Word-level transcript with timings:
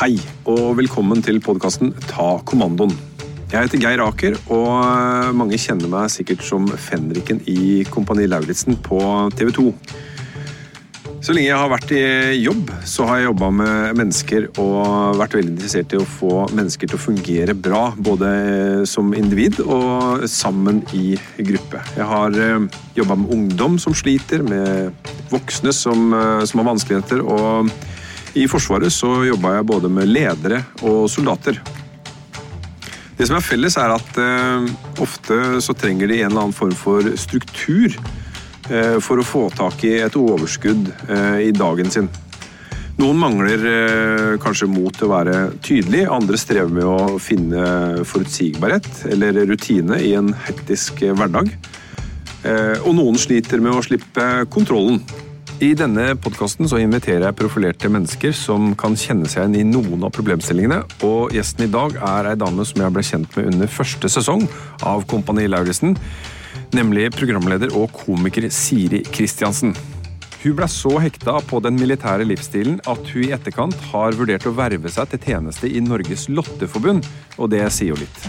Hei, 0.00 0.16
og 0.50 0.78
velkommen 0.80 1.20
til 1.22 1.36
podkasten 1.44 1.92
Ta 2.08 2.38
kommandoen. 2.48 2.94
Jeg 3.52 3.68
heter 3.68 3.82
Geir 3.82 4.00
Aker, 4.00 4.38
og 4.48 5.36
mange 5.36 5.58
kjenner 5.60 5.90
meg 5.92 6.08
sikkert 6.10 6.40
som 6.46 6.64
fenriken 6.66 7.42
i 7.46 7.84
Kompani 7.92 8.24
Lauritzen 8.26 8.78
på 8.80 8.98
TV 9.36 9.52
2. 9.58 9.66
Så 11.22 11.30
lenge 11.30 11.52
jeg 11.52 11.54
har 11.54 11.68
vært 11.70 11.92
i 11.94 12.02
jobb, 12.42 12.70
så 12.82 13.04
har 13.06 13.20
jeg 13.20 13.28
jobba 13.28 13.48
med 13.54 13.98
mennesker 14.00 14.48
og 14.58 15.20
vært 15.20 15.36
veldig 15.38 15.52
interessert 15.52 15.92
i 15.94 16.00
å 16.00 16.06
få 16.18 16.32
mennesker 16.50 16.90
til 16.90 16.98
å 16.98 17.02
fungere 17.04 17.54
bra, 17.54 17.82
både 17.94 18.30
som 18.90 19.12
individ 19.14 19.60
og 19.62 20.24
sammen 20.26 20.80
i 20.98 21.12
gruppe. 21.46 21.78
Jeg 21.94 22.08
har 22.10 22.34
jobba 22.98 23.16
med 23.22 23.34
ungdom 23.36 23.76
som 23.78 23.94
sliter, 23.94 24.42
med 24.42 24.90
voksne 25.30 25.70
som, 25.70 26.10
eh, 26.12 26.42
som 26.44 26.58
har 26.58 26.66
vanskeligheter, 26.72 27.22
og 27.22 27.70
i 28.34 28.48
Forsvaret 28.50 28.90
så 28.90 29.22
jobba 29.28 29.54
jeg 29.60 29.68
både 29.68 29.92
med 29.92 30.10
ledere 30.10 30.64
og 30.82 31.06
soldater. 31.06 31.60
Det 33.14 33.28
som 33.28 33.36
er 33.38 33.46
felles, 33.46 33.78
er 33.78 33.94
at 33.94 34.18
eh, 34.18 34.66
ofte 34.98 35.38
så 35.62 35.78
trenger 35.78 36.10
de 36.10 36.18
en 36.18 36.32
eller 36.32 36.48
annen 36.48 36.56
form 36.56 36.74
for 36.74 37.14
struktur 37.14 37.94
eh, 37.94 38.21
for 38.62 39.18
å 39.18 39.26
få 39.26 39.46
tak 39.54 39.82
i 39.88 39.96
et 40.04 40.14
overskudd 40.18 40.92
eh, 41.08 41.48
i 41.48 41.54
dagen 41.56 41.90
sin. 41.90 42.10
Noen 43.00 43.16
mangler 43.16 43.62
eh, 43.66 44.34
kanskje 44.42 44.68
mot 44.68 44.92
til 44.92 45.08
å 45.08 45.14
være 45.14 45.36
tydelig, 45.64 46.04
andre 46.12 46.38
strever 46.38 46.74
med 46.76 46.84
å 46.84 47.18
finne 47.22 48.04
forutsigbarhet 48.06 49.06
eller 49.14 49.40
rutine 49.48 49.96
i 50.04 50.12
en 50.18 50.32
hektisk 50.46 51.00
eh, 51.06 51.14
hverdag. 51.16 51.48
Eh, 52.44 52.76
og 52.84 52.92
noen 52.98 53.16
sliter 53.20 53.62
med 53.64 53.78
å 53.78 53.84
slippe 53.84 54.26
kontrollen. 54.52 55.00
I 55.62 55.72
denne 55.78 56.12
podkasten 56.18 56.66
inviterer 56.66 57.28
jeg 57.28 57.38
profilerte 57.38 57.88
mennesker 57.92 58.34
som 58.36 58.72
kan 58.78 58.96
kjenne 58.98 59.30
seg 59.30 59.46
igjen 59.46 59.58
i 59.60 59.66
noen 59.72 60.04
av 60.04 60.12
problemstillingene, 60.12 60.82
og 61.06 61.32
gjesten 61.32 61.68
i 61.68 61.72
dag 61.72 61.96
er 61.96 62.32
ei 62.32 62.38
dame 62.38 62.66
som 62.66 62.82
jeg 62.82 62.92
ble 62.92 63.04
kjent 63.06 63.38
med 63.38 63.52
under 63.54 63.70
første 63.70 64.10
sesong 64.10 64.44
av 64.82 65.06
Kompani 65.08 65.46
Lauritzen, 65.48 65.94
nemlig 66.76 67.10
programleder 67.14 67.72
og 67.76 67.90
komiker 67.94 68.48
Siri 68.52 69.02
Kristiansen. 69.12 69.74
Hun 70.42 70.54
ble 70.58 70.66
så 70.70 70.96
hekta 70.98 71.36
på 71.46 71.60
den 71.62 71.76
militære 71.78 72.24
livsstilen 72.26 72.80
at 72.90 73.12
hun 73.12 73.26
i 73.28 73.34
etterkant 73.36 73.76
har 73.92 74.16
vurdert 74.18 74.46
å 74.48 74.54
verve 74.56 74.90
seg 74.90 75.12
til 75.12 75.22
tjeneste 75.28 75.70
i 75.70 75.82
Norges 75.84 76.26
Lotteforbund, 76.32 77.06
og 77.38 77.52
det 77.52 77.62
sier 77.74 77.92
jo 77.92 78.00
litt. 78.00 78.24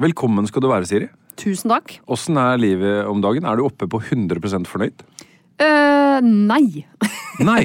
Velkommen 0.00 0.48
skal 0.50 0.64
du 0.64 0.68
være, 0.72 0.88
Siri. 0.90 1.08
Tusen 1.40 1.72
takk. 1.72 1.96
Åssen 2.10 2.36
er 2.40 2.60
livet 2.60 3.08
om 3.08 3.22
dagen? 3.24 3.46
Er 3.48 3.56
du 3.56 3.64
oppe 3.64 3.88
på 3.88 4.02
100 4.02 4.66
fornøyd? 4.68 5.06
Uh, 5.60 6.18
nei. 6.24 6.84
Nei. 7.40 7.62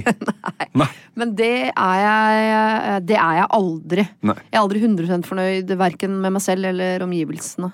Nei. 0.80 0.88
Men 1.20 1.32
det 1.36 1.72
er 1.72 1.98
jeg, 2.00 3.00
det 3.10 3.18
er 3.20 3.40
jeg 3.42 3.48
aldri. 3.58 4.06
Nei. 4.24 4.36
Jeg 4.48 4.56
er 4.56 4.62
aldri 4.62 4.80
100% 4.80 5.28
fornøyd, 5.28 5.74
verken 5.80 6.16
med 6.24 6.36
meg 6.38 6.44
selv 6.44 6.70
eller 6.70 7.04
omgivelsene. 7.04 7.74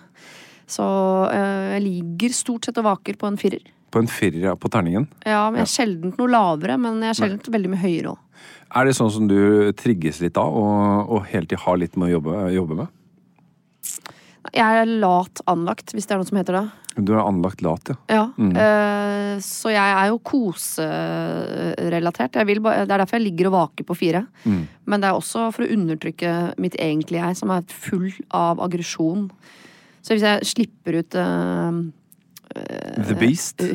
Så 0.71 0.85
eh, 1.33 1.67
jeg 1.75 1.81
ligger 1.87 2.29
stort 2.37 2.63
sett 2.69 2.77
og 2.79 2.85
vaker 2.87 3.15
på 3.19 3.25
en 3.27 3.39
firer. 3.41 3.63
På 3.91 3.99
en 3.99 4.07
firer 4.07 4.39
ja, 4.47 4.53
på 4.55 4.69
terningen. 4.71 5.09
Ja, 5.27 5.41
men 5.51 5.59
jeg 5.59 5.67
er 5.67 5.73
sjelden 5.75 6.13
noe 6.15 6.31
lavere, 6.31 6.77
men 6.79 7.01
jeg 7.03 7.11
er 7.11 7.17
sjelden 7.19 7.51
veldig 7.57 7.71
mye 7.73 7.83
høyere 7.83 8.13
òg. 8.13 8.19
Er 8.71 8.87
det 8.87 8.93
sånn 8.95 9.11
som 9.11 9.25
du 9.27 9.35
trigges 9.75 10.21
litt 10.23 10.37
av, 10.39 10.47
og, 10.55 11.11
og 11.11 11.25
hele 11.27 11.43
tiden 11.51 11.59
har 11.65 11.75
litt 11.81 11.97
med 11.99 12.07
å 12.07 12.13
jobbe, 12.15 12.31
jobbe 12.55 12.73
med? 12.79 12.87
Jeg 14.55 14.71
er 14.81 14.87
lat 15.03 15.35
anlagt, 15.51 15.91
hvis 15.93 16.07
det 16.07 16.13
er 16.15 16.19
noe 16.21 16.29
som 16.31 16.39
heter 16.39 16.55
det. 16.57 16.63
Du 17.03 17.11
er 17.13 17.19
anlagt 17.23 17.61
lat, 17.63 17.87
ja. 17.91 17.95
Ja, 18.11 18.23
eh, 18.39 19.35
så 19.43 19.69
jeg 19.71 19.91
er 19.99 20.07
jo 20.11 20.17
koserelatert. 20.27 22.35
Jeg 22.39 22.47
vil 22.49 22.59
ba- 22.63 22.73
Det 22.85 22.91
er 22.91 22.97
derfor 23.03 23.15
jeg 23.19 23.27
ligger 23.27 23.45
og 23.51 23.55
vaker 23.59 23.83
på 23.87 23.95
fire. 23.95 24.23
Men 24.85 24.99
det 25.01 25.07
er 25.11 25.15
også 25.19 25.51
for 25.53 25.63
å 25.63 25.71
undertrykke 25.71 26.53
mitt 26.57 26.75
egentlige 26.79 27.23
jeg, 27.27 27.35
som 27.37 27.49
er 27.51 27.61
full 27.67 28.11
av 28.31 28.57
aggresjon. 28.59 29.29
Så 30.01 30.15
hvis 30.15 30.25
jeg 30.25 30.47
slipper 30.49 30.97
ut 31.01 31.17
uh, 31.21 31.81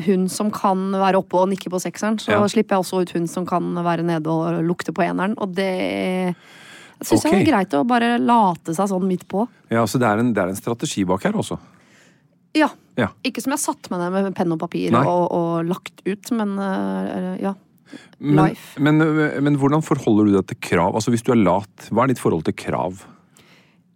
hun 0.05 0.27
som 0.29 0.51
kan 0.53 0.89
være 0.93 1.21
oppe 1.21 1.39
og 1.39 1.49
nikke 1.49 1.71
på 1.71 1.79
sekseren, 1.81 2.19
så 2.21 2.35
Ja. 2.35 2.41
slipper 2.47 2.75
jeg 2.75 2.83
også 2.83 3.01
ut 3.01 3.13
hun 3.15 3.27
som 3.27 3.45
kan 3.45 3.63
være 3.73 4.03
nede 4.03 4.27
og 4.27 4.61
lukte 4.63 4.93
på 4.93 5.03
eneren. 5.07 5.33
Og 5.37 5.55
det 5.55 6.35
syns 7.01 7.25
okay. 7.25 7.39
jeg 7.39 7.47
er 7.47 7.51
greit 7.51 7.73
å 7.73 7.85
bare 7.87 8.17
late 8.19 8.75
seg 8.75 8.91
sånn 8.91 9.07
midt 9.07 9.27
på. 9.27 9.47
Ja, 9.71 9.85
så 9.87 9.97
det 9.97 10.07
er, 10.07 10.19
en, 10.19 10.33
det 10.33 10.43
er 10.43 10.49
en 10.53 10.59
strategi 10.59 11.05
bak 11.05 11.23
her 11.23 11.37
også. 11.37 11.57
Ja. 12.57 12.69
Ja. 12.97 13.11
Ikke 13.25 13.41
som 13.41 13.53
jeg 13.53 13.61
satt 13.61 13.89
med 13.93 14.01
det 14.01 14.09
med 14.11 14.35
penn 14.35 14.51
og 14.55 14.59
papir 14.59 14.93
og, 14.97 15.31
og 15.31 15.67
lagt 15.69 16.01
ut, 16.05 16.31
men 16.33 16.57
uh, 16.57 17.37
ja. 17.41 17.53
Men, 18.19 18.49
Life. 18.49 18.81
men, 18.83 18.99
men 19.45 19.55
hvordan 19.55 19.83
forholder 19.85 20.27
du 20.27 20.33
deg 20.35 20.47
til 20.49 20.57
krav? 20.73 20.97
Altså 20.97 21.13
Hvis 21.13 21.23
du 21.23 21.31
er 21.31 21.39
lat, 21.39 21.85
hva 21.87 22.03
er 22.03 22.11
ditt 22.11 22.19
forhold 22.19 22.43
til 22.43 22.55
krav? 22.57 23.05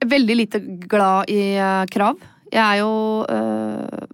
Veldig 0.01 0.36
lite 0.36 0.62
glad 0.89 1.30
i 1.30 1.42
uh, 1.62 1.86
krav. 1.92 2.21
Jeg 2.51 2.62
er 2.62 2.81
jo 2.81 2.94
uh, 3.30 4.07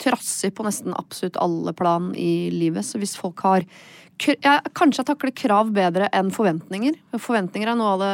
trassig 0.00 0.52
på 0.54 0.66
nesten 0.66 0.94
absolutt 0.96 1.38
alle 1.42 1.74
plan 1.76 2.12
i 2.16 2.50
livet, 2.54 2.86
så 2.86 3.00
hvis 3.02 3.16
folk 3.18 3.42
har 3.46 3.66
jeg, 4.14 4.60
Kanskje 4.78 5.02
jeg 5.02 5.08
takler 5.08 5.34
krav 5.34 5.72
bedre 5.74 6.06
enn 6.14 6.30
forventninger. 6.30 6.94
Forventninger 7.18 7.72
er 7.72 7.78
noe 7.78 7.96
av 7.96 8.02
det 8.04 8.12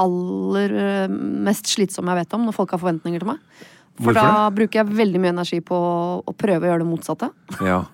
aller 0.00 0.72
eh, 0.72 1.16
mest 1.44 1.68
slitsomme 1.68 2.14
jeg 2.14 2.22
vet 2.22 2.36
om, 2.38 2.46
når 2.48 2.56
folk 2.56 2.72
har 2.72 2.80
forventninger 2.80 3.20
til 3.20 3.28
meg. 3.34 3.66
For 4.00 4.12
Hvorfor 4.12 4.14
da 4.14 4.50
bruker 4.56 4.78
jeg 4.80 4.86
veldig 4.96 5.20
mye 5.20 5.32
energi 5.34 5.58
på 5.60 5.76
å, 6.26 6.32
prøve 6.38 6.64
å 6.64 6.68
gjøre 6.70 6.82
det 6.84 6.90
motsatte. 6.92 7.28
Ja. 7.60 7.82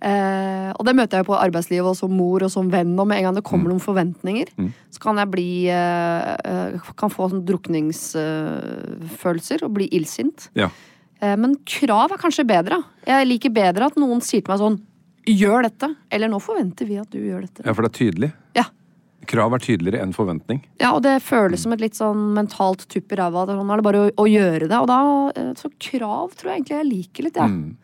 Eh, 0.00 0.70
og 0.80 0.86
det 0.88 0.94
møter 0.96 1.20
jeg 1.20 1.26
på 1.28 1.36
arbeidslivet 1.36 1.84
og 1.90 1.96
som 1.98 2.08
mor 2.16 2.40
og 2.46 2.48
som 2.48 2.70
venn. 2.72 2.94
Og 2.96 3.04
med 3.06 3.18
en 3.18 3.24
gang 3.26 3.34
det 3.36 3.42
Mm. 3.44 3.50
kommer 3.50 3.68
noen 3.68 3.82
forventninger, 3.84 4.48
så 4.88 4.96
kan 4.98 5.18
jeg 5.20 5.28
bli 5.28 5.68
eh, 5.68 6.36
eh, 6.40 6.72
Kan 6.96 7.10
få 7.12 7.28
sånn 7.28 7.44
drukningsfølelser 7.44 9.60
og 9.66 9.74
bli 9.76 9.90
illsint. 9.92 10.48
ja. 10.56 10.70
Eh, 11.20 11.36
Men 11.36 11.54
krav 11.68 12.12
er 12.12 12.16
kanskje 12.16 12.46
bedre. 12.48 12.80
Jeg 13.06 13.26
liker 13.28 13.50
bedre 13.52 13.84
at 13.90 13.96
noen 14.00 14.22
sier 14.24 14.40
til 14.40 14.48
meg 14.54 14.58
sånn 14.62 14.78
Gjør 15.28 15.62
dette. 15.68 15.92
Eller 16.10 16.28
nå 16.32 16.40
forventer 16.40 16.86
vi 16.88 16.96
at 16.96 17.10
du 17.12 17.18
gjør 17.20 17.42
dette. 17.42 17.60
Ja, 17.66 17.74
for 17.74 17.82
det 17.82 17.90
er 17.92 17.98
tydelig. 18.10 18.32
Ja. 18.56 18.64
Krav 19.30 19.54
er 19.54 19.62
tydeligere 19.62 20.02
enn 20.02 20.14
forventning. 20.16 20.62
Ja, 20.82 20.88
og 20.96 21.04
det 21.06 21.20
føles 21.22 21.62
som 21.62 21.74
et 21.76 21.82
litt 21.84 21.94
sånn 21.98 22.32
mentalt 22.34 22.82
tupp 22.90 23.12
i 23.14 23.18
ræva. 23.20 23.44
Sånn, 23.46 23.60
nå 23.62 23.74
er 23.76 23.78
det 23.82 23.86
bare 23.86 24.00
å, 24.02 24.08
å 24.24 24.26
gjøre 24.26 24.66
det. 24.66 24.78
Og 24.82 24.88
da, 24.90 24.96
eh, 25.38 25.52
så 25.60 25.70
krav 25.78 26.32
tror 26.34 26.50
jeg 26.50 26.60
egentlig 26.64 26.76
jeg 26.80 26.88
liker 26.90 27.26
litt, 27.28 27.38
jeg. 27.38 27.54
Mm. 27.54 27.76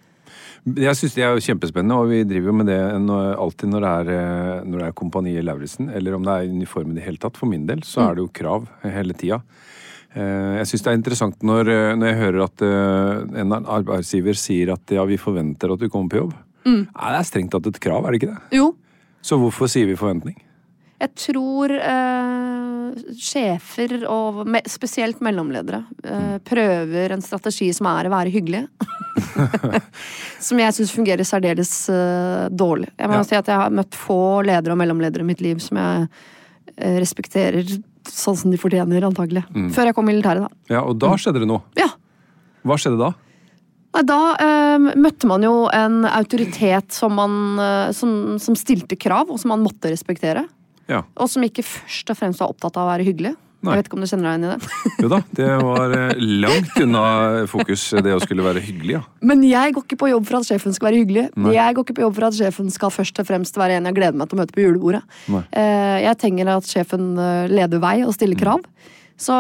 Jeg 0.83 0.99
synes 0.99 1.15
det 1.15 1.23
er 1.23 1.37
jo 1.37 1.45
kjempespennende, 1.47 1.95
og 2.03 2.09
vi 2.11 2.25
driver 2.27 2.51
jo 2.51 2.55
med 2.59 2.67
det 2.67 2.79
alltid 3.39 3.71
når 3.71 3.85
det 3.85 3.91
er, 4.01 4.09
eh, 4.17 4.65
når 4.67 4.81
det 4.83 4.87
er 4.89 4.97
Kompani 4.99 5.35
Lauritzen, 5.47 5.91
eller 5.95 6.17
om 6.19 6.25
det 6.27 6.35
er 6.35 6.51
uniform 6.51 6.91
i 6.91 6.97
det 6.99 7.05
hele 7.07 7.23
tatt. 7.23 7.39
For 7.39 7.47
min 7.47 7.69
del 7.69 7.85
så 7.87 8.09
er 8.09 8.17
det 8.19 8.25
jo 8.25 8.33
krav 8.41 8.67
hele 8.83 9.15
tida. 9.15 9.39
Eh, 10.17 10.57
Jeg 10.59 10.67
syns 10.73 10.83
det 10.83 10.91
er 10.91 10.99
interessant 10.99 11.47
når, 11.47 11.71
når 12.01 12.11
jeg 12.11 12.19
hører 12.25 12.43
at 12.49 12.65
en 13.45 13.55
arbeidsgiver 13.63 14.35
sier 14.35 14.73
at 14.75 14.97
ja, 14.97 15.05
vi 15.07 15.21
forventer 15.21 15.71
at 15.77 15.79
du 15.79 15.87
kommer 15.93 16.11
på 16.11 16.25
jobb. 16.25 16.35
Nei, 16.67 16.83
det 17.15 17.21
er 17.21 17.29
strengt 17.31 17.53
tatt 17.55 17.71
et 17.71 17.79
krav, 17.79 18.03
er 18.03 18.11
det 18.17 18.19
ikke 18.25 18.33
det? 18.35 18.59
Jo, 18.59 18.73
Så 19.23 19.39
hvorfor 19.39 19.71
sier 19.71 19.87
vi 19.87 19.95
forventning? 19.95 20.35
Jeg 21.01 21.11
tror 21.21 21.73
eh, 21.77 23.01
sjefer, 23.21 23.97
og 24.09 24.43
me 24.49 24.63
spesielt 24.71 25.21
mellomledere, 25.25 25.83
eh, 26.05 26.37
prøver 26.47 27.13
en 27.17 27.25
strategi 27.25 27.69
som 27.77 27.89
er 27.91 28.09
å 28.09 28.15
være 28.15 28.33
hyggelig. 28.33 28.63
som 30.47 30.61
jeg 30.61 30.77
syns 30.77 30.95
fungerer 30.95 31.27
særdeles 31.29 31.75
eh, 31.93 32.47
dårlig. 32.53 32.89
Jeg 32.97 33.11
må 33.13 33.19
Ja. 33.21 33.27
si 33.29 33.37
at 33.39 33.47
jeg 33.53 33.61
har 33.61 33.71
møtt 33.75 33.95
få 33.97 34.21
ledere 34.47 34.73
og 34.77 34.81
mellomledere 34.81 35.25
i 35.25 35.29
mitt 35.29 35.41
liv 35.45 35.61
som 35.63 35.77
jeg 35.81 36.09
eh, 36.77 36.97
respekterer 37.03 37.77
sånn 38.07 38.37
som 38.39 38.51
de 38.53 38.59
fortjener, 38.61 39.03
antagelig. 39.03 39.43
Før 39.75 39.89
jeg 39.91 39.95
kom 39.97 40.07
i 40.09 40.13
militæret, 40.15 40.47
da. 40.47 40.75
Ja, 40.77 40.83
Og 40.87 40.97
da 41.03 41.13
skjedde 41.19 41.41
det 41.43 41.49
noe. 41.51 41.65
Ja. 41.79 41.89
Hva 42.67 42.77
skjedde 42.79 43.01
da? 43.03 43.13
Da 44.07 44.19
eh, 44.45 44.91
møtte 45.01 45.27
man 45.29 45.43
jo 45.43 45.67
en 45.73 46.05
autoritet 46.05 46.93
som, 46.93 47.15
man, 47.17 47.37
eh, 47.59 47.93
som, 47.97 48.37
som 48.43 48.55
stilte 48.59 48.97
krav, 49.01 49.31
og 49.33 49.41
som 49.41 49.49
man 49.55 49.65
måtte 49.65 49.91
respektere. 49.91 50.45
Ja, 50.89 51.03
Og 51.17 51.29
som 51.33 51.43
ikke 51.43 51.65
først 51.67 52.11
og 52.13 52.17
fremst 52.21 52.41
var 52.43 52.53
opptatt 52.53 52.77
av 52.79 52.87
å 52.87 52.93
være 52.95 53.07
hyggelig. 53.09 53.35
Nei. 53.67 53.73
Jeg 53.73 53.81
vet 53.81 53.87
ikke 53.89 53.97
om 53.97 54.03
du 54.05 54.07
kjenner 54.07 54.27
deg 54.29 54.35
igjen 54.37 54.45
i 54.47 54.51
det. 54.53 54.99
Jo 55.03 55.09
da, 55.11 55.19
det 55.35 55.47
var 55.71 55.95
eh, 55.97 56.21
langt 56.45 56.77
unna 56.85 57.03
fokus, 57.51 57.87
det 58.05 58.13
å 58.15 58.21
skulle 58.23 58.45
være 58.45 58.61
hyggelig, 58.63 58.93
ja. 58.99 59.01
Men 59.27 59.43
jeg 59.49 59.75
går 59.75 59.87
ikke 59.89 59.99
på 60.05 60.11
jobb 60.13 60.27
for 60.29 60.39
at 60.39 60.47
sjefen 60.47 60.77
skal 60.77 60.91
være 60.91 61.01
hyggelig. 61.03 61.25
Nei. 61.41 61.55
Jeg 61.57 61.75
går 61.79 61.87
ikke 61.89 61.97
på 61.99 62.05
jobb 62.05 62.19
for 62.21 62.27
at 62.29 62.37
sjefen 62.39 62.69
skal 62.71 62.93
først 62.95 63.19
og 63.25 63.27
fremst 63.33 63.59
være 63.59 63.81
en 63.81 63.89
jeg 63.91 63.97
gleder 63.97 64.21
meg 64.21 64.29
til 64.31 64.39
å 64.39 64.43
møte 64.45 64.55
på 64.55 64.63
julebordet. 64.67 65.03
Nei. 65.33 65.43
Eh, 65.57 65.97
Jeg 66.07 66.21
trenger 66.23 66.53
at 66.59 66.69
sjefen 66.71 67.09
eh, 67.19 67.47
leder 67.51 67.83
vei 67.83 67.97
og 68.07 68.15
stiller 68.15 68.39
krav. 68.39 68.63
Så 69.19 69.35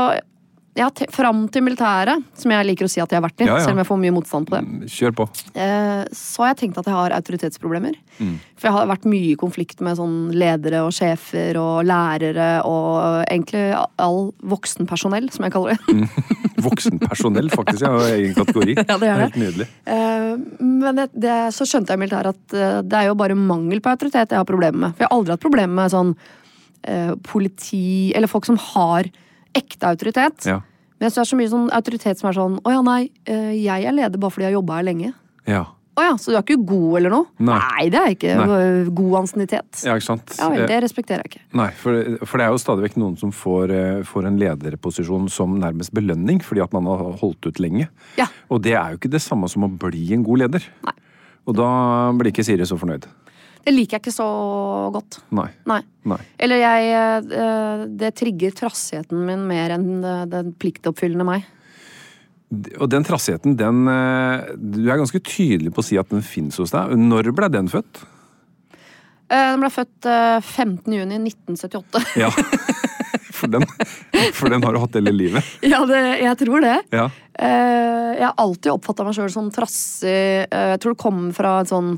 ja, 0.76 0.90
fram 1.14 1.46
til 1.52 1.62
militæret, 1.64 2.22
som 2.36 2.52
jeg 2.52 2.66
liker 2.68 2.84
å 2.86 2.90
si 2.92 3.00
at 3.00 3.08
jeg 3.10 3.16
har 3.20 3.24
vært 3.24 3.40
i, 3.40 3.46
Ja, 3.48 3.54
ja. 3.56 3.64
selv 3.64 3.76
om 3.76 3.80
jeg 3.82 3.88
får 3.88 4.00
mye 4.02 4.14
motstand 4.16 4.48
på 4.50 4.58
det, 4.58 4.90
Kjør 4.92 5.14
på. 5.16 5.26
eh, 5.56 6.02
så 6.12 6.44
har 6.44 6.52
jeg 6.52 6.58
tenkt 6.62 6.78
at 6.82 6.90
jeg 6.90 6.94
har 6.98 7.14
autoritetsproblemer. 7.16 7.96
Mm. 8.20 8.34
For 8.56 8.68
jeg 8.68 8.76
har 8.76 8.86
vært 8.90 9.08
mye 9.08 9.30
i 9.32 9.36
konflikt 9.40 9.80
med 9.84 9.96
sånn 9.98 10.16
ledere 10.36 10.82
og 10.86 10.92
sjefer 10.96 11.56
og 11.60 11.82
lærere 11.88 12.62
og 12.68 13.24
egentlig 13.26 13.64
all 14.00 14.32
voksenpersonell, 14.44 15.30
som 15.32 15.44
jeg 15.48 15.52
kaller 15.56 15.76
det. 15.76 16.08
Voksenpersonell, 16.66 17.50
faktisk. 17.52 17.82
Jeg 17.84 17.92
har 17.92 18.14
egen 18.16 18.34
kategori. 18.36 18.76
Ja, 18.86 18.96
det 19.00 19.08
er 19.10 19.18
det. 19.20 19.26
Helt 19.26 19.36
nydelig. 19.42 19.66
Eh, 19.84 20.30
Men 20.62 20.96
det, 21.00 21.08
det, 21.12 21.34
så 21.56 21.66
skjønte 21.68 21.92
jeg 21.92 22.00
i 22.00 22.04
militæret 22.04 22.32
at 22.36 22.56
eh, 22.56 22.78
det 22.86 22.98
er 23.00 23.10
jo 23.10 23.18
bare 23.18 23.36
mangel 23.38 23.80
på 23.84 23.92
autoritet 23.92 24.32
jeg 24.32 24.40
har 24.40 24.48
problemer 24.48 24.78
med. 24.86 24.96
For 24.96 25.04
jeg 25.04 25.10
har 25.10 25.16
aldri 25.18 25.34
hatt 25.36 25.44
problemer 25.44 25.76
med 25.82 25.92
sånn 25.92 26.14
eh, 26.86 27.12
politi 27.26 28.12
Eller 28.16 28.30
folk 28.30 28.48
som 28.48 28.58
har 28.72 29.10
ekte 29.56 29.88
autoritet. 29.88 30.48
Ja. 30.48 30.60
Men 30.96 31.08
jeg 31.08 31.12
synes 31.12 31.16
det 31.16 31.24
er 31.26 31.30
så 31.30 31.40
mye 31.40 31.52
sånn 31.52 31.72
autoritet 31.76 32.20
som 32.20 32.30
er 32.30 32.36
sånn 32.38 32.60
Å 32.64 32.72
ja, 32.72 32.82
nei, 32.84 33.00
eh, 33.28 33.50
jeg 33.60 33.84
er 33.84 33.96
leder 33.96 34.20
bare 34.20 34.32
fordi 34.32 34.46
jeg 34.46 34.54
har 34.54 34.60
jobba 34.60 34.78
her 34.78 34.86
lenge. 34.88 35.10
Ja. 35.46 35.64
Å 35.96 36.04
ja, 36.04 36.16
så 36.20 36.32
du 36.32 36.36
er 36.36 36.42
ikke 36.44 36.58
god 36.68 36.98
eller 36.98 37.12
noe? 37.12 37.26
Nei. 37.40 37.86
det 37.92 38.00
er 38.00 38.10
ikke. 38.12 38.32
Nei. 38.36 38.56
God 38.98 39.14
ansiennitet. 39.22 39.80
ja, 39.80 39.94
ikke 39.96 40.04
sant? 40.04 40.34
Ja 40.36 40.50
vel, 40.52 40.66
det 40.68 40.80
respekterer 40.84 41.24
jeg 41.24 41.32
ikke. 41.32 41.44
Nei, 41.56 41.70
for, 41.80 42.18
for 42.28 42.36
det 42.36 42.44
er 42.44 42.52
jo 42.52 42.60
stadig 42.60 42.84
vekk 42.84 42.98
noen 43.00 43.16
som 43.20 43.32
får, 43.32 43.72
eh, 43.72 44.02
får 44.04 44.28
en 44.28 44.36
lederposisjon 44.40 45.30
som 45.32 45.56
nærmest 45.62 45.94
belønning 45.96 46.42
fordi 46.44 46.64
at 46.64 46.76
man 46.76 46.88
har 46.90 47.16
holdt 47.22 47.48
ut 47.48 47.62
lenge. 47.64 47.88
Ja. 48.20 48.28
Og 48.52 48.60
det 48.66 48.76
er 48.76 48.92
jo 48.92 49.00
ikke 49.00 49.12
det 49.14 49.24
samme 49.24 49.48
som 49.52 49.64
å 49.64 49.72
bli 49.72 50.10
en 50.16 50.26
god 50.26 50.44
leder. 50.44 50.68
Nei. 50.84 50.96
Og 51.48 51.56
da 51.56 51.70
blir 52.18 52.32
ikke 52.34 52.44
Siri 52.44 52.68
så 52.68 52.76
fornøyd. 52.76 53.08
Det 53.66 53.74
liker 53.74 53.96
jeg 53.98 54.04
ikke 54.04 54.14
så 54.14 54.28
godt. 54.94 55.18
Nei. 55.34 55.48
Nei. 55.66 55.80
Nei. 56.06 56.20
Eller 56.38 56.60
jeg 56.62 56.90
eh, 56.94 57.84
Det 57.98 58.12
trigger 58.14 58.54
trassigheten 58.54 59.24
min 59.26 59.42
mer 59.48 59.74
enn 59.74 59.88
den 60.30 60.52
pliktoppfyllende 60.60 61.26
meg. 61.26 61.48
Og 62.78 62.86
den 62.92 63.02
trassigheten, 63.06 63.56
den 63.58 63.88
eh, 63.90 64.52
Du 64.54 64.84
er 64.86 65.00
ganske 65.00 65.18
tydelig 65.18 65.72
på 65.74 65.82
å 65.82 65.86
si 65.86 65.98
at 65.98 66.12
den 66.12 66.22
fins 66.22 66.60
hos 66.62 66.74
deg. 66.74 66.94
Når 66.94 67.32
ble 67.34 67.50
den 67.50 67.70
født? 67.72 68.04
Eh, 69.26 69.50
Den 69.50 69.64
ble 69.64 69.70
født 69.74 70.06
eh, 70.06 70.38
15. 70.38 70.98
juni 71.00 71.18
1978. 71.26 72.04
Ja. 72.26 72.30
For 73.36 73.52
den, 73.52 73.66
for 74.32 74.48
den 74.48 74.62
har 74.64 74.72
du 74.72 74.78
hatt 74.80 74.94
hele 74.96 75.12
livet. 75.12 75.44
ja, 75.72 75.82
det, 75.84 75.98
jeg 76.22 76.38
tror 76.40 76.62
det. 76.64 76.76
Ja. 76.94 77.04
Jeg 77.36 78.22
har 78.22 78.38
alltid 78.40 78.70
oppfatta 78.72 79.04
meg 79.04 79.12
sjøl 79.12 79.28
som 79.34 79.50
trassig. 79.52 80.46
Jeg 80.48 80.80
tror 80.80 80.94
det 80.94 81.02
kommer 81.02 81.36
fra 81.36 81.58
en 81.60 81.68
sånn 81.68 81.90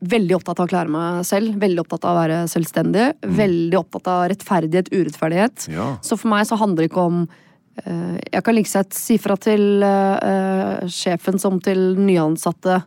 Veldig 0.00 0.34
opptatt 0.38 0.58
av 0.62 0.66
å 0.66 0.70
klare 0.70 0.88
meg 0.88 1.22
selv, 1.28 1.54
veldig 1.60 1.82
opptatt 1.84 2.04
av 2.08 2.16
å 2.16 2.20
være 2.22 2.36
selvstendig. 2.50 3.06
Veldig 3.36 3.78
opptatt 3.78 4.08
av 4.08 4.22
rettferdighet, 4.32 4.88
urettferdighet. 4.94 5.66
Ja. 5.74 5.88
Så 6.02 6.16
for 6.18 6.32
meg 6.32 6.46
så 6.48 6.56
handler 6.58 6.82
det 6.86 6.90
ikke 6.90 7.04
om 7.10 7.18
uh, 7.28 8.16
Jeg 8.32 8.42
kan 8.46 8.56
like 8.56 8.70
sett 8.72 8.96
si 8.96 9.18
fra 9.20 9.36
til 9.36 9.84
uh, 9.84 10.80
sjefen 10.88 11.38
som 11.42 11.60
til 11.62 11.92
nyansatte. 12.00 12.80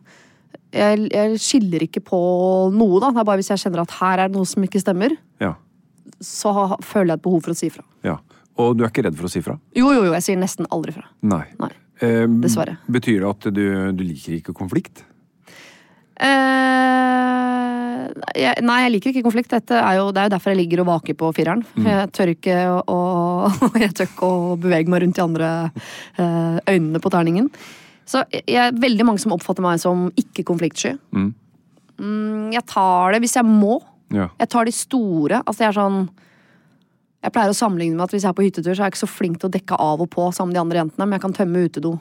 Jeg, 0.76 1.06
jeg 1.14 1.38
skiller 1.40 1.86
ikke 1.86 2.02
på 2.04 2.18
noe, 2.74 2.98
da. 3.00 3.12
Det 3.14 3.22
er 3.22 3.28
bare 3.30 3.40
hvis 3.40 3.52
jeg 3.54 3.62
kjenner 3.62 3.84
at 3.86 3.94
her 4.00 4.24
er 4.24 4.28
det 4.32 4.36
noe 4.36 4.48
som 4.50 4.66
ikke 4.66 4.82
stemmer, 4.82 5.14
Ja. 5.40 5.54
så 6.20 6.52
føler 6.84 7.14
jeg 7.14 7.20
et 7.20 7.24
behov 7.24 7.44
for 7.46 7.54
å 7.54 7.60
si 7.62 7.70
fra. 7.72 7.86
ja. 8.04 8.18
Og 8.56 8.72
du 8.72 8.86
er 8.86 8.88
ikke 8.88 9.02
redd 9.04 9.16
for 9.18 9.28
å 9.28 9.30
si 9.30 9.42
fra? 9.44 9.52
Jo, 9.76 9.90
jo, 9.92 10.06
jo, 10.06 10.12
jeg 10.14 10.24
sier 10.24 10.38
nesten 10.40 10.64
aldri 10.72 10.94
fra. 10.96 11.02
Nei. 11.28 11.42
Nei. 11.60 11.68
Eh, 12.00 12.22
Dessverre. 12.40 12.78
Betyr 12.88 13.18
det 13.20 13.28
at 13.28 13.48
du, 13.52 13.66
du 13.92 14.00
liker 14.00 14.38
ikke 14.38 14.54
konflikt? 14.56 15.02
Eh, 16.16 18.04
jeg, 18.40 18.62
nei, 18.64 18.76
jeg 18.84 18.92
liker 18.94 19.12
ikke 19.12 19.24
konflikt. 19.26 19.54
Er 19.56 19.98
jo, 19.98 20.10
det 20.14 20.22
er 20.22 20.28
jo 20.28 20.34
derfor 20.36 20.52
jeg 20.52 20.60
ligger 20.62 20.84
og 20.84 20.90
vaker 20.90 21.16
på 21.18 21.32
fireren. 21.36 21.64
For 21.74 21.90
Jeg 21.90 22.12
tør 22.16 22.32
ikke 22.32 22.60
å, 22.92 23.00
jeg 23.84 23.96
tør 23.96 24.10
ikke 24.10 24.30
å 24.30 24.54
bevege 24.60 24.92
meg 24.92 25.04
rundt 25.04 25.18
de 25.18 25.24
andre 25.24 25.50
uh, 26.20 26.56
øynene 26.68 27.02
på 27.02 27.12
terningen. 27.12 27.50
Så 28.06 28.22
jeg 28.30 28.60
er 28.62 28.78
veldig 28.78 29.08
mange 29.08 29.22
som 29.22 29.34
oppfatter 29.34 29.64
meg 29.64 29.82
som 29.82 30.06
ikke 30.18 30.46
konfliktsky. 30.46 30.94
Mm. 31.10 31.32
Mm, 31.96 32.52
jeg 32.54 32.62
tar 32.70 33.16
det 33.16 33.22
hvis 33.24 33.36
jeg 33.38 33.48
må. 33.48 33.80
Ja. 34.14 34.30
Jeg 34.38 34.52
tar 34.52 34.68
de 34.68 34.74
store. 34.74 35.42
Altså 35.42 35.64
jeg 35.64 35.72
er 35.72 35.80
sånn 35.80 36.04
Jeg 37.24 37.32
pleier 37.34 37.50
å 37.50 37.56
sammenligne 37.58 37.96
med 37.96 38.04
at 38.04 38.12
hvis 38.14 38.22
jeg 38.22 38.30
er 38.30 38.36
på 38.38 38.44
hyttetur, 38.44 38.70
så 38.70 38.84
er 38.84 38.86
jeg 38.86 38.94
ikke 38.94 39.02
så 39.02 39.10
flink 39.10 39.40
til 39.42 39.48
å 39.48 39.54
dekke 39.56 39.78
av 39.82 40.02
og 40.04 40.10
på 40.12 40.28
sammen 40.30 40.52
med 40.52 40.58
de 40.58 40.62
andre 40.62 40.78
jentene, 40.78 41.06
men 41.08 41.16
jeg 41.16 41.22
kan 41.24 41.34
tømme 41.34 41.62
utedo. 41.66 41.92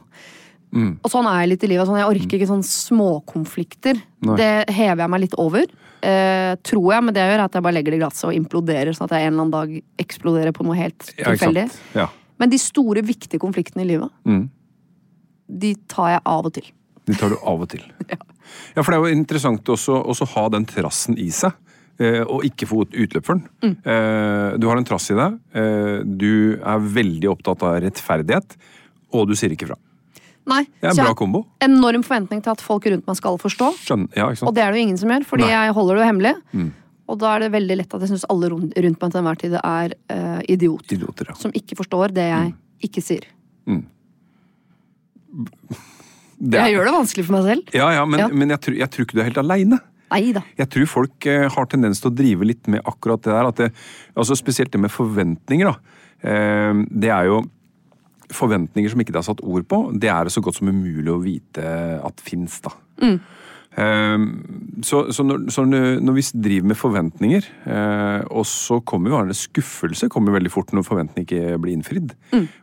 Mm. 0.73 0.99
Og 1.03 1.11
sånn 1.11 1.27
er 1.29 1.41
jeg 1.41 1.49
litt 1.49 1.63
i 1.63 1.67
livet. 1.67 1.87
Sånn, 1.87 1.97
jeg 1.99 2.09
orker 2.09 2.37
ikke 2.39 2.47
sånn 2.49 2.63
småkonflikter. 2.65 3.99
Det 4.35 4.51
hever 4.75 5.03
jeg 5.05 5.09
meg 5.13 5.21
litt 5.21 5.35
over. 5.41 5.65
Eh, 6.05 6.55
tror 6.67 6.91
jeg, 6.93 7.03
men 7.03 7.13
det 7.15 7.21
jeg 7.23 7.31
gjør, 7.31 7.39
er 7.39 7.45
at 7.45 7.53
jeg 7.57 7.63
bare 7.65 7.73
legger 7.77 7.91
det 7.95 7.97
i 7.99 8.03
glasset 8.03 8.27
og 8.29 8.35
imploderer, 8.37 8.91
sånn 8.93 9.07
at 9.07 9.15
jeg 9.15 9.25
en 9.25 9.33
eller 9.33 9.45
annen 9.45 9.55
dag 9.55 9.75
eksploderer 10.03 10.51
på 10.53 10.65
noe 10.67 10.75
helt 10.77 10.99
tilfeldig. 11.17 11.67
Ja, 11.95 12.01
Ja. 12.05 12.07
Men 12.37 12.49
de 12.51 12.57
store, 12.59 13.01
viktige 13.01 13.39
konfliktene 13.39 13.85
i 13.85 13.87
livet, 13.93 14.11
Mm. 14.27 14.49
de 15.47 15.75
tar 15.87 16.09
jeg 16.17 16.21
av 16.25 16.45
og 16.45 16.53
til. 16.53 16.65
De 17.05 17.13
tar 17.13 17.29
du 17.29 17.37
av 17.37 17.61
og 17.61 17.69
til. 17.69 17.81
ja. 18.09 18.81
for 18.83 18.91
det 18.91 18.97
er 18.97 19.05
jo 19.05 19.15
interessant 19.15 19.63
også, 19.63 19.95
også 20.05 20.27
ha 20.35 20.49
den 20.49 20.65
trassen 20.65 21.17
i 21.17 21.29
seg. 21.29 21.53
eh, 21.97 22.21
Og 22.27 22.43
ikke 22.43 22.67
få 22.67 22.83
utløp 22.91 23.23
for 23.25 23.35
den. 23.39 23.47
Mm. 23.63 23.77
Eh, 23.85 24.57
Du 24.57 24.67
har 24.67 24.77
en 24.77 24.83
trass 24.83 25.09
i 25.11 25.15
deg. 25.15 25.39
eh, 25.55 26.03
Du 26.03 26.59
er 26.61 26.79
veldig 26.79 27.29
opptatt 27.31 27.63
av 27.63 27.79
rettferdighet, 27.81 28.57
og 29.13 29.27
du 29.29 29.33
sier 29.33 29.49
ikke 29.55 29.67
fra. 29.67 29.77
Nei, 30.47 30.63
Det 30.81 30.83
er 30.83 30.89
så 30.89 30.91
en 30.91 30.95
jeg 30.95 31.03
bra 31.05 31.11
har 31.13 31.15
kombo. 31.15 31.45
enorm 31.61 32.03
forventning 32.05 32.41
til 32.43 32.51
at 32.51 32.61
folk 32.61 32.85
rundt 32.85 33.07
meg 33.07 33.15
skal 33.17 33.37
forstå. 33.37 33.69
Skjønner. 33.81 34.09
Ja, 34.15 34.27
ikke 34.29 34.37
sant? 34.43 34.47
Og 34.49 34.53
det 34.55 34.63
er 34.63 34.71
det 34.71 34.77
jo 34.79 34.83
ingen 34.87 34.97
som 35.01 35.09
gjør, 35.09 35.25
fordi 35.25 35.41
Nei. 35.47 35.49
jeg 35.55 35.73
holder 35.73 35.95
det 35.95 36.01
jo 36.03 36.09
hemmelig. 36.13 36.35
Mm. 36.53 36.71
Og 37.07 37.19
da 37.19 37.35
er 37.35 37.39
det 37.39 37.51
veldig 37.53 37.77
lett 37.77 37.93
at 37.93 38.01
jeg 38.01 38.09
syns 38.09 38.25
alle 38.29 38.49
rundt 38.49 38.73
rundt 38.77 39.01
meg 39.01 39.11
til 39.11 39.19
enhver 39.21 39.37
tid 39.41 39.53
er 39.63 39.93
eh, 40.09 40.41
idioter. 40.49 40.95
Idioter, 40.97 41.25
ja. 41.29 41.33
Som 41.35 41.51
ikke 41.51 41.75
forstår 41.77 42.13
det 42.13 42.29
jeg 42.29 42.53
Mm. 42.53 42.55
ikke 42.81 43.01
sier. 43.01 43.25
Det 46.37 46.59
er- 46.59 46.67
Jeg 46.67 46.75
gjør 46.75 46.85
det 46.85 46.93
vanskelig 46.93 47.25
for 47.25 47.33
meg 47.37 47.43
selv. 47.45 47.73
Ja, 47.73 47.89
ja, 47.91 48.05
men, 48.05 48.19
Ja. 48.19 48.27
men 48.27 48.49
jeg, 48.49 48.59
tror, 48.61 48.75
jeg 48.77 48.89
tror 48.91 49.05
ikke 49.05 49.13
du 49.15 49.19
er 49.21 49.23
helt 49.29 49.37
aleine. 49.37 49.79
Nei 50.11 50.31
da. 50.33 50.41
Jeg 50.57 50.69
tror 50.69 50.85
folk 50.87 51.25
eh, 51.25 51.47
har 51.49 51.65
tendens 51.65 51.99
til 52.01 52.11
å 52.11 52.15
drive 52.15 52.43
litt 52.45 52.67
med 52.67 52.81
akkurat 52.85 53.21
det 53.23 53.31
der. 53.31 53.47
At 53.47 53.55
det, 53.55 53.73
altså 54.15 54.35
Spesielt 54.35 54.71
det 54.71 54.79
med 54.79 54.91
forventninger. 54.91 55.65
da. 55.71 55.75
Eh, 56.29 56.73
det 56.91 57.09
er 57.09 57.25
jo 57.25 57.41
forventninger 58.33 58.91
som 58.91 59.01
ikke 59.01 59.13
det 59.15 59.21
er 59.21 59.29
satt 59.29 59.43
ord 59.45 59.65
på. 59.69 59.81
Det 59.93 60.09
er 60.11 60.25
det 60.25 60.33
så 60.35 60.43
godt 60.43 60.59
som 60.59 60.71
umulig 60.71 61.11
å 61.11 61.21
vite 61.23 61.65
at 62.05 62.23
fins, 62.25 62.59
da. 62.65 62.73
Mm. 63.03 63.17
Så, 63.75 65.01
så, 65.11 65.23
når, 65.27 65.49
så 65.51 65.65
når 65.67 66.13
vi 66.15 66.23
driver 66.45 66.69
med 66.71 66.77
forventninger, 66.79 67.47
eh, 67.67 68.21
og 68.31 68.45
så 68.47 68.77
kommer 68.87 69.11
jo 69.11 69.19
en 69.19 69.35
skuffelse 69.35 70.07
kommer 70.11 70.37
veldig 70.37 70.51
fort 70.53 70.71
når 70.71 70.85
forventningene 70.87 71.25
ikke 71.27 71.57
blir 71.59 71.75
innfridd. 71.75 72.13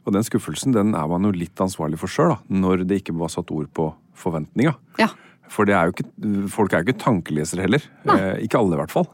Og 0.07 0.17
den 0.17 0.25
skuffelsen 0.25 0.73
den 0.73 0.95
er 0.97 1.11
man 1.11 1.29
jo 1.29 1.35
litt 1.37 1.61
ansvarlig 1.61 2.01
for 2.01 2.13
sjøl, 2.13 2.39
når 2.49 2.87
det 2.89 3.03
ikke 3.03 3.17
var 3.19 3.33
satt 3.35 3.53
ord 3.53 3.69
på 3.77 3.91
forventninga. 4.23 4.73
Ja. 5.03 5.11
For 5.53 5.69
det 5.69 5.77
er 5.77 5.93
ikke, 5.93 6.09
folk 6.53 6.73
er 6.73 6.81
jo 6.81 6.89
ikke 6.89 7.05
tankelesere 7.05 7.67
heller. 7.67 7.85
Nei. 8.09 8.19
ikke 8.47 8.63
alle, 8.63 8.79
i 8.79 8.81
hvert 8.81 8.95
fall. 8.95 9.11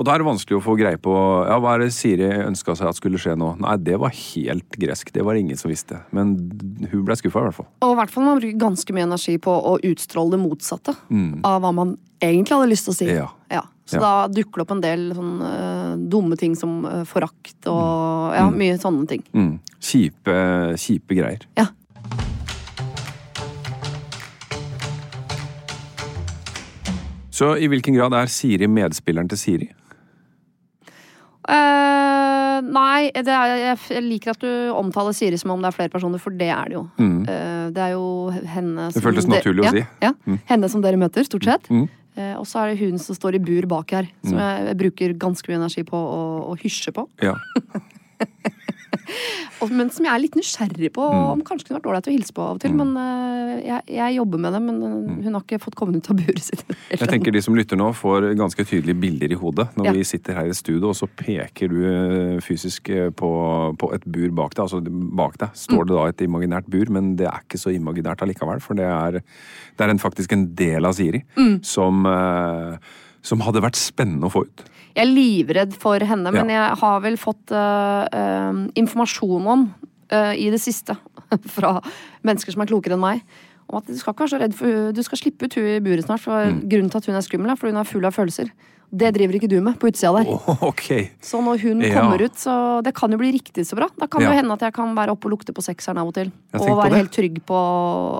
Og 0.00 0.06
da 0.08 0.14
er 0.14 0.22
det 0.22 0.30
vanskelig 0.30 0.56
å 0.56 0.62
få 0.64 0.74
greie 0.80 0.96
på 0.96 1.12
ja, 1.12 1.58
hva 1.60 1.74
er 1.76 1.82
det 1.84 1.90
Siri 1.92 2.24
ønska 2.46 2.72
seg 2.72 2.88
at 2.88 2.96
skulle 2.96 3.18
skje 3.20 3.34
nå. 3.36 3.50
Nei, 3.60 3.74
det 3.84 3.98
var 4.00 4.14
helt 4.16 4.78
gresk. 4.80 5.10
Det 5.12 5.20
var 5.26 5.36
ingen 5.36 5.58
som 5.60 5.68
visste. 5.68 5.98
Men 6.16 6.30
hun 6.88 7.02
ble 7.04 7.16
skuffa, 7.20 7.42
i 7.42 7.48
hvert 7.50 7.58
fall. 7.58 7.66
Og 7.84 7.92
i 7.92 7.98
hvert 7.98 8.14
fall 8.14 8.24
man 8.24 8.38
bruker 8.40 8.62
ganske 8.62 8.94
mye 8.96 9.04
energi 9.04 9.34
på 9.44 9.52
å 9.52 9.74
utstråle 9.90 10.32
det 10.32 10.40
motsatte 10.40 10.94
av 11.44 11.58
hva 11.60 11.72
man 11.76 11.98
egentlig 12.16 12.56
hadde 12.56 12.70
lyst 12.70 12.88
til 12.88 12.94
å 12.94 12.96
si. 12.96 13.08
Ja. 13.12 13.26
Ja. 13.52 13.60
Så 13.90 13.98
Ja. 13.98 14.00
da 14.00 14.12
dukker 14.32 14.62
det 14.62 14.64
opp 14.64 14.72
en 14.72 14.80
del 14.80 15.02
sånn 15.18 15.34
uh, 15.42 15.96
dumme 15.98 16.38
ting 16.40 16.54
som 16.56 16.78
uh, 16.86 17.02
forakt 17.04 17.68
og 17.68 18.32
ja, 18.38 18.46
mye 18.54 18.78
sånne 18.80 19.04
ting. 19.10 19.24
Mm. 19.34 19.58
Kjipe, 19.82 20.36
kjipe 20.80 21.18
greier. 21.18 21.44
Ja. 21.60 21.66
Så 27.30 27.52
i 27.56 27.68
hvilken 27.68 27.94
grad 27.96 28.16
er 28.16 28.32
Siri 28.32 28.68
medspilleren 28.68 29.28
til 29.28 29.38
Siri? 29.40 29.68
Eh, 31.50 32.56
nei, 32.70 33.10
det 33.16 33.34
er, 33.34 33.54
jeg, 33.62 34.02
liker 34.04 34.34
at 34.34 34.42
du 34.44 34.50
omtaler 34.76 35.16
Siri 35.16 35.38
som 35.40 35.54
om 35.54 35.62
det 35.62 35.70
er 35.70 35.76
flere 35.78 35.92
personer, 35.92 36.22
for 36.22 36.34
det 36.36 36.50
er 36.54 36.70
det 36.70 36.76
jo. 36.78 36.84
Eh, 37.00 37.64
det 37.74 37.86
er 37.88 37.94
jo 37.96 38.04
henne 38.54 38.90
som 38.94 39.04
føltes 39.04 39.26
de- 39.26 39.34
naturlig 39.34 39.64
å 39.64 39.70
ja, 39.70 39.72
si. 39.74 40.30
Mm. 40.30 40.38
Henne 40.52 40.70
som 40.70 40.84
dere 40.84 41.00
møter, 41.00 41.26
stort 41.26 41.48
sett. 41.48 41.70
Mm. 41.72 41.88
Uh, 42.18 42.34
og 42.40 42.46
så 42.50 42.58
er 42.58 42.72
det 42.72 42.80
hun 42.82 42.98
som 42.98 43.14
står 43.14 43.38
i 43.38 43.40
bur 43.40 43.68
bak 43.70 43.92
her, 43.94 44.08
som 44.26 44.34
jeg, 44.42 44.64
jeg 44.66 44.78
bruker 44.80 45.12
ganske 45.22 45.46
mye 45.46 45.60
energi 45.60 45.84
på 45.86 45.94
å, 45.96 46.24
å 46.50 46.56
hysje 46.58 46.92
på. 46.92 47.06
Ja. 47.22 47.36
Men 49.70 49.90
som 49.92 50.06
jeg 50.06 50.12
er 50.14 50.22
litt 50.22 50.36
nysgjerrig 50.38 50.88
på, 50.96 51.04
Mm. 51.10 51.26
om 51.34 51.40
kanskje 51.44 51.66
kunne 51.68 51.78
vært 51.80 51.88
ålreit 51.90 52.08
å 52.08 52.12
hilse 52.14 52.32
på 52.32 52.40
av 52.42 52.54
og 52.56 52.60
til. 52.62 52.72
Men 52.76 52.94
eh, 52.96 53.60
jeg, 53.66 53.82
jeg 53.96 54.14
jobber 54.16 54.40
med 54.40 54.54
det, 54.56 54.60
men 54.64 54.76
eh, 54.86 55.24
hun 55.26 55.34
har 55.36 55.42
ikke 55.44 55.58
fått 55.60 55.76
kommet 55.76 55.96
ut 56.00 56.08
av 56.12 56.16
buret 56.20 56.42
sitt. 56.44 56.64
Mm. 56.90 56.98
Jeg 56.98 57.08
tenker 57.12 57.32
De 57.34 57.40
som 57.44 57.54
lytter 57.56 57.78
nå, 57.78 57.86
får 57.96 58.24
ganske 58.38 58.64
tydelige 58.66 58.98
bilder 59.00 59.32
i 59.32 59.38
hodet 59.38 59.68
når 59.78 59.86
Ja. 59.86 59.92
vi 59.94 60.02
sitter 60.04 60.34
her 60.40 60.48
i 60.50 60.54
studio, 60.56 60.90
og 60.90 60.96
så 60.98 61.06
peker 61.06 61.70
du 61.70 61.78
eh, 61.86 62.40
fysisk 62.44 62.90
på, 63.16 63.30
på 63.78 63.90
et 63.94 64.04
bur 64.10 64.30
bak 64.40 64.54
deg. 64.56 64.64
Altså 64.64 64.80
bak 65.20 65.36
deg 65.40 65.54
står 65.54 65.86
det 65.88 65.96
da 65.96 66.06
et 66.10 66.24
imaginært 66.26 66.66
bur, 66.72 66.90
men 66.90 67.14
det 67.20 67.28
er 67.30 67.40
ikke 67.44 67.60
så 67.62 67.72
imaginært 67.74 68.24
allikevel. 68.26 68.60
For 68.64 68.74
det 68.78 68.88
er, 68.88 69.20
det 69.20 69.86
er 69.86 69.92
en, 69.94 70.02
faktisk 70.02 70.32
en 70.36 70.48
del 70.58 70.84
av 70.88 70.96
Siri 70.98 71.22
som, 71.66 72.04
eh, 72.10 72.76
som 73.22 73.40
hadde 73.46 73.62
vært 73.64 73.78
spennende 73.80 74.26
å 74.28 74.34
få 74.34 74.44
ut. 74.48 74.64
Jeg 74.94 75.04
er 75.06 75.10
livredd 75.12 75.76
for 75.78 75.98
henne, 76.02 76.32
men 76.34 76.48
jeg 76.50 76.78
har 76.80 77.00
vel 77.04 77.16
fått 77.20 77.52
uh, 77.54 78.06
uh, 78.10 78.64
informasjon 78.74 79.46
om 79.46 79.68
uh, 80.12 80.32
i 80.34 80.48
det 80.50 80.58
siste 80.60 80.96
fra 81.56 81.76
mennesker 82.26 82.52
som 82.56 82.62
er 82.64 82.70
klokere 82.72 82.96
enn 82.98 83.04
meg, 83.04 83.22
om 83.70 83.78
at 83.78 83.86
du 83.86 83.94
skal 84.00 84.12
ikke 84.16 84.24
være 84.26 84.32
så 84.34 84.40
redd 84.42 84.54
for 84.58 84.90
Du 84.96 85.02
skal 85.06 85.18
slippe 85.20 85.46
ut 85.46 85.54
hun 85.54 85.68
i 85.76 85.80
buret 85.84 86.04
snart, 86.08 86.20
for 86.24 86.50
Mm. 86.50 86.64
grunnen 86.68 86.90
til 86.90 86.98
at 86.98 87.06
hun 87.06 87.14
er 87.20 87.22
skummel, 87.22 87.50
er 87.52 87.56
fordi 87.60 87.72
hun 87.76 87.80
er 87.84 87.90
full 87.92 88.04
av 88.08 88.16
følelser. 88.16 88.50
Det 88.90 89.12
driver 89.14 89.36
ikke 89.38 89.46
du 89.48 89.60
med 89.62 89.76
på 89.78 89.86
utsida 89.86 90.10
der. 90.18 90.26
Oh, 90.34 90.64
okay. 90.72 91.10
Så 91.22 91.38
når 91.38 91.60
hun 91.62 91.80
Ja. 91.86 91.94
kommer 92.00 92.18
ut, 92.26 92.34
så 92.34 92.82
det 92.82 92.90
kan 92.98 93.12
jo 93.14 93.18
bli 93.22 93.30
riktig 93.36 93.62
så 93.68 93.76
bra. 93.78 93.86
Da 93.96 94.08
kan 94.10 94.18
det 94.18 94.26
Ja. 94.26 94.32
jo 94.34 94.40
hende 94.42 94.52
at 94.58 94.60
jeg 94.66 94.74
kan 94.74 94.96
være 94.98 95.14
oppe 95.14 95.30
og 95.30 95.36
lukte 95.38 95.54
på 95.54 95.62
sekseren 95.62 95.98
av 96.02 96.08
og 96.10 96.14
til. 96.18 96.32
Og 96.58 96.66
være 96.82 96.98
helt 96.98 97.12
trygg 97.14 97.38
på 97.46 97.60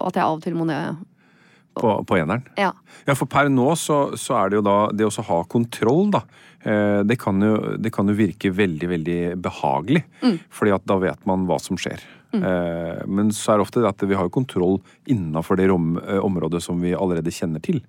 at 0.06 0.14
jeg 0.14 0.22
av 0.22 0.36
og 0.38 0.42
til 0.46 0.54
må 0.54 0.64
ned. 0.70 1.02
På, 1.74 2.04
på 2.06 2.16
eneren. 2.18 2.42
Ja. 2.58 2.70
Ja, 3.06 3.14
for 3.14 3.26
per 3.30 3.48
nå 3.50 3.72
så, 3.78 4.12
så 4.18 4.34
er 4.38 4.50
det 4.50 4.58
jo 4.58 4.62
da 4.66 4.76
det 4.94 5.06
å 5.06 5.22
ha 5.26 5.42
kontroll, 5.50 6.10
da. 6.10 6.22
Eh, 6.62 7.00
det, 7.08 7.16
kan 7.20 7.40
jo, 7.42 7.54
det 7.80 7.92
kan 7.94 8.08
jo 8.10 8.16
virke 8.18 8.52
veldig, 8.52 8.88
veldig 8.94 9.20
behagelig. 9.40 10.04
Fordi 10.52 10.74
at 10.76 10.88
da 10.88 10.98
vet 11.02 11.28
man 11.28 11.46
hva 11.50 11.60
som 11.62 11.78
skjer. 11.80 12.02
Mm. 12.30 12.44
men 13.10 13.32
så 13.34 13.50
er 13.50 13.58
det 13.58 13.64
ofte 13.64 13.80
det 13.82 13.88
at 13.88 14.02
vi 14.06 14.14
har 14.14 14.22
jo 14.22 14.30
kontroll 14.30 14.76
innafor 15.10 15.58
det 15.58 15.64
rom, 15.66 15.96
eh, 15.98 16.20
området 16.22 16.60
som 16.62 16.78
vi 16.78 16.92
allerede 16.94 17.32
kjenner 17.34 17.58
til. 17.58 17.80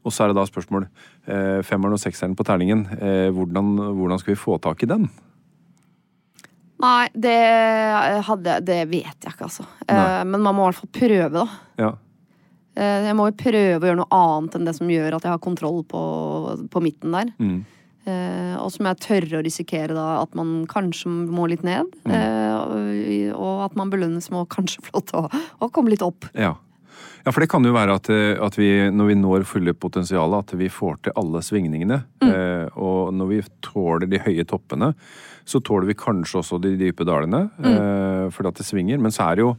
Og 0.00 0.14
så 0.14 0.24
er 0.24 0.30
det 0.30 0.38
da 0.38 0.46
spørsmål 0.48 0.86
eh, 1.28 1.58
femmeren 1.66 1.92
og 1.92 2.00
sekseren 2.00 2.32
på 2.38 2.46
terningen. 2.48 2.86
Eh, 2.96 3.28
hvordan, 3.36 3.74
hvordan 3.98 4.22
skal 4.22 4.32
vi 4.32 4.40
få 4.40 4.56
tak 4.64 4.80
i 4.80 4.88
den? 4.88 5.10
Nei, 6.80 7.08
det, 7.12 7.36
hadde, 8.24 8.54
det 8.64 8.78
vet 8.88 9.26
jeg 9.26 9.34
ikke, 9.34 9.50
altså. 9.50 9.66
Eh, 9.84 9.96
Nei. 9.96 10.22
men 10.30 10.40
man 10.46 10.56
må 10.56 10.64
i 10.64 10.70
hvert 10.70 10.80
fall 10.80 10.94
prøve, 10.96 11.42
da. 11.42 11.44
Ja. 11.82 11.90
Eh, 12.80 13.10
Jeg 13.10 13.16
må 13.18 13.28
jo 13.28 13.36
prøve 13.42 13.82
å 13.82 13.90
gjøre 13.90 14.00
noe 14.00 14.20
annet 14.22 14.56
enn 14.56 14.70
det 14.70 14.74
som 14.78 14.88
gjør 14.88 15.18
at 15.18 15.26
jeg 15.26 15.34
har 15.34 15.42
kontroll 15.44 15.82
på, 15.84 16.00
på 16.72 16.82
midten 16.84 17.12
der. 17.16 17.34
Mm. 17.36 17.60
Eh, 18.08 18.56
og 18.56 18.70
som 18.72 18.88
jeg 18.88 19.00
tørre 19.04 19.40
å 19.40 19.44
risikere 19.44 19.96
da 19.96 20.06
at 20.22 20.32
man 20.38 20.64
kanskje 20.70 21.10
må 21.10 21.46
litt 21.50 21.64
ned. 21.66 21.90
Eh, 22.08 23.28
og, 23.34 23.66
at 23.66 23.76
man 23.78 23.92
belønnes 23.92 24.30
med 24.32 24.44
å 24.44 24.50
kanskje 24.50 24.84
få 24.86 24.96
lov 24.96 25.06
til 25.10 25.28
å, 25.28 25.68
komme 25.68 25.92
litt 25.92 26.04
opp. 26.04 26.30
Ja. 26.32 26.54
ja, 27.26 27.32
for 27.32 27.44
det 27.44 27.50
kan 27.52 27.66
jo 27.66 27.74
være 27.76 27.98
at, 28.00 28.08
eh, 28.14 28.32
at 28.40 28.56
vi, 28.58 28.70
når 28.94 29.12
vi 29.12 29.18
når 29.20 29.46
fulle 29.48 29.76
potensialet, 29.76 30.48
at 30.48 30.56
vi 30.60 30.70
får 30.72 31.02
til 31.04 31.18
alle 31.20 31.44
svingningene. 31.44 32.00
Eh, 32.24 32.66
og 32.80 33.12
når 33.16 33.32
vi 33.34 33.42
tåler 33.66 34.08
de 34.10 34.22
høye 34.24 34.48
toppene, 34.48 34.94
så 35.48 35.60
tåler 35.64 35.90
vi 35.90 35.98
kanskje 35.98 36.40
også 36.40 36.60
de 36.62 36.76
dype 36.80 37.04
dalene. 37.08 37.48
Eh, 37.60 38.26
fordi 38.32 38.52
at 38.52 38.60
det 38.62 38.68
svinger. 38.68 39.00
Men 39.02 39.14
så 39.14 39.28
er 39.28 39.38
det 39.38 39.48
jo 39.48 39.54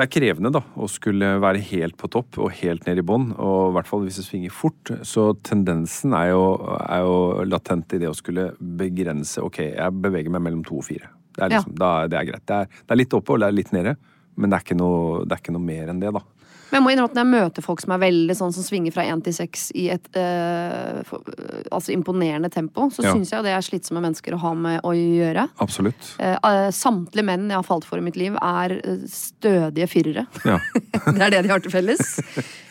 det 0.00 0.06
er 0.06 0.12
krevende 0.14 0.48
da, 0.54 0.62
å 0.80 0.86
skulle 0.88 1.34
være 1.42 1.60
helt 1.68 1.96
på 2.00 2.08
topp 2.08 2.38
og 2.40 2.54
helt 2.56 2.86
ned 2.88 3.02
i 3.02 3.04
bånn. 3.04 3.26
Og 3.36 3.58
i 3.68 3.74
hvert 3.76 3.88
fall 3.90 4.06
hvis 4.06 4.16
det 4.16 4.24
svinger 4.24 4.54
fort. 4.54 4.92
Så 5.04 5.26
tendensen 5.44 6.14
er 6.16 6.30
jo, 6.32 6.44
er 6.80 7.02
jo 7.04 7.18
latent 7.44 7.92
i 7.92 8.00
det 8.00 8.08
å 8.08 8.16
skulle 8.16 8.50
begrense 8.58 9.44
Ok, 9.44 9.60
jeg 9.66 10.00
beveger 10.00 10.32
meg 10.32 10.46
mellom 10.46 10.62
to 10.64 10.78
og 10.80 10.86
fire. 10.88 11.10
Det 11.36 11.44
er, 11.44 11.52
liksom, 11.52 11.76
da, 11.76 11.90
det 12.08 12.16
er 12.16 12.30
greit. 12.30 12.46
Det 12.48 12.62
er, 12.62 12.72
det 12.80 12.94
er 12.94 13.00
litt 13.02 13.18
oppe 13.18 13.36
og 13.36 13.42
det 13.42 13.50
er 13.50 13.58
litt 13.58 13.74
nede. 13.76 13.94
Men 14.40 14.48
det 14.48 14.56
er 14.56 14.64
ikke 14.64 14.78
noe, 14.80 15.20
det 15.26 15.36
er 15.36 15.42
ikke 15.44 15.56
noe 15.58 15.68
mer 15.68 15.92
enn 15.92 16.00
det, 16.00 16.14
da. 16.16 16.24
Men 16.70 16.78
jeg 16.78 16.84
må 16.84 16.92
innrømme 16.92 17.10
at 17.10 17.16
når 17.18 17.24
jeg 17.24 17.30
møter 17.34 17.64
folk 17.66 17.82
som 17.82 17.94
er 17.96 18.02
veldig 18.04 18.36
sånn 18.38 18.52
som 18.54 18.62
svinger 18.66 18.94
fra 18.94 19.02
én 19.10 19.22
til 19.26 19.34
seks 19.34 19.68
i 19.74 19.88
et 19.90 20.06
eh, 20.18 21.00
for, 21.08 21.26
altså 21.74 21.90
imponerende 21.94 22.50
tempo, 22.52 22.86
så 22.94 23.02
Ja. 23.02 23.12
syns 23.14 23.32
jeg 23.32 23.40
jo 23.40 23.46
det 23.48 23.54
er 23.56 23.66
slitsomme 23.66 24.02
mennesker 24.04 24.36
å 24.36 24.40
ha 24.44 24.54
med 24.54 24.80
å 24.86 24.94
gjøre. 24.94 25.48
Absolutt. 25.60 26.14
Eh, 26.22 26.36
eh, 26.38 26.70
samtlige 26.70 27.26
menn 27.26 27.48
jeg 27.50 27.58
har 27.58 27.66
falt 27.66 27.84
for 27.88 27.98
i 27.98 28.06
mitt 28.06 28.16
liv, 28.20 28.38
er 28.38 28.76
eh, 28.78 29.02
stødige 29.10 29.88
firere. 29.90 30.26
Ja. 30.46 30.60
det 31.16 31.20
er 31.26 31.30
det 31.36 31.42
de 31.48 31.52
har 31.56 31.60
til 31.64 31.74
felles. 31.74 32.14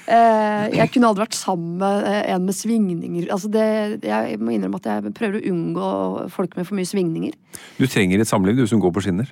Eh, 0.09 0.69
jeg 0.73 0.89
kunne 0.95 1.11
aldri 1.11 1.27
vært 1.27 1.37
sammen 1.37 1.75
med 1.83 2.07
eh, 2.09 2.31
en 2.33 2.47
med 2.47 2.55
svingninger. 2.57 3.27
Altså 3.35 3.51
det, 3.53 3.67
jeg 4.07 4.39
må 4.41 4.55
innrømme 4.55 4.79
at 4.81 4.87
jeg 4.89 5.13
prøver 5.13 5.37
å 5.37 5.51
unngå 5.51 5.91
folk 6.33 6.55
med 6.57 6.65
for 6.65 6.79
mye 6.79 6.87
svingninger. 6.89 7.35
Du 7.77 7.85
trenger 7.85 8.23
et 8.23 8.31
samliv, 8.31 8.57
du 8.57 8.65
som 8.65 8.81
går 8.81 8.95
på 8.95 9.03
skinner. 9.05 9.29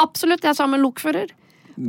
Absolutt, 0.00 0.44
jeg 0.44 0.52
er 0.52 0.56
sammen 0.60 0.78
med 0.78 0.84
en 0.84 0.90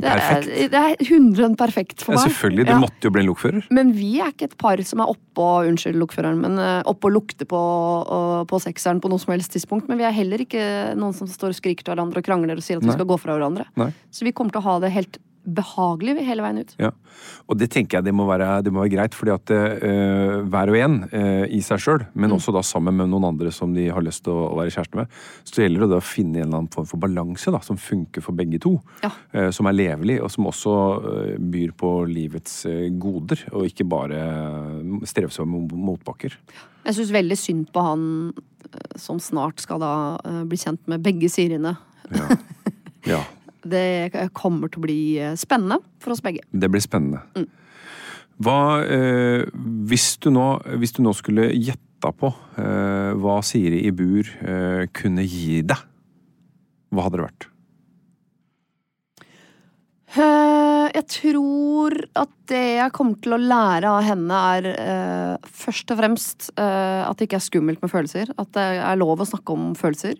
Det 0.00 0.08
er, 0.08 0.22
Perfekt. 0.22 0.70
det 0.72 0.80
er 0.80 0.96
100 1.04 1.56
perfekt 1.60 2.02
for 2.06 2.12
meg. 2.14 2.22
Ja, 2.22 2.28
selvfølgelig. 2.30 2.64
Du 2.66 2.72
Ja. 2.72 2.78
måtte 2.80 3.02
jo 3.04 3.10
bli 3.10 3.20
en 3.20 3.28
lokfører. 3.28 3.62
Men 3.70 3.92
vi 3.92 4.20
er 4.20 4.32
ikke 4.32 4.44
et 4.48 4.56
par 4.58 4.76
som 4.82 5.00
er 5.00 5.12
oppå 5.12 5.48
unnskyld 5.68 5.96
lokføreren, 6.00 6.40
men 6.40 6.56
oppå 6.58 7.02
oppe 7.02 7.10
og 7.10 7.12
lukter 7.18 7.44
på, 7.48 8.46
på 8.48 8.60
sekseren 8.62 9.00
på 9.02 9.08
noe 9.10 9.18
som 9.18 9.32
helst 9.34 9.52
tidspunkt. 9.52 9.88
Men 9.88 9.98
vi 9.98 10.04
er 10.04 10.12
heller 10.16 10.38
ikke 10.44 10.94
noen 10.96 11.12
som 11.16 11.26
står 11.26 11.48
og 11.52 11.58
skriker 11.58 11.82
til 11.84 11.94
hverandre 11.94 12.18
og 12.22 12.24
krangler 12.24 12.56
og 12.56 12.62
sier 12.62 12.76
at 12.78 12.82
Nei. 12.86 12.92
vi 12.92 12.98
skal 12.98 13.06
gå 13.10 13.18
fra 13.20 13.36
hverandre. 13.36 13.66
Nei. 13.76 13.92
Så 14.10 14.24
vi 14.24 14.32
kommer 14.32 14.52
til 14.54 14.62
å 14.62 14.68
ha 14.70 14.78
det 14.80 14.92
helt 14.94 15.18
behagelig 15.42 16.22
hele 16.22 16.44
veien 16.44 16.60
ut. 16.62 16.72
Ja. 16.80 16.90
Og 17.50 17.58
det 17.58 17.68
tenker 17.74 17.98
jeg 17.98 18.06
det 18.06 18.14
må 18.14 18.26
være, 18.28 18.60
det 18.64 18.72
må 18.72 18.82
være 18.84 18.92
greit, 18.94 19.16
fordi 19.18 19.32
at 19.34 19.52
uh, 19.52 20.42
hver 20.46 20.72
og 20.72 20.78
en 20.78 20.98
uh, 21.10 21.44
i 21.50 21.58
seg 21.64 21.82
sjøl, 21.82 22.04
men 22.14 22.34
også 22.34 22.54
da 22.54 22.62
sammen 22.66 22.96
med 23.00 23.10
noen 23.10 23.26
andre 23.32 23.52
som 23.54 23.74
de 23.74 23.88
har 23.92 24.04
lyst 24.04 24.24
til 24.26 24.34
å, 24.34 24.52
å 24.52 24.60
være 24.60 24.74
kjæreste 24.76 25.00
med, 25.00 25.18
så 25.48 25.64
gjelder 25.64 25.84
det 25.84 25.90
da 25.94 25.98
å 25.98 26.06
finne 26.06 26.40
en 26.40 26.46
eller 26.46 26.62
annen 26.62 26.72
form 26.74 26.88
for 26.92 27.02
balanse 27.02 27.54
da, 27.54 27.62
som 27.66 27.80
funker 27.80 28.24
for 28.24 28.38
begge 28.38 28.62
to. 28.62 28.76
Ja. 29.02 29.12
Uh, 29.34 29.50
som 29.54 29.68
er 29.70 29.78
levelig, 29.78 30.20
og 30.22 30.30
som 30.32 30.48
også 30.50 30.76
byr 31.52 31.74
på 31.78 31.90
livets 32.08 32.62
goder, 33.02 33.42
og 33.52 33.66
ikke 33.68 33.86
bare 33.88 34.22
strevsomme 35.08 35.66
motbakker. 35.72 36.36
Jeg 36.86 36.96
syns 36.96 37.12
veldig 37.14 37.38
synd 37.38 37.68
på 37.74 37.84
han 37.84 38.04
som 38.98 39.18
snart 39.22 39.60
skal 39.62 39.82
da 39.82 39.92
bli 40.48 40.58
kjent 40.58 40.86
med 40.90 41.02
begge 41.04 41.28
syrene. 41.32 41.76
Ja. 42.14 42.36
ja. 43.14 43.22
Det 43.62 44.30
kommer 44.34 44.70
til 44.72 44.82
å 44.82 44.86
bli 44.86 45.00
eh, 45.22 45.36
spennende 45.38 45.78
for 46.02 46.14
oss 46.14 46.22
begge. 46.24 46.42
Det 46.50 46.70
blir 46.72 46.82
spennende. 46.82 47.22
Hva, 48.42 48.82
eh, 48.82 49.44
hvis, 49.88 50.16
du 50.22 50.32
nå, 50.34 50.46
hvis 50.80 50.96
du 50.96 51.02
nå 51.04 51.14
skulle 51.14 51.50
gjetta 51.52 52.10
på 52.16 52.32
eh, 52.58 53.12
hva 53.22 53.38
Siri 53.46 53.84
i 53.86 53.94
bur 53.94 54.26
eh, 54.42 54.88
kunne 54.94 55.26
gi 55.28 55.60
deg, 55.62 55.88
hva 56.92 57.06
hadde 57.06 57.20
det 57.20 57.26
vært? 57.28 57.51
Eh, 60.12 60.88
Jeg 60.92 61.06
tror 61.08 61.94
at 62.20 62.32
det 62.50 62.60
jeg 62.76 62.92
kommer 62.92 63.16
til 63.24 63.32
å 63.32 63.40
lære 63.40 63.88
av 63.88 64.02
henne, 64.04 64.38
er 64.58 64.66
uh, 64.76 65.48
først 65.48 65.88
og 65.94 65.96
fremst 66.02 66.50
uh, 66.60 67.08
at 67.08 67.16
det 67.16 67.24
ikke 67.28 67.38
er 67.38 67.44
skummelt 67.46 67.80
med 67.80 67.88
følelser. 67.88 68.28
At 68.36 68.50
det 68.52 68.64
er 68.82 68.98
lov 69.00 69.22
å 69.22 69.26
snakke 69.28 69.54
om 69.54 69.70
følelser. 69.78 70.18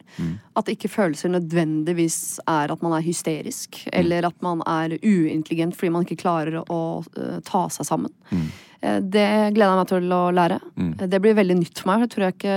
At 0.56 0.70
ikke 0.72 0.88
følelser 0.88 1.34
nødvendigvis 1.34 2.38
er 2.48 2.72
at 2.72 2.84
man 2.84 2.96
er 2.96 3.04
hysterisk, 3.04 3.82
eller 3.92 4.30
at 4.30 4.38
man 4.44 4.64
er 4.64 4.96
uintelligent 5.02 5.76
fordi 5.76 5.92
man 5.92 6.06
ikke 6.08 6.22
klarer 6.24 6.62
å 6.62 6.82
uh, 7.04 7.38
ta 7.44 7.66
seg 7.74 7.90
sammen. 7.90 8.14
Eh, 8.32 9.00
Det 9.04 9.28
gleder 9.52 9.74
jeg 9.74 9.82
meg 9.82 9.90
til 9.92 10.16
å 10.16 10.22
lære. 10.32 10.60
Mm. 10.80 10.94
Det 11.04 11.20
blir 11.20 11.36
veldig 11.36 11.58
nytt 11.60 11.82
for 11.82 11.92
meg. 11.92 12.06
Det 12.06 12.14
tror 12.16 12.28
jeg 12.30 12.38
ikke, 12.38 12.56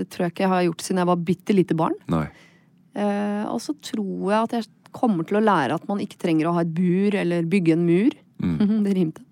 det 0.00 0.08
tror 0.10 0.26
jeg, 0.26 0.34
ikke 0.34 0.46
jeg 0.48 0.54
har 0.56 0.66
gjort 0.66 0.88
siden 0.88 1.04
jeg 1.04 1.12
var 1.12 1.22
bitte 1.30 1.56
lite 1.60 1.78
barn. 1.78 1.94
Nei. 2.10 2.26
Og 3.52 3.60
så 3.60 3.74
tror 3.84 4.30
jeg 4.32 4.40
at 4.40 4.54
jeg 4.56 4.66
kommer 4.94 5.26
til 5.26 5.40
å 5.40 5.44
lære 5.44 5.76
at 5.76 5.88
man 5.90 6.02
ikke 6.02 6.20
trenger 6.22 6.48
å 6.48 6.54
ha 6.56 6.64
et 6.64 6.72
bur 6.76 7.16
eller 7.16 7.48
bygge 7.50 7.76
en 7.76 7.84
mur. 7.88 8.14
det 8.84 8.94
rimte. 8.94 9.22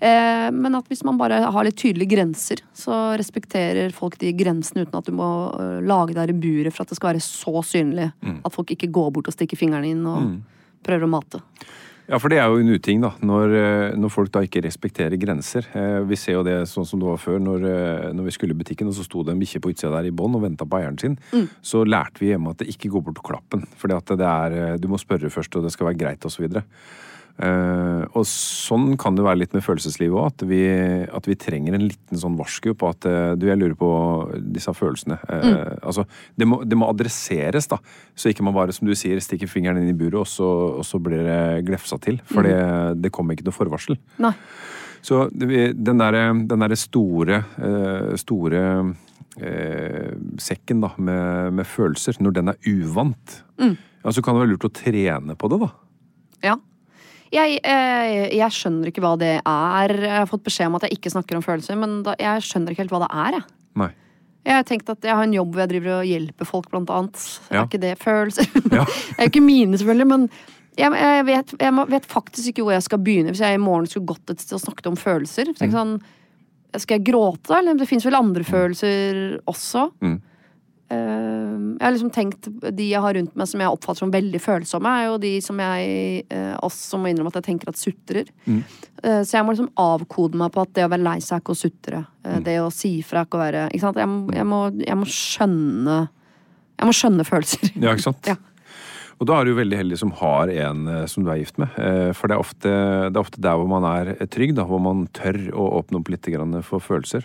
Eh, 0.00 0.50
men 0.52 0.78
at 0.78 0.86
hvis 0.88 1.04
man 1.04 1.18
bare 1.20 1.42
har 1.52 1.66
litt 1.66 1.76
tydelige 1.76 2.14
grenser, 2.14 2.62
så 2.72 3.12
respekterer 3.20 3.92
folk 3.92 4.16
de 4.22 4.32
grensene 4.36 4.86
uten 4.86 4.96
at 4.96 5.08
du 5.08 5.12
må 5.16 5.28
uh, 5.52 5.80
lage 5.84 6.16
deg 6.16 6.32
i 6.32 6.38
buret 6.40 6.74
for 6.74 6.86
at 6.86 6.92
det 6.92 6.96
skal 6.96 7.12
være 7.12 7.24
så 7.24 7.60
synlig 7.66 8.08
at 8.24 8.54
folk 8.54 8.72
ikke 8.72 8.88
går 8.92 9.12
bort 9.12 9.28
og 9.28 9.36
stikker 9.36 9.60
fingrene 9.60 9.92
inn 9.92 10.06
og 10.08 10.38
prøver 10.86 11.04
å 11.04 11.10
mate. 11.10 11.42
Ja, 12.06 12.20
for 12.22 12.30
det 12.30 12.38
er 12.38 12.46
jo 12.46 12.60
en 12.62 12.70
uting, 12.70 13.00
da. 13.02 13.08
Når, 13.26 13.52
eh, 13.58 13.94
når 13.98 14.12
folk 14.14 14.30
da 14.30 14.44
ikke 14.46 14.62
respekterer 14.62 15.18
grenser. 15.18 15.66
Eh, 15.74 16.04
Vi 16.06 16.14
ser 16.14 16.36
jo 16.36 16.44
det 16.46 16.68
sånn 16.70 16.86
som 16.86 17.00
det 17.00 17.08
var 17.08 17.18
før, 17.18 17.40
når, 17.42 17.64
eh, 17.66 18.12
når 18.14 18.24
vi 18.28 18.30
skulle 18.30 18.54
i 18.54 18.58
butikken, 18.62 18.86
og 18.86 18.94
så 18.94 19.02
sto 19.02 19.24
det 19.24 19.34
en 19.34 19.40
bikkje 19.40 19.60
på 19.60 19.72
utsida 19.74 19.90
der 19.90 20.06
i 20.06 20.14
bånd 20.14 20.36
og 20.36 20.42
venta 20.42 20.64
på 20.64 20.78
eieren 20.78 20.98
sin. 21.00 21.18
Så 21.62 21.84
lærte 21.84 22.20
vi 22.20 22.30
hjemme 22.30 22.50
at 22.50 22.58
det 22.58 22.68
ikke 22.68 22.90
går 22.92 23.02
bort 23.02 23.22
klappen. 23.26 23.66
Fordi 23.76 23.96
at 23.96 24.06
det 24.06 24.20
er 24.20 24.78
Du 24.78 24.86
må 24.86 24.98
spørre 24.98 25.30
først, 25.30 25.56
og 25.56 25.64
det 25.64 25.72
skal 25.72 25.88
være 25.88 25.98
greit, 25.98 26.24
og 26.24 26.30
så 26.30 26.46
videre. 26.46 26.62
Eh, 27.36 28.02
og 28.16 28.24
sånn 28.24 28.94
kan 28.96 29.12
det 29.18 29.24
være 29.26 29.40
litt 29.42 29.52
med 29.56 29.64
følelseslivet 29.66 30.16
òg. 30.16 30.26
At, 30.30 30.44
vi- 30.48 31.08
at 31.18 31.26
vi 31.28 31.34
trenger 31.36 31.74
en 31.76 31.84
liten 31.88 32.16
sånn 32.22 32.36
varsku 32.38 32.70
på 32.74 32.88
at 32.88 33.04
uh, 33.04 33.34
du, 33.36 33.44
jeg 33.50 33.58
lurer 33.60 33.74
på 33.76 33.90
disse 34.54 34.72
følelsene. 34.72 35.18
Eh, 35.28 35.74
Altså, 35.86 36.06
det 36.38 36.46
må, 36.48 36.62
det 36.64 36.78
må 36.80 36.88
adresseres, 36.90 37.68
da. 37.68 37.76
Så 38.16 38.30
ikke 38.32 38.42
man 38.46 38.54
bare, 38.56 38.72
som 38.72 38.88
du 38.88 38.94
sier, 38.96 39.20
stikker 39.20 39.46
fingeren 39.50 39.78
inn 39.82 39.90
i 39.92 39.96
buret, 39.98 40.22
og 40.22 40.26
så, 40.30 40.48
og 40.80 40.84
så 40.88 40.98
blir 41.02 41.22
det 41.26 41.64
glefsa 41.68 41.98
til. 42.02 42.18
For 42.32 42.42
det, 42.46 43.02
det 43.04 43.12
kommer 43.12 43.36
ikke 43.36 43.46
noe 43.50 43.54
forvarsel. 43.58 43.98
Nei. 44.18 44.32
Så 45.06 45.26
den 45.36 46.00
derre 46.00 46.24
den 46.34 46.58
derre 46.64 46.74
store, 46.80 47.42
store 48.18 48.62
sekken 50.40 50.80
da, 50.82 50.90
med, 50.98 51.52
med 51.58 51.68
følelser, 51.68 52.16
når 52.24 52.34
den 52.38 52.48
er 52.52 52.56
uvant, 52.72 53.42
ja, 53.60 54.10
så 54.12 54.22
kan 54.24 54.34
det 54.36 54.42
være 54.44 54.52
lurt 54.54 54.66
å 54.68 54.72
trene 54.74 55.36
på 55.38 55.50
det, 55.52 55.58
da. 55.62 55.68
Ja. 56.46 56.56
Jeg, 57.34 57.58
eh, 57.64 58.28
jeg 58.36 58.50
skjønner 58.54 58.90
ikke 58.90 59.02
hva 59.02 59.14
det 59.18 59.32
er. 59.42 59.94
Jeg 59.98 60.18
har 60.20 60.26
fått 60.30 60.44
beskjed 60.46 60.68
om 60.70 60.76
at 60.78 60.86
jeg 60.86 60.98
ikke 60.98 61.10
snakker 61.10 61.36
om 61.38 61.42
følelser, 61.42 61.78
men 61.80 62.02
da, 62.06 62.14
jeg 62.20 62.44
skjønner 62.46 62.70
ikke 62.72 62.84
helt 62.84 62.94
hva 62.94 63.00
det 63.06 63.08
er. 63.12 63.38
Jeg. 63.40 63.46
Nei. 63.82 63.88
Jeg 64.46 64.54
har 64.54 64.62
tenkt 64.68 64.90
at 64.92 65.02
jeg 65.02 65.16
har 65.18 65.24
en 65.26 65.32
jobb 65.34 65.54
hvor 65.56 65.64
jeg 65.64 65.72
driver 65.74 65.96
og 66.00 66.06
hjelper 66.06 66.46
folk, 66.46 66.68
blant 66.70 66.90
annet. 66.94 67.22
Ja. 67.50 67.64
Er 67.64 67.64
ikke 67.66 67.80
det 67.82 67.94
følelser? 67.98 68.46
Ja. 68.76 68.84
det 68.84 69.16
er 69.18 69.26
jo 69.26 69.32
ikke 69.32 69.42
mine, 69.42 69.74
selvfølgelig, 69.80 70.06
men 70.12 70.28
jeg, 70.78 70.92
jeg, 70.92 71.24
vet, 71.26 71.54
jeg 71.64 71.86
vet 71.96 72.06
faktisk 72.06 72.52
ikke 72.52 72.62
hvor 72.68 72.74
jeg 72.76 72.84
skal 72.86 73.00
begynne 73.02 73.32
hvis 73.32 73.40
jeg 73.42 73.56
i 73.58 73.62
morgen 73.62 73.88
skulle 73.90 74.06
gått 74.12 74.30
et 74.34 74.44
sted 74.44 74.58
og 74.58 74.62
snakket 74.62 74.86
om 74.92 74.96
følelser. 75.00 75.50
Så 75.56 75.64
jeg 75.66 75.72
Mm. 75.72 75.76
sånn, 75.80 75.96
skal 76.76 76.98
jeg 76.98 77.06
gråte, 77.08 77.48
da? 77.48 77.58
Eller 77.58 77.74
det 77.80 77.88
fins 77.88 78.04
vel 78.04 78.14
andre 78.18 78.44
følelser 78.44 79.40
også? 79.48 79.86
Mm. 80.04 80.18
Eh, 80.86 81.54
jeg 81.76 81.82
har 81.82 81.94
liksom 81.96 82.12
tenkt 82.14 82.46
De 82.78 82.84
jeg 82.86 83.02
har 83.02 83.16
rundt 83.16 83.34
meg 83.34 83.48
som 83.50 83.62
jeg 83.62 83.74
oppfatter 83.74 84.04
som 84.04 84.12
veldig 84.14 84.40
følsomme, 84.42 84.92
er 84.92 85.08
jo 85.08 85.16
de 85.22 85.32
som 85.42 85.58
jeg 85.58 86.26
uh, 86.30 86.54
også 86.66 87.00
må 87.02 87.10
innrømme 87.10 87.32
at 87.32 87.40
jeg 87.40 87.48
tenker 87.48 87.72
at 87.72 87.80
sutrer. 87.80 88.30
Mm. 88.46 88.60
Eh, 89.02 89.22
så 89.26 89.38
jeg 89.38 89.46
må 89.46 89.54
liksom 89.54 89.72
avkode 89.80 90.38
meg 90.40 90.52
på 90.54 90.62
at 90.64 90.74
det 90.76 90.86
å 90.86 90.90
være 90.92 91.06
lei 91.06 91.18
seg 91.20 91.38
er 91.38 91.44
ikke 91.44 91.56
å 91.56 91.60
sutre. 91.60 92.02
Mm. 92.06 92.28
Eh, 92.30 92.42
Det 92.46 92.58
å 92.62 92.72
si 92.74 92.92
fra 93.06 93.22
er 93.22 93.28
ikke 93.28 93.38
å 93.38 93.44
være 93.44 93.64
Ikke 93.70 93.86
sant? 93.86 94.00
Jeg, 94.02 94.36
jeg, 94.38 94.46
må, 94.48 94.60
jeg 94.82 94.98
må 94.98 95.08
skjønne 95.10 95.96
Jeg 96.76 96.88
må 96.90 96.94
skjønne 96.96 97.26
følelser. 97.28 97.72
Ja, 97.76 97.94
ikke 97.94 98.10
sant? 98.10 98.28
Ja. 98.32 98.38
Og 99.16 99.24
da 99.30 99.38
er 99.38 99.48
du 99.48 99.54
veldig 99.56 99.78
heldig 99.78 99.96
som 99.96 100.10
har 100.18 100.50
en 100.52 100.88
eh, 100.92 101.06
som 101.08 101.24
du 101.24 101.30
er 101.32 101.40
gift 101.40 101.56
med. 101.62 101.72
Eh, 101.80 102.10
For 102.16 102.28
det 102.28 102.36
er 102.36 102.42
ofte, 102.42 102.72
det 103.08 103.16
er 103.16 103.22
ofte 103.22 103.40
der 103.40 103.56
hvor 103.56 103.70
man 103.70 103.86
er 103.88 104.12
trygg, 104.28 104.52
da, 104.58 104.66
hvor 104.68 104.82
man 104.84 105.06
tør 105.16 105.38
å 105.56 105.70
åpne 105.78 106.02
opp 106.02 106.10
litt 106.12 106.28
grann 106.34 106.58
for 106.66 106.84
følelser. 106.84 107.24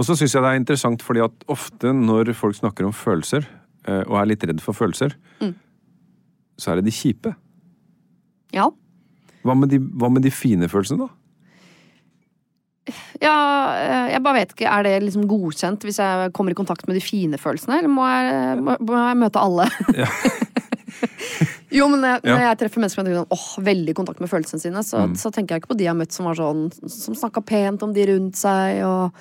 Og 0.00 0.06
så 0.08 0.16
syns 0.16 0.32
jeg 0.32 0.40
det 0.40 0.50
er 0.54 0.60
interessant 0.62 1.02
fordi 1.04 1.20
at 1.26 1.46
ofte 1.52 1.92
når 1.92 2.32
folk 2.38 2.56
snakker 2.56 2.86
om 2.88 2.94
følelser, 2.96 3.44
eh, 3.84 4.02
og 4.06 4.16
er 4.22 4.30
litt 4.32 4.46
redd 4.48 4.62
for 4.64 4.76
følelser, 4.76 5.12
så 6.60 6.72
er 6.72 6.80
det 6.80 6.88
de 6.88 6.94
kjipe. 6.96 7.34
Ja. 8.56 8.66
Hva 9.44 9.54
med, 9.56 9.70
de, 9.72 9.78
hva 9.80 10.08
med 10.12 10.24
de 10.24 10.32
fine 10.32 10.68
følelsene, 10.72 11.06
da? 11.06 11.16
ja, 13.20 13.34
eh, 13.76 14.06
jeg 14.14 14.22
bare 14.24 14.40
vet 14.40 14.54
ikke. 14.56 14.68
Er 14.68 14.86
det 14.86 14.94
liksom 15.04 15.26
godkjent 15.30 15.84
hvis 15.86 16.00
jeg 16.00 16.32
kommer 16.36 16.54
i 16.54 16.58
kontakt 16.58 16.88
med 16.88 16.96
de 16.98 17.02
fine 17.04 17.38
følelsene, 17.40 17.78
eller 17.82 17.92
må 17.92 18.06
jeg, 18.08 18.60
må, 18.64 18.76
må 18.88 19.02
jeg 19.04 19.18
møte 19.20 19.44
alle? 19.44 19.68
Ja. 19.96 20.08
jo, 21.78 21.86
men 21.92 22.00
når 22.02 22.14
jeg, 22.16 22.22
når 22.26 22.44
jeg 22.46 22.60
treffer 22.64 22.82
mennesker 22.82 23.00
som 23.02 23.08
tenker 23.08 23.20
sånn, 23.22 23.34
åh, 23.36 23.48
veldig 23.68 23.92
i 23.94 23.98
kontakt 24.00 24.24
med 24.24 24.32
følelsene 24.32 24.64
sine, 24.64 24.84
så, 24.86 25.04
Mm. 25.06 25.14
så 25.20 25.32
tenker 25.34 25.54
jeg 25.54 25.62
ikke 25.62 25.72
på 25.74 25.78
de 25.78 25.86
jeg 25.86 25.92
har 25.92 26.00
møtt 26.00 26.16
som 26.16 26.26
var 26.28 26.36
sånn 26.40 26.64
Som 26.90 27.14
snakka 27.16 27.44
pent 27.46 27.84
om 27.86 27.92
de 27.96 28.08
rundt 28.10 28.36
seg, 28.40 28.82
og 28.84 29.14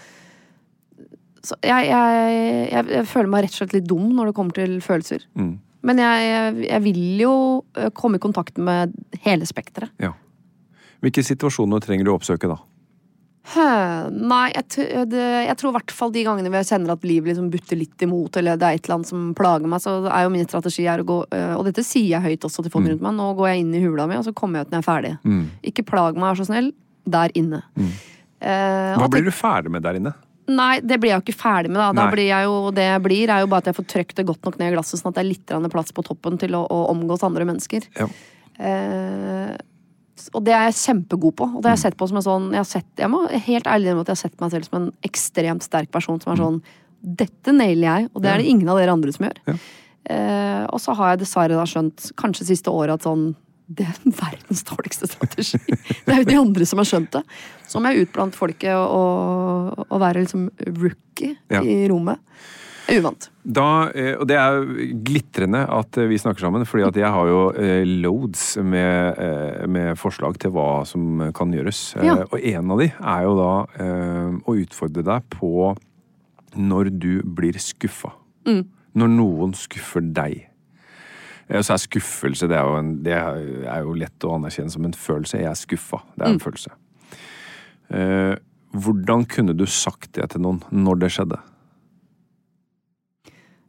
jeg, 1.63 1.89
jeg, 1.89 2.29
jeg, 2.71 2.85
jeg 2.95 3.07
føler 3.09 3.31
meg 3.31 3.45
rett 3.45 3.55
og 3.55 3.61
slett 3.61 3.75
litt 3.77 3.89
dum 3.89 4.09
når 4.15 4.31
det 4.31 4.37
kommer 4.37 4.57
til 4.57 4.79
følelser. 4.83 5.25
Mm. 5.39 5.53
Men 5.87 6.01
jeg, 6.03 6.81
vil 6.83 7.21
jo 7.21 7.35
eh, 7.79 7.91
komme 7.95 8.19
i 8.19 8.23
kontakt 8.23 8.59
med 8.59 8.95
hele 9.23 9.47
spekteret. 9.47 9.93
Ja. 10.01 10.11
Hvilke 10.99 11.23
situasjoner 11.23 11.79
trenger 11.83 12.07
du 12.07 12.11
å 12.11 12.17
oppsøke 12.19 12.49
da? 12.51 12.59
Hø, 13.49 13.69
Nei, 14.13 14.49
jeg, 14.51 15.05
det, 15.09 15.23
jeg 15.47 15.55
tror 15.57 15.71
i 15.71 15.75
hvert 15.79 15.93
fall 15.95 16.11
de 16.13 16.25
gangene 16.27 16.51
hvor 16.51 16.59
jeg 16.59 16.69
kjenner 16.69 16.93
at 16.93 17.07
livet 17.07 17.31
liksom 17.31 17.47
butter 17.53 17.79
litt 17.79 18.03
imot, 18.05 18.35
eller 18.37 18.59
det 18.59 18.67
er 18.67 18.77
et 18.77 18.83
eller 18.85 18.99
annet 18.99 19.09
som 19.09 19.31
plager 19.37 19.71
meg, 19.71 19.81
så 19.81 19.95
er 20.03 20.27
jo 20.27 20.33
min 20.35 20.45
strategi 20.45 20.85
å 20.91 21.07
gå 21.07 21.17
øh, 21.23 21.53
Og 21.55 21.63
dette 21.69 21.85
sier 21.87 22.11
jeg 22.17 22.25
høyt 22.27 22.45
også 22.45 22.65
til 22.65 22.73
folk 22.73 22.91
rundt 22.91 23.05
meg. 23.05 23.15
Nå 23.17 23.31
går 23.39 23.49
jeg 23.53 23.63
inn 23.63 23.73
i 23.79 23.83
hula 23.85 24.05
mi, 24.11 24.19
og 24.19 24.27
så 24.27 24.35
kommer 24.35 24.59
jeg 24.59 24.67
ut 24.67 24.75
når 24.75 24.81
jeg 24.81 24.85
er 24.85 24.89
ferdig. 24.91 25.13
Mm. 25.23 25.43
Ikke 25.71 25.87
plag 25.87 26.19
meg, 26.19 26.27
vær 26.27 26.41
så 26.41 26.49
snill. 26.51 26.73
Der 27.09 27.31
inne. 27.39 27.63
Eh, 27.79 28.99
Hva 28.99 29.07
blir 29.09 29.25
du 29.25 29.31
ferdig 29.33 29.71
med 29.73 29.87
der 29.87 29.97
inne? 29.97 30.13
Nei, 30.49 30.79
det 30.81 30.97
blir 31.01 31.13
jeg 31.13 31.21
jo 31.21 31.25
ikke 31.27 31.41
ferdig 31.41 31.71
med. 31.71 31.79
da. 31.81 31.89
da 31.95 32.09
blir 32.11 32.29
jeg 32.29 32.47
jo, 32.47 32.59
det 32.75 32.85
jeg 32.87 33.05
blir, 33.05 33.31
er 33.31 33.43
jo 33.43 33.49
bare 33.51 33.63
at 33.65 33.71
jeg 33.71 33.77
får 33.79 33.87
trykt 33.93 34.19
det 34.19 34.27
godt 34.29 34.45
nok 34.47 34.59
ned 34.59 34.71
i 34.71 34.75
glasset, 34.75 34.99
sånn 34.99 35.11
at 35.11 35.19
det 35.19 35.23
er 35.23 35.31
litt 35.31 35.55
plass 35.73 35.93
på 35.95 36.05
toppen 36.05 36.39
til 36.41 36.57
å, 36.57 36.63
å 36.65 36.79
omgås 36.93 37.25
andre 37.27 37.47
mennesker. 37.49 37.87
Ja. 37.99 38.09
Eh, 38.59 39.55
og 40.35 40.43
det 40.43 40.53
er 40.55 40.67
jeg 40.67 40.79
kjempegod 40.81 41.37
på. 41.39 41.47
Og 41.47 41.63
det 41.63 41.71
har 41.71 41.77
jeg 41.77 41.85
sett 41.87 41.99
på 41.99 42.07
som 42.09 42.19
en 42.19 42.25
sånn 42.25 42.47
Jeg, 42.51 42.59
har 42.59 42.67
sett, 42.67 42.89
jeg 42.99 43.07
må 43.11 43.21
helt 43.31 43.67
ærlig 43.71 43.87
innrømme 43.87 44.03
at 44.03 44.11
jeg 44.11 44.17
har 44.17 44.23
sett 44.25 44.41
meg 44.41 44.51
selv 44.51 44.67
som 44.67 44.79
en 44.81 44.89
ekstremt 45.07 45.63
sterk 45.63 45.91
person 45.95 46.19
som 46.19 46.33
er 46.33 46.41
sånn 46.41 46.57
Dette 46.99 47.53
nailer 47.55 47.85
jeg, 47.87 48.09
og 48.11 48.25
det 48.25 48.31
er 48.33 48.41
det 48.41 48.49
ingen 48.51 48.67
av 48.67 48.75
dere 48.75 48.91
andre 48.91 49.13
som 49.15 49.23
gjør. 49.23 49.37
Ja. 49.47 49.53
Eh, 50.11 50.65
og 50.67 50.81
så 50.83 50.91
har 50.99 51.13
jeg 51.13 51.21
dessverre 51.21 51.55
da 51.55 51.63
skjønt, 51.69 52.09
kanskje 52.19 52.49
siste 52.49 52.73
året, 52.75 52.99
at 52.99 53.07
sånn 53.07 53.29
det 53.69 53.85
er 53.85 53.97
verdens 54.17 54.63
dårligste 54.65 55.07
strategi. 55.07 55.59
Det 56.05 56.13
er 56.13 56.23
jo 56.23 56.27
de 56.27 56.37
andre 56.39 56.65
som 56.65 56.81
har 56.81 56.87
skjønt 56.89 57.11
det. 57.13 57.21
Så 57.69 57.81
må 57.81 57.91
jeg 57.91 58.07
ut 58.07 58.15
blant 58.15 58.37
folket 58.37 58.73
og, 58.73 59.75
og, 59.85 59.99
være 60.01 60.23
liksom 60.23 60.49
rookie 60.79 61.35
Ja. 61.53 61.61
i 61.61 61.83
rommet. 61.91 62.21
Uvant. 62.89 63.27
Da, 63.43 63.89
eh, 63.93 64.15
og 64.17 64.25
det 64.29 64.37
er 64.39 64.63
glitrende 65.05 65.61
at 65.69 65.97
eh, 65.99 66.07
vi 66.09 66.17
snakker 66.17 66.41
sammen, 66.41 66.65
fordi 66.65 66.87
at 66.87 66.97
jeg 66.97 67.11
har 67.13 67.29
jo 67.29 67.41
eh, 67.53 67.83
loads 67.85 68.57
med, 68.65 69.21
med 69.69 69.99
forslag 69.99 70.39
til 70.41 70.53
hva 70.55 70.83
som 70.89 71.21
kan 71.35 71.53
gjøres. 71.53 71.83
Ja. 72.01 72.17
Og 72.25 72.39
en 72.39 72.73
av 72.73 72.81
de 72.81 72.89
er 72.89 73.27
jo 73.27 73.37
da 73.37 73.53
å 74.41 74.57
utfordre 74.57 75.05
deg 75.05 75.29
på 75.35 75.73
når 76.57 76.91
du 76.97 77.11
blir 77.23 77.59
skuffa. 77.61 78.15
Når 78.49 79.11
noen 79.13 79.53
skuffer 79.53 80.01
deg. 80.01 80.47
Så 81.49 81.73
er 81.73 81.81
skuffelse 81.81 82.49
det 82.49 82.57
er, 82.57 82.65
jo 82.65 82.77
en, 82.77 82.91
det 83.05 83.13
er 83.13 83.85
jo 83.85 83.95
lett 83.97 84.25
å 84.25 84.35
anerkjenne 84.37 84.73
som 84.73 84.85
en 84.85 84.93
følelse. 84.97 85.41
Jeg 85.41 85.49
er 85.49 85.57
skuffa. 85.57 86.01
Det 86.15 86.25
er 86.25 86.35
en 86.35 86.41
følelse. 86.41 86.73
Eh, 87.89 88.35
hvordan 88.75 89.25
kunne 89.29 89.55
du 89.57 89.65
sagt 89.65 90.11
det 90.13 90.27
til 90.33 90.41
noen 90.45 90.59
når 90.71 90.99
det 91.03 91.09
skjedde? 91.15 91.39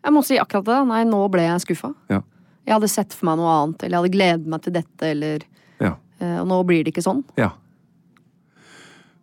Jeg 0.05 0.13
må 0.17 0.23
si 0.25 0.39
akkurat 0.41 0.65
det. 0.69 0.79
Nei, 0.89 1.03
nå 1.09 1.23
ble 1.33 1.45
jeg 1.47 1.65
skuffa. 1.67 1.93
Ja. 2.13 2.23
Jeg 2.67 2.77
hadde 2.77 2.89
sett 2.93 3.17
for 3.17 3.29
meg 3.31 3.41
noe 3.41 3.53
annet, 3.57 3.83
eller 3.85 3.97
jeg 3.97 4.03
hadde 4.05 4.15
gledet 4.17 4.47
meg 4.53 4.63
til 4.67 4.77
dette, 4.77 5.03
eller 5.15 5.45
Ja. 5.81 5.95
eh, 6.21 6.39
Og 6.41 6.47
nå 6.49 6.65
blir 6.67 6.85
det 6.85 6.93
ikke 6.95 7.05
sånn. 7.05 7.25
Ja. 7.37 7.51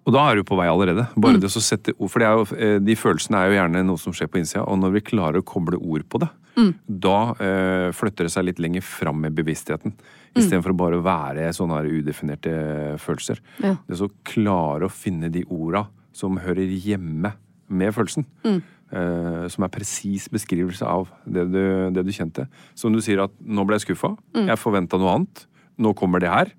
Og 0.08 0.14
da 0.14 0.30
er 0.32 0.36
du 0.36 0.44
på 0.44 0.56
vei 0.56 0.68
allerede. 0.68 1.08
Bare 1.20 1.38
det 1.38 1.50
å 1.52 1.62
sette 1.62 1.92
ord, 2.00 2.10
for 2.10 2.20
det 2.20 2.28
jo, 2.28 2.56
eh, 2.58 2.80
De 2.80 2.96
følelsene 2.96 3.36
er 3.42 3.50
jo 3.52 3.58
gjerne 3.60 3.86
noe 3.86 3.98
som 3.98 4.14
skjer 4.14 4.28
på 4.32 4.40
innsida, 4.40 4.64
og 4.68 4.80
når 4.80 4.94
vi 4.94 5.02
klarer 5.02 5.42
å 5.42 5.44
koble 5.44 5.78
ord 5.78 6.08
på 6.10 6.20
det, 6.20 6.30
da 6.88 7.32
eh, 7.40 7.92
flytter 7.92 8.24
det 8.26 8.32
seg 8.32 8.46
litt 8.46 8.58
lenger 8.60 8.82
fram 8.82 9.20
med 9.22 9.36
bevisstheten. 9.36 9.94
Istedenfor 10.38 10.74
å 10.74 10.80
bare 10.80 11.02
være 11.04 11.50
sånne 11.56 11.82
her 11.82 11.90
udefinerte 12.00 12.54
følelser. 13.02 13.42
Ja. 13.64 13.76
Det 13.88 14.00
å 14.02 14.10
klare 14.28 14.88
å 14.88 14.94
finne 14.94 15.32
de 15.34 15.44
orda 15.50 15.88
som 16.16 16.40
hører 16.42 16.70
hjemme 16.82 17.34
med 17.68 17.94
følelsen. 17.96 18.26
Eh, 18.88 19.48
som 19.52 19.66
er 19.66 19.72
presis 19.74 20.30
beskrivelse 20.32 20.88
av 20.88 21.10
det 21.28 21.44
du, 21.52 21.64
det 21.92 22.06
du 22.08 22.14
kjente. 22.16 22.48
Som 22.78 22.96
du 22.96 23.02
sier 23.04 23.20
at 23.26 23.34
'nå 23.44 23.66
ble 23.68 23.76
jeg 23.76 23.90
skuffa', 23.90 24.16
jeg 24.48 24.62
forventa 24.62 24.98
noe 24.98 25.16
annet, 25.18 25.46
nå 25.78 25.94
kommer 25.94 26.24
det 26.24 26.32
her. 26.32 26.54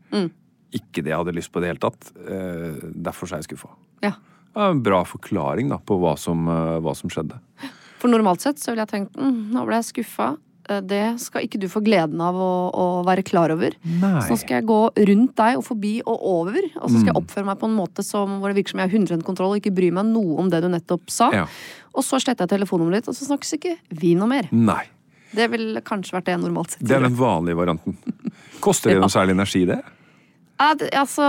Ikke 0.71 1.01
det 1.01 1.15
jeg 1.15 1.17
hadde 1.17 1.33
lyst 1.33 1.51
på 1.51 1.61
i 1.61 1.65
det 1.65 1.71
hele 1.73 1.81
tatt. 1.81 2.13
Eh, 2.21 2.93
derfor 2.93 3.33
er 3.33 3.41
jeg 3.41 3.49
skuffa. 3.49 3.71
Ja. 4.05 4.13
En 4.55 4.83
bra 4.83 5.05
forklaring 5.05 5.71
da, 5.71 5.79
på 5.79 5.97
hva 5.99 6.19
som, 6.19 6.47
eh, 6.49 6.79
hva 6.85 6.95
som 6.95 7.09
skjedde. 7.09 7.41
For 7.99 8.09
normalt 8.09 8.41
sett 8.45 8.61
så 8.61 8.73
ville 8.73 8.85
jeg 8.85 8.93
tenkt 8.93 9.17
mm, 9.17 9.51
nå 9.55 9.65
ble 9.67 9.81
jeg 9.81 9.89
skuffa. 9.89 10.37
Eh, 10.69 10.81
Det 10.85 11.03
skal 11.23 11.47
ikke 11.47 11.61
du 11.61 11.67
få 11.73 11.81
gleden 11.85 12.21
av 12.21 12.37
å, 12.37 12.51
å 12.73 12.87
være 13.07 13.25
klar 13.27 13.51
over. 13.55 13.75
Nei. 13.85 14.21
Så 14.27 14.35
nå 14.35 14.39
skal 14.43 14.59
jeg 14.61 14.67
gå 14.69 14.79
rundt 15.11 15.35
deg 15.41 15.59
og 15.61 15.65
forbi 15.67 15.95
og 16.05 16.27
over. 16.33 16.61
Og 16.83 16.89
så 16.91 17.01
skal 17.01 17.13
jeg 17.13 17.19
oppføre 17.23 17.49
meg 17.49 17.59
på 17.63 17.69
en 17.71 17.77
måte 17.79 18.05
som, 18.07 18.39
hvor 18.41 18.53
det 18.53 18.61
virker 18.61 18.75
som 18.77 18.83
jeg 18.85 18.91
har 18.91 18.99
100 19.01 19.25
kontroll 19.27 19.57
og 19.57 19.61
ikke 19.63 19.75
bryr 19.75 19.95
meg 19.97 20.11
noe 20.13 20.39
om 20.43 20.51
det 20.53 20.63
du 20.65 20.69
nettopp 20.73 21.09
sa. 21.13 21.31
Ja. 21.35 21.47
Og 21.95 22.05
så 22.07 22.21
sletter 22.23 22.45
jeg 22.47 22.55
telefonnummeret 22.59 23.03
ditt, 23.03 23.09
og 23.13 23.17
så 23.19 23.27
snakkes 23.31 23.57
ikke 23.59 23.77
vi 23.99 24.15
noe 24.19 24.29
mer. 24.31 24.49
Nei. 24.53 24.85
Det 25.35 25.45
ville 25.53 25.81
kanskje 25.85 26.15
vært 26.17 26.29
det 26.31 26.39
normalt 26.41 26.73
sett 26.73 26.87
Det 26.89 26.95
er 26.97 27.05
den 27.05 27.17
vanlige 27.19 27.59
varianten. 27.59 27.97
Koster 28.65 28.95
det 28.95 29.01
noe 29.03 29.13
særlig 29.13 29.35
energi, 29.37 29.65
det? 29.69 29.81
Ja, 30.59 30.73
altså, 30.99 31.27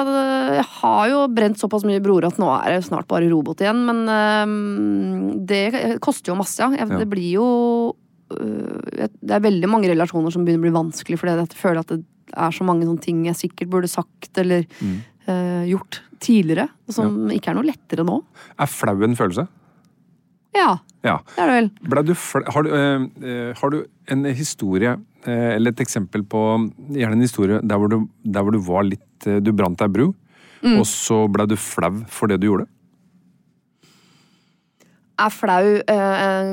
jeg 0.57 0.63
har 0.79 1.09
jo 1.11 1.17
brent 1.29 1.59
såpass 1.61 1.83
mye 1.85 2.01
broer 2.01 2.25
at 2.31 2.39
nå 2.41 2.47
er 2.55 2.77
jeg 2.79 2.87
snart 2.87 3.05
bare 3.11 3.27
robot 3.29 3.59
igjen, 3.61 3.83
men 3.85 3.99
øhm, 4.09 5.45
det 5.45 5.99
koster 6.01 6.31
jo 6.33 6.37
masse. 6.39 6.57
Jeg. 6.57 6.87
Det 6.89 7.05
blir 7.11 7.27
jo 7.35 7.45
jeg- 7.93 8.08
Det 8.29 9.33
er 9.35 9.41
veldig 9.43 9.69
mange 9.71 9.89
relasjoner 9.89 10.31
som 10.33 10.43
begynner 10.45 10.61
å 10.61 10.67
bli 10.67 10.75
vanskelig 10.75 11.17
fordi 11.19 11.35
jeg 11.39 11.57
føler 11.57 11.79
at 11.81 11.93
det 11.95 12.03
er 12.37 12.51
så 12.53 12.63
mange 12.67 12.85
sånne 12.85 13.01
ting 13.01 13.23
jeg 13.25 13.35
sikkert 13.39 13.69
burde 13.73 13.89
sagt 13.89 14.37
eller 14.37 14.65
Mm. 14.81 14.99
uh, 15.27 15.63
gjort 15.69 16.01
tidligere, 16.19 16.67
som 16.89 17.29
ikke 17.31 17.49
er 17.51 17.55
noe 17.57 17.65
lettere 17.65 18.03
nå. 18.05 18.19
Er 18.59 18.65
flau 18.67 18.95
en 19.03 19.15
følelse? 19.15 19.47
Ja, 20.55 20.77
Ja. 21.03 21.17
det 21.35 21.43
er 21.43 21.47
det 21.47 21.55
vel. 21.55 21.69
Du 22.05 22.13
har, 22.51 22.63
du, 22.63 22.69
eh, 22.73 23.53
har 23.53 23.69
du 23.69 23.85
en 24.07 24.23
historie, 24.25 24.95
uh, 25.27 25.55
eller 25.55 25.71
et 25.71 25.79
eksempel 25.85 26.23
på 26.23 26.41
Gjerne 26.91 27.13
en 27.13 27.21
historie 27.21 27.59
der 27.61 27.77
hvor 27.77 27.89
du, 27.89 28.07
der 28.25 28.41
hvor 28.43 28.51
du 28.51 28.59
var 28.59 28.83
litt 28.83 29.05
Du 29.43 29.51
brant 29.51 29.77
deg 29.77 29.91
bru, 29.91 30.13
Mm. 30.63 30.77
og 30.79 30.85
så 30.85 31.27
ble 31.31 31.45
du 31.47 31.55
flau 31.55 32.03
for 32.07 32.27
det 32.27 32.39
du 32.41 32.47
gjorde? 32.47 32.67
Er 35.19 35.33
flau 35.33 35.63
eh, 35.79 36.51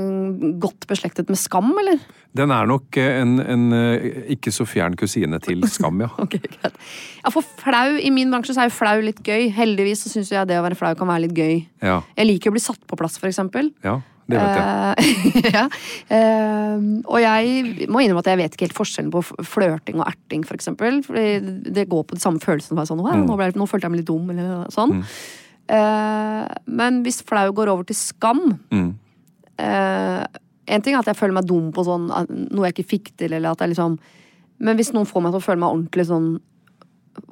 godt 0.63 0.89
beslektet 0.91 1.31
med 1.33 1.39
skam, 1.41 1.71
eller? 1.83 2.01
Den 2.37 2.53
er 2.53 2.67
nok 2.69 2.99
eh, 3.01 3.21
en, 3.23 3.39
en 3.41 3.69
eh, 3.77 4.09
ikke 4.37 4.53
så 4.55 4.67
fjern 4.69 4.97
kusine 4.99 5.39
til 5.45 5.63
skam, 5.71 6.03
ja. 6.05 6.11
Ok, 6.23 6.37
greit. 6.43 6.83
Ja, 7.23 7.33
for 7.35 7.47
flau, 7.63 7.97
I 7.97 8.11
min 8.15 8.35
bransje 8.35 8.57
så 8.57 8.65
er 8.65 8.71
jo 8.71 8.77
flau 8.77 8.99
litt 9.05 9.23
gøy. 9.27 9.49
Heldigvis 9.57 10.05
så 10.07 10.13
syns 10.13 10.35
jeg 10.35 10.51
det 10.51 10.59
å 10.59 10.67
være 10.67 10.79
flau 10.79 10.93
kan 10.99 11.11
være 11.11 11.29
litt 11.29 11.39
gøy. 11.39 11.57
Ja, 11.85 12.03
Jeg 12.19 12.33
liker 12.33 12.53
å 12.53 12.59
bli 12.59 12.67
satt 12.67 12.83
på 12.87 12.99
plass, 12.99 13.21
for 13.23 13.31
eksempel. 13.31 13.73
ja 13.87 14.01
det 14.27 14.41
vet 14.43 14.57
jeg. 14.59 15.15
Eh, 15.47 15.49
ja. 15.57 15.65
Eh, 16.11 16.87
og 17.07 17.19
jeg 17.23 17.87
må 17.93 18.03
innrømme 18.03 18.25
at 18.25 18.31
jeg 18.33 18.41
vet 18.41 18.57
ikke 18.57 18.67
helt 18.67 18.79
forskjellen 18.79 19.13
på 19.15 19.23
flørting 19.47 20.01
og 20.01 20.09
erting, 20.09 20.43
for 20.47 20.59
eksempel. 20.59 20.99
Fordi 21.07 21.27
det 21.77 21.87
går 21.93 22.07
på 22.09 22.19
de 22.19 22.23
samme 22.25 22.43
følelsene. 22.43 22.87
Sånn, 22.89 23.03
«Wow, 23.05 23.23
nå, 23.23 23.39
ble, 23.39 23.53
nå 23.55 23.69
følte 23.71 23.87
jeg 23.87 23.95
meg 23.95 24.03
litt 24.03 24.11
dum, 24.11 24.33
eller 24.35 24.67
sånn. 24.75 24.99
Eh, 25.69 26.47
men 26.67 27.03
hvis 27.03 27.23
flau 27.27 27.49
går 27.53 27.69
over 27.73 27.85
til 27.89 27.97
skam 27.99 28.59
Mm. 28.71 28.95
eh, 29.59 30.27
En 30.69 30.83
ting 30.83 30.95
er 30.95 30.99
at 31.01 31.07
jeg 31.07 31.17
føler 31.17 31.35
meg 31.35 31.47
dum 31.47 31.73
på 31.73 31.83
sånn 31.87 32.07
noe 32.53 32.67
jeg 32.69 32.75
ikke 32.75 32.91
fikk 32.91 33.17
til, 33.17 33.33
eller 33.33 33.51
at 33.51 33.59
jeg 33.65 33.71
liksom 33.75 33.99
Men 34.61 34.77
hvis 34.77 34.93
noen 34.95 35.07
får 35.07 35.23
meg 35.23 35.33
til 35.33 35.41
å 35.41 35.45
føle 35.45 35.59
meg 35.63 35.71
ordentlig 35.75 36.07
sånn 36.07 36.41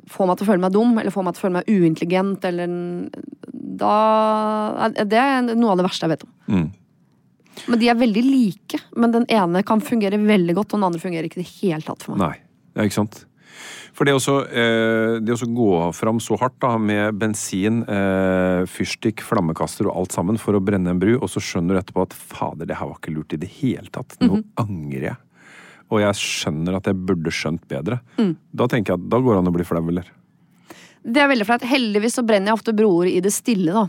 Får 0.09 0.27
meg 0.27 0.37
til 0.39 0.47
å 0.47 0.51
føle 0.51 0.61
meg 0.65 0.73
dum, 0.73 0.99
eller 0.99 1.11
får 1.13 1.25
meg 1.25 1.35
til 1.35 1.41
å 1.41 1.45
føle 1.45 1.59
meg 1.59 1.69
uintelligent, 1.69 2.45
eller 2.45 3.11
Da 3.53 4.89
Det 5.05 5.13
er 5.21 5.43
noe 5.55 5.71
av 5.73 5.79
det 5.79 5.87
verste 5.87 6.07
jeg 6.09 6.15
vet 6.15 6.25
om. 6.25 6.33
Mm. 6.49 6.71
Men 7.69 7.79
de 7.79 7.89
er 7.89 7.95
veldig 7.95 8.23
like. 8.25 8.81
Men 8.97 9.13
den 9.15 9.27
ene 9.31 9.63
kan 9.67 9.81
fungere 9.81 10.19
veldig 10.19 10.55
godt, 10.57 10.73
og 10.75 10.81
den 10.81 10.87
andre 10.89 11.01
fungerer 11.01 11.29
ikke 11.29 11.39
i 11.39 11.45
det 11.45 11.53
hele 11.61 11.83
tatt 11.87 12.03
for 12.03 12.17
meg. 12.17 12.19
Nei, 12.19 12.39
ja, 12.75 12.83
ikke 12.89 12.99
sant? 12.99 13.21
For 13.95 14.09
det 14.09 14.17
å 14.17 14.23
så, 14.23 14.41
eh, 14.51 15.21
det 15.23 15.35
å 15.35 15.39
så 15.39 15.47
gå 15.47 15.71
fram 15.95 16.19
så 16.23 16.39
hardt 16.41 16.57
da, 16.63 16.73
med 16.79 17.15
bensin, 17.21 17.83
eh, 17.87 18.65
fyrstikk, 18.67 19.23
flammekaster 19.23 19.87
og 19.87 20.01
alt 20.01 20.17
sammen 20.17 20.39
for 20.41 20.59
å 20.59 20.63
brenne 20.65 20.91
en 20.91 20.99
bru, 20.99 21.15
og 21.21 21.31
så 21.31 21.43
skjønner 21.43 21.77
du 21.77 21.81
etterpå 21.81 22.03
at 22.09 22.17
fader, 22.17 22.67
det 22.67 22.81
her 22.81 22.91
var 22.91 22.99
ikke 22.99 23.15
lurt 23.15 23.37
i 23.37 23.41
det 23.41 23.51
hele 23.61 23.87
tatt. 23.95 24.17
Nå 24.21 24.43
angrer 24.59 25.13
jeg. 25.13 25.17
Og 25.93 26.03
jeg 26.03 26.19
skjønner 26.19 26.81
at 26.81 26.91
jeg 26.91 26.99
burde 27.07 27.31
skjønt 27.31 27.63
bedre. 27.71 28.01
Da 28.19 28.67
tenker 28.67 28.95
jeg 28.95 29.05
at 29.05 29.09
da 29.13 29.21
går 29.23 29.37
det 29.37 29.43
an 29.45 29.53
å 29.53 29.55
bli 29.55 29.69
flau, 29.69 29.85
eller? 29.93 30.11
Det 31.05 31.21
er 31.21 31.29
veldig 31.29 31.47
flaut. 31.47 31.67
Heldigvis 31.69 32.19
så 32.19 32.25
brenner 32.27 32.51
jeg 32.51 32.59
ofte 32.59 32.75
broer 32.75 33.13
i 33.13 33.21
det 33.23 33.31
stille, 33.35 33.71
da. 33.71 33.87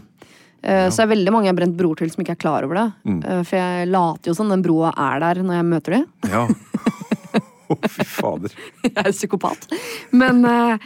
Ja. 0.66 0.90
Så 0.90 0.98
det 0.98 1.06
er 1.06 1.12
veldig 1.14 1.32
mange 1.34 1.46
jeg 1.46 1.54
har 1.54 1.60
brent 1.60 1.76
broer 1.78 2.00
til 2.00 2.10
som 2.10 2.24
ikke 2.24 2.34
er 2.34 2.42
klar 2.42 2.66
over 2.66 2.80
det. 2.80 2.86
Mm. 3.06 3.20
For 3.46 3.58
jeg 3.60 3.90
later 3.94 4.32
jo 4.32 4.38
som 4.38 4.50
den 4.50 4.64
broa 4.66 4.92
er 4.98 5.22
der 5.22 5.42
når 5.46 5.60
jeg 5.60 5.68
møter 5.70 5.98
dem. 6.00 6.08
Ja. 6.30 6.46
Å, 7.74 7.78
fy 7.90 8.04
fader. 8.06 8.52
Jeg 8.84 8.94
er 9.02 9.12
psykopat. 9.12 9.68
Men 10.12 10.44
eh, 10.46 10.78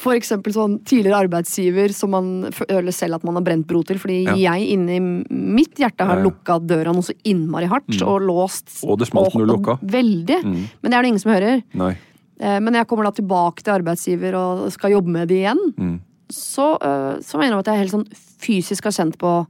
for 0.00 0.14
eksempel 0.14 0.52
sånn 0.54 0.76
tidligere 0.86 1.18
arbeidsgiver 1.26 1.92
som 1.92 2.12
man 2.14 2.28
føler 2.54 2.94
selv 2.94 3.16
at 3.18 3.24
man 3.26 3.34
har 3.40 3.42
brent 3.46 3.66
bro 3.66 3.82
til. 3.82 3.98
Fordi 3.98 4.20
Ja. 4.28 4.34
jeg 4.54 4.68
inni 4.76 5.00
mitt 5.30 5.74
hjerte 5.82 6.06
har 6.06 6.20
Ja, 6.20 6.22
ja. 6.22 6.28
lukka 6.28 6.58
døra 6.62 6.92
noe 6.94 7.02
så 7.02 7.14
innmari 7.26 7.66
hardt 7.66 7.90
og 8.06 8.20
låst. 8.22 8.84
Og 8.86 8.98
det 9.02 9.08
smalt 9.10 9.34
når 9.34 9.46
du 9.46 9.52
lukka. 9.54 9.78
Veldig. 9.82 10.38
Men 10.46 10.86
det 10.86 10.94
er 10.94 11.02
det 11.02 11.08
ingen 11.10 11.24
som 11.24 11.32
hører. 11.34 11.64
Nei. 11.74 11.96
Eh, 12.40 12.60
Men 12.60 12.72
jeg 12.78 12.86
kommer 12.88 13.04
da 13.04 13.10
tilbake 13.10 13.62
til 13.66 13.74
arbeidsgiver 13.74 14.34
og 14.38 14.70
skal 14.72 14.92
jobbe 14.94 15.08
med 15.10 15.28
det 15.28 15.42
igjen, 15.42 15.58
Mm. 15.76 16.00
så, 16.30 16.76
eh, 16.80 17.18
så 17.20 17.36
mener 17.38 17.58
jeg 17.58 17.58
at 17.58 17.66
jeg 17.66 17.78
helt 17.82 17.92
sånn 17.96 18.08
fysisk 18.40 18.84
har 18.84 18.92
kjent 18.92 19.18
på 19.18 19.46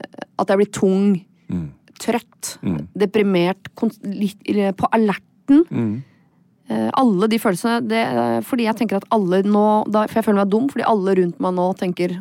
eh, 0.00 0.06
at 0.38 0.46
jeg 0.48 0.58
blir 0.58 0.70
tung, 0.72 1.24
Mm. 1.50 1.70
trøtt, 1.98 2.58
deprimert, 2.96 3.68
på 3.76 3.88
litt 4.04 4.38
eh. 5.50 5.64
Mm. 5.70 5.94
Eh, 6.68 6.90
Alle 6.96 7.28
de 7.28 7.38
følelsene. 7.38 7.80
Det, 7.88 8.00
fordi 8.48 8.68
jeg 8.68 8.78
tenker 8.80 9.02
at 9.02 9.08
alle 9.12 9.42
nå 9.44 9.66
da, 9.92 10.06
For 10.08 10.20
jeg 10.20 10.28
føler 10.28 10.40
meg 10.42 10.52
dum 10.54 10.70
fordi 10.72 10.86
alle 10.88 11.16
rundt 11.20 11.42
meg 11.44 11.52
nå 11.58 11.66
tenker 11.76 12.16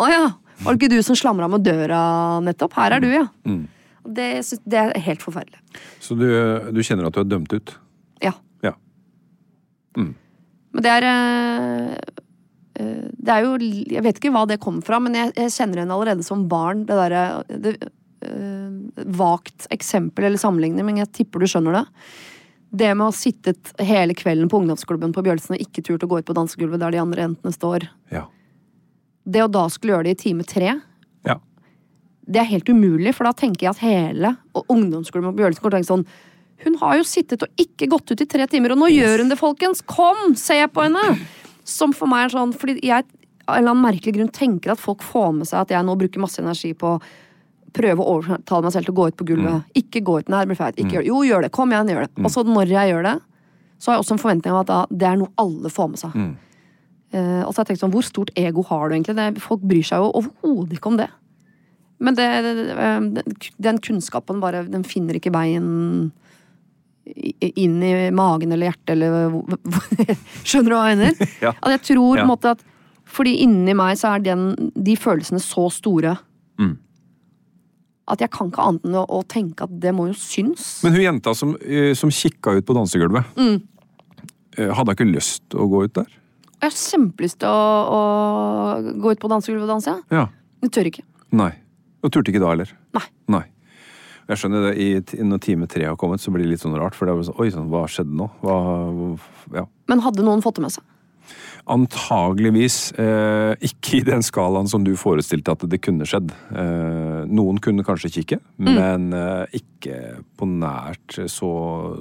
Å 0.00 0.08
ja, 0.08 0.24
var 0.62 0.74
det 0.74 0.80
ikke 0.80 0.94
du 0.94 1.02
som 1.04 1.18
slamra 1.18 1.48
med 1.50 1.64
døra 1.66 2.00
nettopp? 2.44 2.74
Her 2.78 2.96
er 2.96 3.02
du, 3.02 3.08
ja. 3.12 3.26
Mm. 3.48 3.64
Det, 4.02 4.28
det 4.66 4.78
er 4.78 4.98
helt 5.04 5.22
forferdelig. 5.22 5.60
Så 6.02 6.16
du, 6.18 6.26
du 6.74 6.80
kjenner 6.82 7.06
at 7.08 7.14
du 7.14 7.22
er 7.22 7.28
dømt 7.30 7.52
ut? 7.54 7.74
Ja. 8.22 8.32
Ja. 8.64 8.74
Men 9.98 10.84
det 10.84 10.92
er 10.92 11.06
eh, 11.08 11.94
eh, 12.80 13.08
Det 13.12 13.34
er 13.34 13.46
jo 13.46 13.56
Jeg 13.60 14.04
vet 14.06 14.20
ikke 14.20 14.32
hva 14.34 14.44
det 14.48 14.60
kommer 14.62 14.84
fra, 14.86 15.00
men 15.02 15.16
jeg, 15.18 15.34
jeg 15.38 15.54
kjenner 15.54 15.82
henne 15.82 15.96
allerede 15.96 16.26
som 16.26 16.46
barn. 16.50 16.86
Det 16.88 16.98
derre 16.98 17.24
det, 17.50 17.76
eh, 18.26 19.06
Vagt 19.18 19.68
eksempel 19.74 20.28
eller 20.28 20.40
sammenligning, 20.40 20.86
men 20.86 21.02
jeg 21.02 21.12
tipper 21.22 21.42
du 21.42 21.50
skjønner 21.50 21.82
det. 21.82 21.86
Det 22.72 22.88
med 22.94 23.04
å 23.04 23.10
ha 23.10 23.14
sittet 23.14 23.74
hele 23.84 24.14
kvelden 24.16 24.48
på 24.48 24.62
ungdomsklubben 24.62 25.12
på 25.12 25.24
Bjølsen 25.26 25.56
og 25.56 25.64
ikke 25.64 25.84
turt 25.84 26.04
å 26.06 26.08
gå 26.08 26.22
ut 26.22 26.28
på 26.28 26.36
dansegulvet 26.36 26.80
der 26.80 26.94
de 26.94 27.02
andre 27.02 27.26
jentene 27.26 27.52
står. 27.52 27.84
Ja. 28.12 28.26
Det 29.28 29.42
å 29.44 29.50
da 29.52 29.66
skulle 29.70 29.96
gjøre 29.96 30.08
det 30.08 30.16
i 30.16 30.20
time 30.22 30.46
tre, 30.48 30.78
ja. 31.28 31.36
det 32.24 32.40
er 32.40 32.48
helt 32.48 32.72
umulig, 32.72 33.12
for 33.14 33.28
da 33.28 33.34
tenker 33.36 33.66
jeg 33.66 33.74
at 33.74 33.84
hele 33.84 34.32
og 34.56 34.72
ungdomsskolen 34.72 35.28
på 35.28 35.36
Bjølsen 35.42 35.62
går 35.62 35.68
til 35.68 35.74
å 35.74 35.78
tenke 35.78 35.92
sånn 35.92 36.06
Hun 36.62 36.78
har 36.80 36.96
jo 36.98 37.04
sittet 37.06 37.44
og 37.44 37.60
ikke 37.60 37.90
gått 37.90 38.10
ut 38.10 38.24
i 38.24 38.30
tre 38.30 38.46
timer, 38.50 38.74
og 38.74 38.82
nå 38.82 38.88
gjør 38.90 39.22
hun 39.22 39.30
det, 39.30 39.38
folkens! 39.38 39.84
Kom, 39.84 40.32
se 40.38 40.58
på 40.72 40.86
henne! 40.86 41.18
Som 41.68 41.92
for 41.94 42.10
meg 42.10 42.24
er 42.26 42.32
sånn 42.34 42.56
Fordi 42.58 42.80
jeg 42.82 43.04
av 43.46 43.56
en 43.56 43.60
eller 43.60 43.74
annen 43.74 43.84
merkelig 43.84 44.14
grunn 44.16 44.32
tenker 44.32 44.72
at 44.72 44.80
folk 44.80 45.02
får 45.04 45.32
med 45.36 45.48
seg 45.50 45.64
at 45.64 45.74
jeg 45.74 45.86
nå 45.86 45.96
bruker 45.98 46.22
masse 46.22 46.40
energi 46.42 46.72
på 46.78 46.94
prøve 47.72 48.04
å 48.04 48.16
overtale 48.18 48.62
meg 48.66 48.72
selv 48.74 48.86
til 48.88 48.94
å 48.94 48.98
gå 49.00 49.06
ut 49.10 49.16
på 49.20 49.26
gulvet. 49.32 49.64
Ikke 49.78 50.02
gå 50.04 50.18
ut, 50.20 50.28
nær, 50.32 50.44
det 50.46 50.52
blir 50.52 50.60
feit. 50.60 50.76
Ikke 50.78 50.96
gjør 50.98 51.02
det. 51.04 51.08
Jo, 51.12 51.22
gjør 51.28 51.42
det. 51.46 51.50
Kom 51.56 51.72
igjen, 51.72 51.88
gjør 51.94 52.06
det. 52.06 52.12
Og 52.24 52.30
så 52.34 52.44
når 52.46 52.72
jeg 52.74 52.92
gjør 52.92 53.02
det, 53.08 53.14
så 53.82 53.90
har 53.90 53.96
jeg 53.96 54.04
også 54.04 54.14
en 54.16 54.22
forventning 54.22 54.52
om 54.54 54.60
at 54.60 54.68
da, 54.70 54.80
det 54.90 55.08
er 55.08 55.16
noe 55.22 55.32
alle 55.42 55.70
får 55.72 55.88
med 55.94 55.98
seg. 56.04 56.16
Uh, 57.12 57.42
og 57.44 57.50
så 57.52 57.58
har 57.58 57.64
jeg 57.66 57.70
tenkt 57.74 57.80
sånn, 57.82 57.92
hvor 57.92 58.06
stort 58.06 58.30
ego 58.40 58.62
har 58.70 58.88
du 58.88 58.94
egentlig? 58.96 59.16
Det, 59.18 59.42
folk 59.44 59.60
bryr 59.68 59.84
seg 59.84 60.00
jo 60.00 60.12
overhodet 60.20 60.78
ikke 60.78 60.92
om 60.92 60.96
det. 61.00 61.08
Men 62.02 62.16
det, 62.18 62.26
det, 62.46 62.54
det- 63.18 63.50
den 63.62 63.78
kunnskapen 63.84 64.40
bare, 64.42 64.64
den 64.70 64.82
finner 64.88 65.14
ikke 65.18 65.30
veien 65.34 66.10
inn 67.04 67.82
i 67.82 68.10
magen 68.14 68.52
eller 68.54 68.70
hjertet 68.70 68.92
eller 68.94 69.32
Skjønner 70.46 70.70
du 70.70 70.76
hva 70.76 70.84
jeg 70.92 70.98
mener? 71.00 71.32
Ja. 71.44 71.50
At 71.58 71.72
jeg 71.74 71.82
tror 71.92 72.14
på 72.16 72.22
en 72.22 72.30
måte 72.30 72.52
at 72.54 72.62
Fordi 73.12 73.32
inni 73.42 73.74
meg 73.76 73.98
så 73.98 74.12
er 74.14 74.22
den, 74.24 74.44
de 74.72 74.94
følelsene 74.98 75.42
så 75.42 75.68
store 75.74 76.16
Mm. 76.60 76.74
At 78.08 78.20
jeg 78.24 78.30
kan 78.34 78.48
ikke 78.50 78.64
annet 78.66 78.84
enn 78.88 78.96
å, 78.98 79.20
tenke 79.30 79.62
at 79.68 79.74
det 79.80 79.92
må 79.94 80.08
jo 80.10 80.16
synes. 80.18 80.82
Men 80.82 80.92
hun 80.96 81.04
jenta 81.04 81.34
som, 81.38 81.54
eh, 81.62 81.92
som 81.94 82.10
kikka 82.10 82.56
ut 82.58 82.66
på 82.66 82.74
dansegulvet, 82.74 83.24
Mm. 83.36 83.62
eh, 84.58 84.68
hadde 84.74 84.88
hun 84.90 84.96
ikke 84.96 85.12
lyst 85.14 85.42
til 85.50 85.60
å 85.60 85.68
gå 85.70 85.84
ut 85.84 85.92
der? 85.94 86.06
Jeg 86.62 86.70
har 86.70 86.76
kjempelyst 86.78 87.38
til 87.38 87.48
å, 87.48 87.62
å 87.96 89.00
gå 89.02 89.12
ut 89.12 89.20
på 89.22 89.28
dansegulvet 89.30 89.64
og 89.66 89.72
danse. 89.76 89.94
Ja. 90.10 90.26
Men 90.60 90.70
tør 90.70 90.86
ikke. 90.90 91.02
Nei. 91.32 91.52
Og 92.02 92.10
turte 92.10 92.30
ikke 92.32 92.40
da 92.42 92.50
heller? 92.50 92.70
Nei. 92.94 93.06
Nei. 93.28 93.44
Jeg 94.28 94.38
skjønner 94.38 94.68
det, 94.70 94.78
i, 94.78 95.22
når 95.26 95.40
time 95.42 95.66
tre 95.66 95.84
har 95.84 95.96
kommet, 95.98 96.20
så 96.22 96.30
blir 96.32 96.44
det 96.46 96.52
litt 96.54 96.62
sånn 96.62 96.76
rart. 96.78 96.94
For 96.94 97.06
det 97.06 97.14
er 97.16 97.26
sånn, 97.26 97.38
oi 97.42 97.48
sånn, 97.50 97.68
hva 97.70 97.82
skjedde 97.90 98.14
nå? 98.14 98.28
Hva, 98.42 99.18
ja. 99.54 99.64
Men 99.90 100.00
hadde 100.04 100.22
noen 100.22 100.42
fått 100.44 100.56
det 100.60 100.62
med 100.62 100.72
seg? 100.74 100.84
Antageligvis 101.70 102.90
eh, 102.98 103.52
ikke 103.62 104.00
i 104.00 104.06
den 104.06 104.24
skalaen 104.26 104.66
som 104.66 104.82
du 104.82 104.96
forestilte 104.98 105.54
at 105.54 105.62
det 105.70 105.78
kunne 105.84 106.06
skjedd. 106.08 106.32
Eh, 106.50 107.20
noen 107.30 107.60
kunne 107.62 107.84
kanskje 107.86 108.10
kikke, 108.16 108.40
men 108.66 109.12
eh, 109.14 109.60
ikke 109.60 110.00
på 110.38 110.48
nært 110.50 111.20
så, 111.30 111.52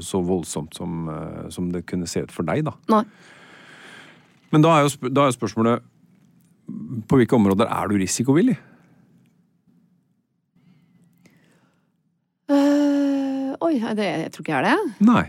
så 0.01 0.23
voldsomt 0.25 0.73
som, 0.79 1.05
eh, 1.13 1.45
som 1.53 1.69
det 1.73 1.83
kunne 1.89 2.09
se 2.09 2.25
ut 2.25 2.33
for 2.33 2.47
deg, 2.49 2.65
da. 2.65 2.73
Nei. 2.89 3.03
Men 4.51 4.65
da 4.65 4.73
er 4.79 4.87
jo, 4.87 5.11
da 5.13 5.27
er 5.27 5.31
jo 5.31 5.37
spørsmålet 5.37 5.85
på 7.07 7.21
hvilke 7.21 7.37
områder 7.37 7.69
er 7.69 7.91
du 7.91 8.01
risikovillig? 8.01 8.57
Uh, 12.51 13.53
oi, 13.63 13.77
det, 13.95 14.09
jeg 14.25 14.33
tror 14.33 14.43
ikke 14.43 14.57
jeg 14.57 14.59
er 14.59 14.69
det. 14.71 15.05
Nei. 15.05 15.25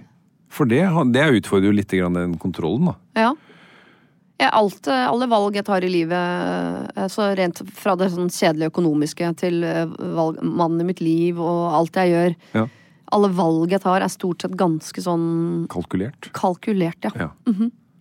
For 0.52 0.68
det, 0.68 0.82
det 1.14 1.30
utfordrer 1.38 1.70
jo 1.70 1.76
litt 1.76 1.92
grann 1.92 2.16
den 2.16 2.36
kontrollen, 2.40 2.92
da. 2.92 3.26
Ja. 3.28 3.32
Alt, 4.42 4.86
eh, 4.90 5.06
alle 5.06 5.26
valg 5.30 5.54
jeg 5.54 5.64
tar 5.68 5.84
i 5.84 5.88
livet, 5.92 6.90
eh, 6.96 7.06
så 7.12 7.28
rent 7.38 7.60
fra 7.78 7.94
det 7.96 8.08
sånn 8.10 8.30
kjedelige 8.32 8.72
økonomiske 8.72 9.28
til 9.38 9.62
eh, 9.62 9.84
valg, 10.16 10.40
mannen 10.42 10.80
i 10.82 10.84
mitt 10.88 11.00
liv 11.00 11.38
og 11.38 11.72
alt 11.78 11.94
jeg 12.00 12.10
gjør 12.14 12.34
Ja. 12.56 12.64
Alle 13.12 13.28
valg 13.28 13.70
jeg 13.70 13.82
tar, 13.84 14.00
er 14.00 14.08
stort 14.08 14.40
sett 14.42 14.56
ganske 14.56 15.02
sånn 15.04 15.66
Kalkulert. 15.68 16.30
kalkulert, 16.32 16.96
ja. 17.04 17.10
Ja. 17.14 17.28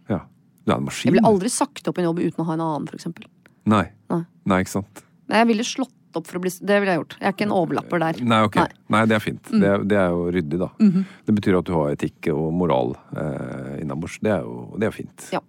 ja. 0.10 0.20
Du 0.66 0.72
er 0.72 0.78
en 0.78 0.86
maskin. 0.86 1.10
Jeg 1.12 1.18
ville 1.18 1.28
aldri 1.28 1.50
sagt 1.52 1.86
opp 1.90 1.98
en 2.00 2.06
jobb 2.08 2.20
uten 2.24 2.40
å 2.42 2.46
ha 2.48 2.54
en 2.54 2.62
annen, 2.64 2.88
for 2.88 2.96
eksempel. 2.96 3.26
Nei. 3.68 3.90
Nei. 4.10 4.22
Nei, 4.48 4.62
ikke 4.64 4.72
sant. 4.80 5.04
Nei, 5.28 5.42
jeg 5.44 5.48
ville 5.52 5.64
slått 5.68 5.92
opp 6.16 6.28
for 6.28 6.40
å 6.40 6.42
bli 6.44 6.50
Det 6.52 6.80
ville 6.82 6.92
jeg 6.96 7.00
gjort. 7.02 7.18
Jeg 7.20 7.28
er 7.28 7.36
ikke 7.36 7.46
en 7.50 7.54
overlapper 7.60 8.00
der. 8.00 8.22
Nei, 8.24 8.40
okay. 8.48 8.64
Nei. 8.64 8.72
Mm. 8.72 8.90
Nei, 8.96 9.04
det 9.12 9.16
er 9.16 9.24
fint. 9.28 9.44
Det, 9.52 9.68
er- 9.76 9.84
det 9.92 9.98
er 10.00 10.10
jo 10.16 10.26
ryddig, 10.32 10.60
da. 10.64 10.70
Mhm. 10.80 11.06
Det 11.28 11.36
betyr 11.42 11.60
at 11.60 11.66
du 11.66 11.74
har 11.76 11.92
etikk 11.96 12.32
og 12.34 12.48
moral 12.54 12.96
eh, 13.16 13.82
innabords. 13.84 14.18
Det 14.24 14.32
er 14.32 14.42
jo 14.48 14.78
det 14.80 14.88
er 14.90 14.96
fint. 14.96 15.28
Ja. 15.36 15.44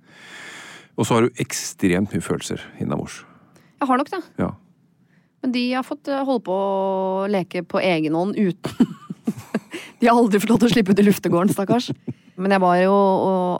Og 0.96 1.06
så 1.08 1.16
har 1.16 1.26
du 1.26 1.40
ekstremt 1.42 2.12
mye 2.12 2.24
følelser 2.24 2.60
innabords. 2.82 3.22
Jeg 3.80 3.88
har 3.88 3.98
nok 3.98 4.10
det. 4.12 4.20
Ja. 4.38 4.50
Men 5.42 5.54
de 5.56 5.62
har 5.72 5.86
fått 5.86 6.08
eh, 6.12 6.22
holde 6.24 6.44
på 6.46 6.54
å 6.56 7.28
leke 7.32 7.64
på 7.66 7.80
egen 7.82 8.14
hånd 8.14 8.36
uten 8.38 8.92
De 9.98 10.06
har 10.08 10.14
aldri 10.18 10.38
fått 10.42 10.50
lov 10.52 10.60
til 10.62 10.68
å 10.68 10.74
slippe 10.74 10.92
ut 10.94 11.00
i 11.00 11.06
luftegården, 11.06 11.50
stakkars. 11.54 11.88
Men 12.36 12.54
jeg 12.54 12.62
var 12.62 12.76
jo 12.82 12.92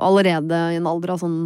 allerede 0.03 0.59
i 0.75 0.79
en 0.81 0.88
alder 0.90 1.14
av 1.14 1.21
sånn 1.23 1.37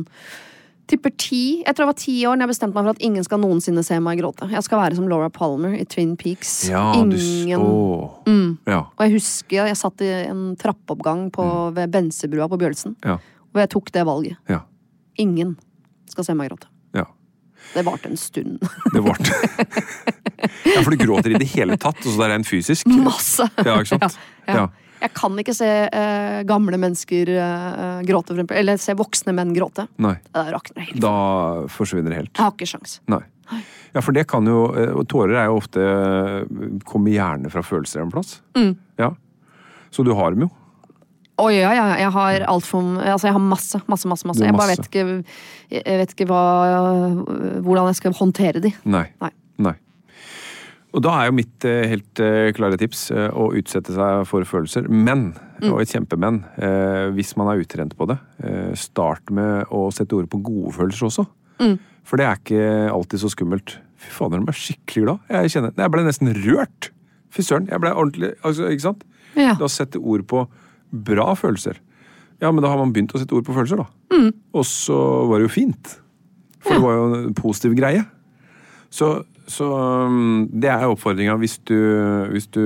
Tipper 0.86 1.10
ti. 1.18 1.64
Jeg 1.66 1.74
tror 1.74 1.82
jeg 1.82 1.90
var 1.90 1.96
ti 1.98 2.12
år 2.30 2.36
når 2.38 2.44
jeg 2.46 2.50
bestemte 2.52 2.76
meg 2.78 2.84
for 2.86 2.94
at 2.94 3.00
ingen 3.02 3.24
skal 3.26 3.40
noensinne 3.42 3.82
se 3.82 3.96
meg 3.98 4.20
gråte. 4.20 4.46
Jeg 4.52 4.62
skal 4.62 4.78
være 4.78 4.94
som 4.94 5.08
Laura 5.10 5.26
Palmer 5.34 5.72
i 5.74 5.82
Twin 5.90 6.12
Peaks. 6.20 6.52
Ja, 6.70 6.84
ingen 6.94 7.64
Du... 7.64 8.30
Mm. 8.30 8.52
Ja. 8.70 8.84
Og 8.94 9.02
jeg 9.02 9.16
husker 9.16 9.66
jeg 9.66 9.78
satt 9.80 10.04
i 10.06 10.12
en 10.28 10.44
trappeoppgang 10.60 11.24
på, 11.34 11.46
ved 11.74 11.90
Bensebrua 11.90 12.46
på 12.52 12.60
Bjølsen, 12.62 12.94
Ja. 13.02 13.16
og 13.50 13.58
jeg 13.64 13.72
tok 13.74 13.90
det 13.98 14.04
valget. 14.06 14.38
Ja. 14.46 14.60
Ingen 15.18 15.56
skal 16.12 16.26
se 16.26 16.36
meg 16.38 16.50
gråte. 16.52 16.70
ja. 16.96 17.06
Det 17.74 17.82
varte 17.82 18.08
en 18.08 18.16
stund. 18.16 18.60
Det 18.94 19.00
varte. 19.02 19.32
ja, 20.74 20.82
for 20.84 20.90
du 20.92 20.96
gråter 21.00 21.34
i 21.34 21.38
det 21.40 21.48
hele 21.50 21.74
tatt, 21.80 21.98
og 21.98 22.12
så 22.12 22.20
det 22.20 22.28
er 22.28 22.34
en 22.36 22.46
fysisk? 22.46 22.86
Masse! 22.86 23.48
Ja, 23.58 23.78
ikke 23.80 23.96
sant? 23.96 24.18
Ja. 24.46 24.54
Ja. 24.54 24.66
Jeg 25.00 25.12
kan 25.18 25.34
ikke 25.42 25.52
se 25.52 25.66
uh, 25.66 26.40
gamle 26.48 26.78
mennesker 26.80 27.28
uh, 27.36 27.98
gråte, 28.06 28.30
for 28.30 28.38
eksempel. 28.38 28.56
Eller 28.62 28.78
se 28.80 28.94
voksne 28.96 29.34
menn 29.36 29.50
gråte. 29.56 29.84
Nei. 30.00 30.14
Da 30.32 30.46
rakner 30.54 30.86
helt. 30.86 31.00
Da 31.02 31.16
forsvinner 31.72 32.14
det 32.14 32.20
helt. 32.22 32.32
Jeg 32.32 32.44
har 32.46 32.54
ikke 32.54 32.70
sjans. 32.70 33.00
Nei. 33.12 33.20
Ja, 33.92 34.00
for 34.00 34.16
det 34.16 34.24
kan 34.30 34.46
jo 34.48 34.64
eh, 34.74 34.90
Og 34.90 35.04
tårer 35.08 35.36
er 35.38 35.44
jo 35.46 35.60
ofte 35.60 35.82
Kommer 36.82 37.12
gjerne 37.14 37.48
fra 37.52 37.62
følelser 37.62 38.02
en 38.02 38.10
plass. 38.10 38.40
Mm. 38.58 38.72
Ja. 38.98 39.12
Så 39.94 40.02
du 40.06 40.10
har 40.18 40.34
dem 40.34 40.46
jo. 40.46 40.50
Oi, 41.38 41.52
ja, 41.58 41.72
ja, 41.76 41.86
jeg 42.00 42.12
har 42.14 42.44
alt 42.48 42.64
for 42.64 42.80
Altså, 43.04 43.26
jeg 43.28 43.34
har 43.36 43.42
masse, 43.44 43.80
masse, 43.90 44.08
masse. 44.08 44.24
masse. 44.28 44.44
Jeg 44.46 44.56
bare 44.56 44.72
vet 44.72 44.86
ikke, 44.88 45.02
jeg 45.74 45.98
vet 46.00 46.14
ikke 46.14 46.28
hva, 46.30 46.44
hvordan 47.64 47.90
jeg 47.90 47.98
skal 47.98 48.14
håndtere 48.16 48.62
de. 48.64 48.70
Nei. 48.88 49.04
Nei. 49.20 49.30
Nei. 49.66 49.74
Og 50.96 51.02
da 51.04 51.12
er 51.20 51.26
jo 51.28 51.34
mitt 51.36 51.64
eh, 51.68 51.82
helt 51.92 52.20
eh, 52.24 52.50
klare 52.56 52.78
tips 52.80 53.10
eh, 53.12 53.26
å 53.36 53.50
utsette 53.58 53.92
seg 53.92 54.22
for 54.30 54.46
følelser. 54.48 54.88
Men, 54.88 55.34
Mm. 55.56 55.70
og 55.72 55.78
et 55.80 55.88
kjempemenn, 55.88 56.42
hvis 57.16 57.30
man 57.40 57.48
er 57.48 57.62
utrent 57.62 57.94
på 57.96 58.04
det, 58.10 58.18
start 58.76 59.30
med 59.32 59.70
å 59.72 59.86
sette 59.88 60.12
ordet 60.12 60.28
på 60.28 60.42
gode 60.44 60.74
følelser 60.76 61.06
også. 61.08 61.24
Mm. 61.64 61.78
For 62.04 62.20
det 62.20 62.26
er 62.28 62.36
ikke 62.36 62.66
alltid 62.92 63.22
så 63.22 63.30
skummelt. 63.32 63.72
Fy 63.96 64.10
fader, 64.12 64.36
jeg 64.42 64.44
ble 64.44 64.54
skikkelig 64.60 65.04
glad. 65.06 65.22
Jeg, 65.32 65.54
kjenner, 65.54 65.72
jeg 65.80 65.92
ble 65.94 66.04
nesten 66.04 66.28
rørt. 66.44 66.90
Fy 67.32 67.40
søren, 67.48 67.70
jeg 67.72 67.80
ble 67.80 67.94
ordentlig 67.96 68.34
altså, 68.44 68.68
Ikke 68.68 68.84
sant? 68.84 69.06
Ja. 69.32 69.54
Da 69.56 69.64
sette 69.72 69.96
ord 69.96 70.26
på 70.28 70.44
bra 70.92 71.32
følelser. 71.38 71.78
Ja, 72.42 72.50
men 72.52 72.60
da 72.64 72.68
har 72.68 72.78
man 72.80 72.92
begynt 72.92 73.14
å 73.16 73.20
sette 73.22 73.32
ord 73.36 73.46
på 73.46 73.54
følelser, 73.56 73.80
da. 73.80 73.86
Mm. 74.12 74.28
Og 74.56 74.66
så 74.68 74.96
var 75.30 75.40
det 75.40 75.48
jo 75.48 75.54
fint. 75.54 75.94
For 76.66 76.76
det 76.76 76.82
var 76.84 76.96
jo 76.98 77.06
en 77.22 77.34
positiv 77.38 77.74
greie. 77.78 78.02
Så, 78.92 79.08
så 79.50 79.66
um, 80.06 80.46
det 80.52 80.68
er 80.72 80.84
oppfordringa 80.88 81.36
hvis, 81.40 81.58
du- 81.68 82.28
hvis 82.32 82.46
du 82.54 82.62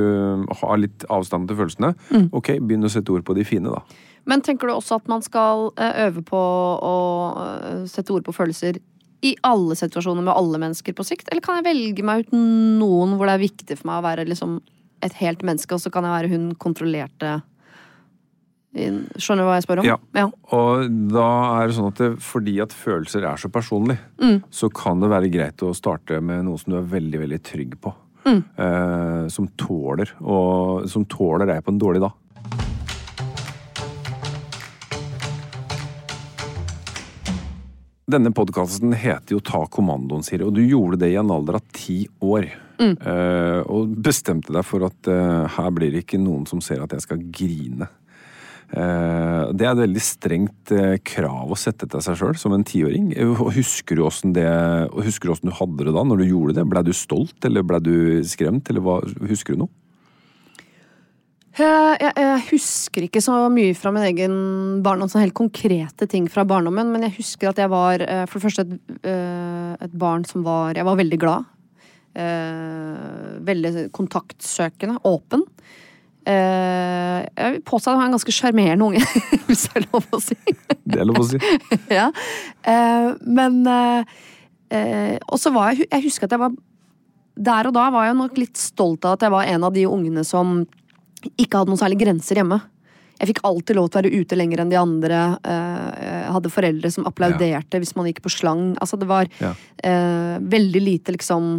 har 0.63 0.79
litt 0.81 1.05
avstand 1.13 1.49
til 1.51 1.59
følelsene. 1.59 1.95
Mm. 2.11 2.29
Ok, 2.37 2.55
begynn 2.61 2.87
å 2.87 2.93
sette 2.93 3.13
ord 3.15 3.25
på 3.27 3.37
de 3.39 3.45
fine, 3.47 3.71
da. 3.73 3.83
Men 4.29 4.43
tenker 4.45 4.69
du 4.69 4.75
også 4.75 4.99
at 5.01 5.07
man 5.09 5.23
skal 5.25 5.71
eh, 5.81 6.03
øve 6.07 6.21
på 6.29 6.39
å 6.39 6.97
eh, 7.41 7.85
sette 7.89 8.13
ord 8.13 8.27
på 8.27 8.35
følelser 8.37 8.77
i 9.25 9.35
alle 9.45 9.75
situasjoner 9.77 10.25
med 10.25 10.35
alle 10.35 10.61
mennesker 10.61 10.95
på 10.97 11.05
sikt? 11.09 11.31
Eller 11.33 11.43
kan 11.45 11.59
jeg 11.59 11.67
velge 11.71 12.05
meg 12.07 12.27
ut 12.27 12.35
noen 12.37 13.17
hvor 13.17 13.29
det 13.31 13.39
er 13.39 13.43
viktig 13.47 13.79
for 13.81 13.89
meg 13.91 14.01
å 14.03 14.05
være 14.07 14.27
liksom 14.29 14.59
et 15.05 15.17
helt 15.23 15.41
menneske, 15.47 15.73
og 15.73 15.81
så 15.81 15.89
kan 15.93 16.05
jeg 16.05 16.13
være 16.13 16.31
hun 16.35 16.51
kontrollerte 16.61 17.39
Skjønner 18.71 19.43
du 19.43 19.49
hva 19.49 19.57
jeg 19.59 19.65
spør 19.67 19.81
om? 19.83 19.87
Ja. 19.89 20.27
Og 20.55 20.85
da 21.11 21.27
er 21.59 21.67
det 21.67 21.75
sånn 21.75 21.89
at 21.91 21.99
det, 21.99 22.11
fordi 22.23 22.61
at 22.63 22.71
følelser 22.77 23.25
er 23.27 23.37
så 23.37 23.51
personlig, 23.51 23.99
Mm. 24.21 24.43
så 24.51 24.71
kan 24.73 25.01
det 25.01 25.11
være 25.11 25.31
greit 25.33 25.57
å 25.67 25.75
starte 25.75 26.21
med 26.23 26.45
noe 26.45 26.57
som 26.59 26.73
du 26.73 26.79
er 26.79 26.87
veldig, 26.87 27.19
veldig 27.27 27.43
trygg 27.43 27.75
på. 27.81 27.93
Mm. 28.25 28.45
Eh, 28.59 29.29
som 29.29 29.49
tåler, 29.59 30.13
og 30.23 30.89
som 30.89 31.05
tåler 31.05 31.47
deg 31.47 31.65
på 31.65 31.73
en 31.73 31.81
dårlig 31.81 32.01
dag. 32.01 32.13
Denne 38.11 38.33
podkasten 38.35 38.93
heter 38.99 39.37
jo 39.37 39.41
Ta 39.45 39.63
kommandoen, 39.71 40.25
Siri, 40.27 40.43
og 40.43 40.57
du 40.57 40.65
gjorde 40.65 40.99
det 41.05 41.13
i 41.13 41.19
en 41.21 41.31
alder 41.31 41.61
av 41.61 41.67
ti 41.77 42.03
år. 42.27 42.49
Mm. 42.81 42.95
Eh, 42.97 43.61
og 43.71 43.93
bestemte 44.03 44.55
deg 44.57 44.67
for 44.67 44.87
at 44.89 45.11
eh, 45.13 45.45
her 45.55 45.71
blir 45.77 45.93
det 45.95 46.03
ikke 46.07 46.19
noen 46.19 46.47
som 46.49 46.63
ser 46.65 46.83
at 46.83 46.95
jeg 46.97 47.05
skal 47.05 47.23
grine. 47.31 47.87
Eh, 48.71 49.51
Det 49.51 49.67
er 49.67 49.73
et 49.73 49.83
veldig 49.83 50.03
strengt 50.05 50.71
eh, 50.71 50.97
krav 51.03 51.51
å 51.51 51.59
sette 51.59 51.89
til 51.91 52.03
seg 52.05 52.21
sjøl 52.21 52.37
som 52.39 52.55
en 52.55 52.67
tiåring. 52.67 53.11
Eh, 53.19 53.43
Husker 53.57 53.99
du 53.99 54.05
åssen 54.07 54.35
du 54.37 54.41
hadde 55.59 55.85
det 55.85 55.95
da, 55.97 56.05
når 56.07 56.23
du 56.23 56.27
gjorde 56.29 56.55
det? 56.61 56.69
Blei 56.71 56.85
du 56.87 56.93
stolt, 56.95 57.39
eller 57.45 57.67
blei 57.67 57.81
du 57.83 58.23
skremt, 58.23 58.71
eller 58.71 58.85
hva 58.85 59.01
Husker 59.27 59.57
du 59.57 59.65
noe? 59.65 59.75
Jeg, 61.59 61.97
jeg, 61.99 62.13
jeg 62.15 62.43
husker 62.53 63.05
ikke 63.05 63.21
så 63.21 63.35
mye 63.53 63.75
fra 63.75 63.91
min 63.93 64.07
egen 64.07 64.35
barndom, 64.87 65.11
sånn 65.11 65.25
helt 65.25 65.35
konkrete 65.37 66.07
ting 66.09 66.29
fra 66.31 66.45
barndommen, 66.47 66.93
men 66.95 67.03
jeg 67.09 67.17
husker 67.19 67.51
at 67.51 67.59
jeg 67.59 67.69
var 67.73 68.05
for 68.31 68.39
det 68.39 68.45
første 68.45 68.65
et, 68.65 68.77
et 69.83 69.97
barn 69.99 70.23
som 70.25 70.47
var 70.47 70.79
Jeg 70.79 70.87
var 70.87 71.01
veldig 71.03 71.19
glad. 71.21 71.51
Veldig 73.51 73.91
kontaktsøkende. 73.99 75.03
Åpen. 75.11 75.43
Eh, 76.29 77.19
jeg 77.33 77.55
vil 77.55 77.63
påstå 77.65 77.91
at 77.91 77.95
jeg 77.97 78.03
er 78.03 78.09
en 78.11 78.17
ganske 78.17 78.35
sjarmerende 78.37 78.89
unge, 78.91 79.05
hvis 79.49 79.63
det 79.69 79.81
er 79.81 79.87
lov 79.89 80.09
å 80.13 80.21
si. 80.21 80.37
Det 80.85 80.99
er 81.01 81.09
lov 81.09 81.23
å 81.23 81.29
si. 81.31 81.41
ja. 81.99 82.11
Uh, 82.67 83.15
men 83.25 83.63
uh, 83.65 84.03
Og 85.31 85.39
så 85.41 85.53
var 85.55 85.73
jeg 85.73 85.87
Jeg 85.89 86.05
husker 86.05 86.29
at 86.29 86.35
jeg 86.35 86.43
var 86.43 86.53
Der 87.41 87.69
og 87.71 87.75
da 87.75 87.87
var 87.95 88.05
jeg 88.07 88.19
nok 88.19 88.37
litt 88.39 88.61
stolt 88.61 89.07
av 89.09 89.17
at 89.17 89.25
jeg 89.25 89.33
var 89.33 89.49
en 89.49 89.65
av 89.67 89.73
de 89.75 89.87
ungene 89.89 90.25
som 90.27 90.61
ikke 91.41 91.59
hadde 91.59 91.73
noen 91.73 91.81
særlig 91.81 91.99
grenser 92.01 92.39
hjemme. 92.41 92.57
Jeg 93.21 93.29
fikk 93.29 93.43
alltid 93.45 93.77
lov 93.77 93.91
til 93.91 93.99
å 93.99 94.01
være 94.01 94.21
ute 94.23 94.37
lenger 94.39 94.63
enn 94.63 94.71
de 94.73 94.79
andre. 94.81 95.19
Jeg 95.45 96.31
hadde 96.33 96.53
foreldre 96.55 96.91
som 96.95 97.05
applauderte 97.11 97.81
hvis 97.83 97.93
man 97.99 98.09
gikk 98.09 98.23
på 98.25 98.33
slang. 98.33 98.63
Altså, 98.81 98.97
det 98.97 99.09
var 99.11 99.29
Ja. 99.37 99.51
veldig 100.41 100.81
lite 100.81 101.13
liksom 101.13 101.59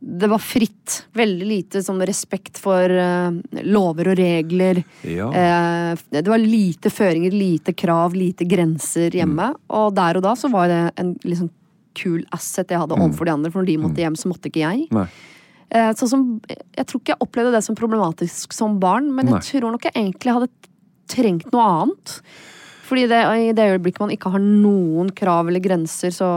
Det 0.00 0.28
var 0.30 0.38
fritt. 0.38 1.02
Veldig 1.18 1.46
lite 1.46 1.82
sånn 1.82 2.00
respekt 2.06 2.60
for 2.62 2.92
uh, 2.92 3.34
lover 3.66 4.12
og 4.12 4.18
regler. 4.20 4.82
Ja. 5.02 5.28
Uh, 5.32 6.02
det 6.14 6.28
var 6.28 6.42
lite 6.42 6.92
føringer, 6.94 7.34
lite 7.34 7.74
krav, 7.74 8.14
lite 8.14 8.46
grenser 8.48 9.14
hjemme. 9.14 9.50
Og 9.74 9.90
der 9.96 10.20
og 10.20 10.26
da 10.26 10.36
så 10.38 10.50
var 10.52 10.70
det 10.70 10.82
en 11.02 11.16
liksom 11.26 11.50
kul 11.98 12.22
asset 12.34 12.70
jeg 12.70 12.78
hadde 12.78 12.94
overfor 12.94 13.26
de 13.26 13.34
andre, 13.34 13.50
for 13.50 13.62
når 13.62 13.70
de 13.72 13.80
måtte 13.82 14.04
hjem, 14.04 14.18
så 14.18 14.30
måtte 14.30 14.50
ikke 14.50 14.62
jeg. 14.62 14.86
Nei. 14.94 15.08
Eh, 15.68 15.90
sånn 15.98 16.10
som, 16.10 16.22
jeg 16.48 16.86
tror 16.88 17.02
ikke 17.02 17.12
jeg 17.12 17.24
opplevde 17.24 17.52
det 17.56 17.64
som 17.66 17.76
problematisk 17.76 18.54
som 18.56 18.78
barn, 18.80 19.10
men 19.12 19.28
Nei. 19.28 19.36
jeg 19.36 19.60
tror 19.60 19.74
nok 19.74 19.88
jeg 19.88 19.96
egentlig 19.98 20.36
hadde 20.36 20.70
trengt 21.10 21.50
noe 21.52 21.66
annet. 21.82 22.14
Fordi 22.88 23.04
det, 23.10 23.20
i 23.42 23.50
det 23.56 23.66
øyeblikket 23.74 24.04
man 24.06 24.14
ikke 24.14 24.32
har 24.32 24.44
noen 24.44 25.10
krav 25.16 25.50
eller 25.50 25.64
grenser, 25.64 26.14
så, 26.14 26.30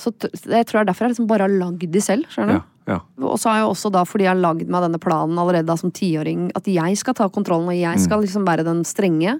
så 0.00 0.12
Jeg 0.18 0.66
tror 0.68 0.78
det 0.78 0.82
er 0.84 0.88
derfor 0.92 1.06
jeg 1.06 1.12
liksom 1.16 1.26
bare 1.30 1.46
har 1.48 1.54
lagd 1.60 1.84
de 1.92 2.00
selv. 2.04 2.24
skjønner 2.32 2.58
du? 2.58 2.62
Ja. 2.88 2.94
ja. 2.94 3.26
Og 3.28 3.36
så 3.42 3.50
har 3.50 3.60
jeg 3.62 3.68
også 3.72 3.90
da, 3.92 4.04
fordi 4.08 4.24
jeg 4.26 4.32
har 4.32 4.40
lagd 4.40 4.68
meg 4.70 4.86
denne 4.86 5.00
planen 5.02 5.38
allerede 5.38 5.66
da 5.68 5.76
som 5.76 5.90
tiåring, 5.94 6.48
at 6.58 6.66
jeg 6.70 6.96
skal 7.00 7.14
ta 7.18 7.28
kontrollen, 7.28 7.68
og 7.68 7.76
jeg 7.76 8.00
skal 8.04 8.22
liksom 8.24 8.46
være 8.48 8.64
den 8.66 8.84
strenge. 8.88 9.38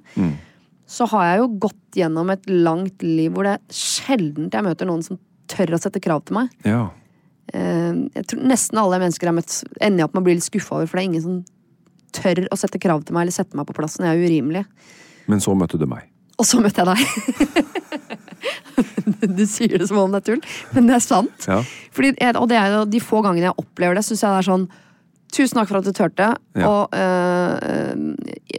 Så 0.88 1.05
har 1.12 1.25
jeg 1.33 1.40
jo 1.42 1.49
gått 1.66 1.99
gjennom 2.01 2.31
et 2.33 2.47
langt 2.49 3.03
liv 3.05 3.33
hvor 3.35 3.44
det 3.44 3.57
er 3.59 3.64
sjelden 3.77 4.47
jeg 4.53 4.64
møter 4.64 4.88
noen 4.88 5.03
som 5.05 5.18
tør 5.49 5.75
å 5.77 5.81
sette 5.81 6.01
krav 6.01 6.23
til 6.29 6.38
meg. 6.42 6.49
ja. 6.64 6.87
Eh, 7.53 7.92
Jeg 8.14 8.27
tror 8.29 8.42
Nesten 8.44 8.77
alle 8.81 8.99
mennesker 9.01 9.25
jeg 9.25 9.33
har 9.33 9.37
møtt, 9.40 9.55
ender 9.81 10.03
jeg 10.03 10.09
opp 10.09 10.14
med 10.16 10.21
å 10.21 10.27
bli 10.27 10.35
litt 10.37 10.44
skuffa 10.44 10.75
over, 10.77 10.87
for 10.87 10.99
det 10.99 11.05
er 11.05 11.09
ingen 11.09 11.23
som 11.25 11.38
tør 12.12 12.42
å 12.53 12.57
sette 12.61 12.81
krav 12.81 13.05
til 13.09 13.14
meg 13.16 13.23
eller 13.25 13.33
sette 13.37 13.57
meg 13.57 13.64
på 13.68 13.77
plassen. 13.77 14.05
Jeg 14.05 14.16
er 14.18 14.29
urimelig. 14.29 14.64
Men 15.29 15.40
så 15.40 15.55
møtte 15.57 15.81
du 15.81 15.87
meg. 15.88 16.09
Og 16.38 16.44
så 16.49 16.61
møtte 16.61 16.85
jeg 16.85 16.92
deg. 16.92 18.18
du 19.38 19.44
sier 19.48 19.79
det 19.81 19.88
som 19.90 19.98
om 20.03 20.12
det 20.14 20.20
er 20.22 20.27
tull, 20.33 20.42
men 20.74 20.87
det 20.90 20.96
er 20.98 21.05
sant. 21.05 21.48
Ja. 21.48 21.61
Fordi, 21.94 22.12
og 22.38 22.46
det 22.51 22.59
er 22.61 22.77
jo 22.77 22.85
de 22.90 23.01
få 23.03 23.22
gangene 23.27 23.48
jeg 23.51 23.59
opplever 23.64 23.98
det, 23.98 24.05
syns 24.07 24.22
jeg 24.24 24.31
det 24.35 24.42
er 24.44 24.53
sånn 24.53 24.68
Tusen 25.29 25.59
takk 25.59 25.68
for 25.68 25.77
at 25.77 25.85
du 25.85 25.92
turte 25.92 26.24
Ja. 26.57 26.64
å 26.64 26.77
øh, 26.88 28.14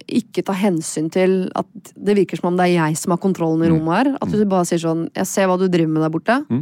ikke 0.06 0.44
ta 0.46 0.54
hensyn 0.54 1.08
til 1.10 1.48
at 1.58 1.66
det 1.98 2.14
virker 2.20 2.38
som 2.38 2.52
om 2.52 2.60
det 2.60 2.68
er 2.68 2.76
jeg 2.76 3.00
som 3.02 3.16
har 3.16 3.18
kontrollen 3.24 3.64
i 3.66 3.72
rommet 3.72 3.96
her. 3.96 4.10
At 4.22 4.30
du 4.30 4.44
bare 4.46 4.68
sier 4.70 4.78
sånn 4.84 5.08
Jeg 5.18 5.26
ser 5.26 5.50
hva 5.50 5.56
du 5.58 5.66
driver 5.66 5.90
med 5.96 6.06
der 6.06 6.14
borte. 6.14 6.36
Mm. 6.46 6.62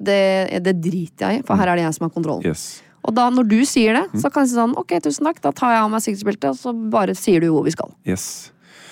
Det, 0.00 0.22
det 0.64 0.74
driter 0.80 1.34
jeg 1.34 1.42
i, 1.42 1.44
for 1.44 1.60
her 1.60 1.68
er 1.68 1.78
det 1.82 1.84
jeg 1.84 1.98
som 1.98 2.06
har 2.08 2.14
kontrollen. 2.16 2.46
Yes. 2.48 2.64
Og 3.04 3.12
da, 3.18 3.26
når 3.34 3.50
du 3.50 3.58
sier 3.68 3.98
det, 3.98 4.06
så 4.22 4.30
kan 4.32 4.46
jeg 4.46 4.54
si 4.54 4.56
sånn 4.56 4.72
Ok, 4.80 4.94
tusen 5.04 5.26
takk, 5.28 5.42
da 5.44 5.52
tar 5.52 5.74
jeg 5.74 5.82
av 5.84 5.92
meg 5.92 6.04
sikkerhetsbeltet, 6.06 6.48
og 6.54 6.58
så 6.62 6.72
bare 6.96 7.16
sier 7.18 7.44
du 7.44 7.50
hvor 7.52 7.68
vi 7.68 7.74
skal. 7.76 7.92
yes. 8.08 8.26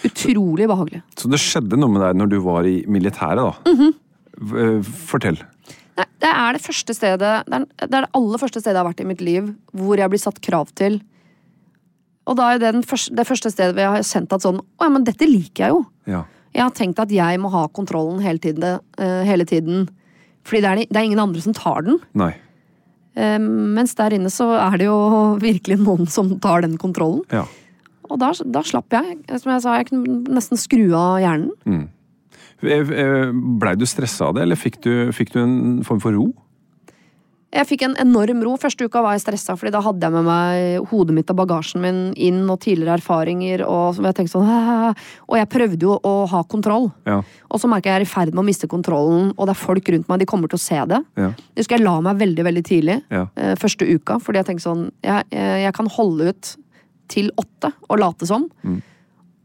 Utrolig 0.06 0.66
behagelig. 0.70 1.02
Så 1.18 1.28
det 1.30 1.40
skjedde 1.42 1.76
noe 1.80 1.90
med 1.92 2.00
deg 2.04 2.16
når 2.20 2.30
du 2.32 2.38
var 2.44 2.64
i 2.68 2.78
militæret, 2.88 3.42
da. 3.50 3.90
V- 4.40 4.58
eh, 4.62 4.90
Fortell. 5.10 5.38
Nei, 5.98 6.06
det 6.22 6.30
er 6.32 6.56
det 6.56 6.62
første 6.64 6.94
stedet 6.96 7.18
det 7.20 7.56
er, 7.58 7.64
det 7.82 7.88
er 7.90 8.06
det 8.06 8.10
aller 8.16 8.38
første 8.40 8.60
stedet 8.62 8.72
jeg 8.78 8.80
har 8.80 8.88
vært 8.88 9.02
i 9.04 9.08
mitt 9.10 9.20
liv 9.20 9.50
hvor 9.76 9.98
jeg 10.00 10.08
blir 10.12 10.22
satt 10.22 10.40
krav 10.40 10.70
til. 10.78 11.00
Og 12.30 12.36
da 12.38 12.52
er 12.54 12.60
det 12.62 12.70
den 12.78 12.84
første, 12.86 13.12
det 13.18 13.26
første 13.28 13.50
stedet 13.52 13.74
hvor 13.74 13.82
jeg 13.84 13.94
har 13.98 14.06
sendt 14.06 14.32
at 14.32 14.44
sånn 14.44 14.60
Å 14.62 14.86
ja, 14.86 14.90
men 14.94 15.04
dette 15.04 15.26
liker 15.28 15.64
jeg 15.66 15.74
jo. 15.74 15.80
Ja. 16.08 16.22
Jeg 16.54 16.62
har 16.64 16.72
tenkt 16.74 16.98
at 17.02 17.12
jeg 17.14 17.40
må 17.42 17.50
ha 17.52 17.66
kontrollen 17.68 18.22
hele 18.24 18.38
tiden. 18.42 18.78
eh, 18.98 19.24
hele 19.28 19.44
tiden 19.44 19.88
fordi 20.46 20.62
det 20.64 20.70
er, 20.70 20.76
det 20.88 20.96
er 20.96 21.04
ingen 21.04 21.20
andre 21.20 21.40
som 21.44 21.52
tar 21.52 21.82
den. 21.84 21.98
Nei. 22.16 22.30
Eh, 23.14 23.36
mens 23.38 23.92
der 23.98 24.14
inne 24.16 24.30
så 24.32 24.46
er 24.56 24.78
det 24.80 24.86
jo 24.88 24.96
virkelig 25.42 25.76
noen 25.82 26.08
som 26.08 26.30
tar 26.40 26.62
den 26.64 26.78
kontrollen. 26.80 27.20
Ja. 27.30 27.44
Og 28.10 28.18
da, 28.20 28.32
da 28.44 28.62
slapp 28.66 28.92
jeg. 28.98 29.18
Som 29.38 29.52
jeg 29.54 29.64
sa, 29.64 29.78
jeg 29.78 29.90
kunne 29.92 30.20
nesten 30.36 30.58
skru 30.60 30.88
av 30.98 31.18
hjernen. 31.22 31.88
Eh, 32.60 32.92
eh, 32.92 33.32
Blei 33.32 33.76
du 33.78 33.86
stressa 33.88 34.28
av 34.28 34.36
det, 34.36 34.44
eller 34.44 34.58
fikk 34.58 34.80
du, 34.84 34.92
fikk 35.16 35.34
du 35.36 35.42
en 35.42 35.58
form 35.86 36.02
for 36.02 36.16
ro? 36.16 36.30
Jeg 37.50 37.66
fikk 37.66 37.82
en 37.82 37.96
enorm 37.98 38.44
ro. 38.46 38.52
Første 38.62 38.86
uka 38.86 39.00
var 39.02 39.16
jeg 39.16 39.24
stressa, 39.24 39.56
fordi 39.58 39.72
da 39.74 39.80
hadde 39.82 40.06
jeg 40.06 40.14
med 40.14 40.22
meg 40.22 40.84
hodet 40.92 41.16
mitt 41.16 41.32
og 41.32 41.38
bagasjen 41.40 41.82
min 41.82 41.98
inn, 42.14 42.44
og 42.46 42.60
tidligere 42.62 42.94
erfaringer, 43.00 43.64
og 43.66 43.98
jeg 43.98 44.14
tenkte 44.20 44.36
sånn? 44.36 44.94
Og 45.30 45.34
jeg 45.38 45.48
prøvde 45.50 45.86
jo 45.88 45.96
å 46.06 46.12
ha 46.30 46.44
kontroll. 46.46 46.90
Ja. 47.08 47.18
Og 47.50 47.58
så 47.62 47.70
merka 47.70 47.90
jeg 47.90 47.96
jeg 48.00 48.04
er 48.04 48.06
i 48.06 48.10
ferd 48.12 48.34
med 48.36 48.44
å 48.44 48.46
miste 48.46 48.70
kontrollen, 48.70 49.32
og 49.34 49.48
det 49.50 49.56
er 49.56 49.62
folk 49.64 49.90
rundt 49.90 50.06
meg, 50.10 50.22
de 50.22 50.28
kommer 50.30 50.50
til 50.50 50.60
å 50.60 50.62
se 50.62 50.78
det. 50.92 51.00
Ja. 51.18 51.32
Jeg 51.56 51.64
husker 51.64 51.78
jeg 51.80 51.86
la 51.88 51.96
meg 52.06 52.20
veldig, 52.22 52.46
veldig 52.46 52.64
tidlig, 52.70 53.00
Ja. 53.10 53.26
eh, 53.34 53.56
første 53.58 53.88
uka, 53.88 54.20
fordi 54.22 54.38
jeg 54.44 54.46
tenkte 54.52 54.68
sånn 54.68 54.84
jeg, 55.02 55.26
jeg 55.34 55.74
kan 55.74 55.90
holde 55.90 56.30
ut 56.30 56.54
til 57.10 57.28
åtte 57.40 57.72
og 57.90 57.98
late 58.00 58.26
som. 58.28 58.46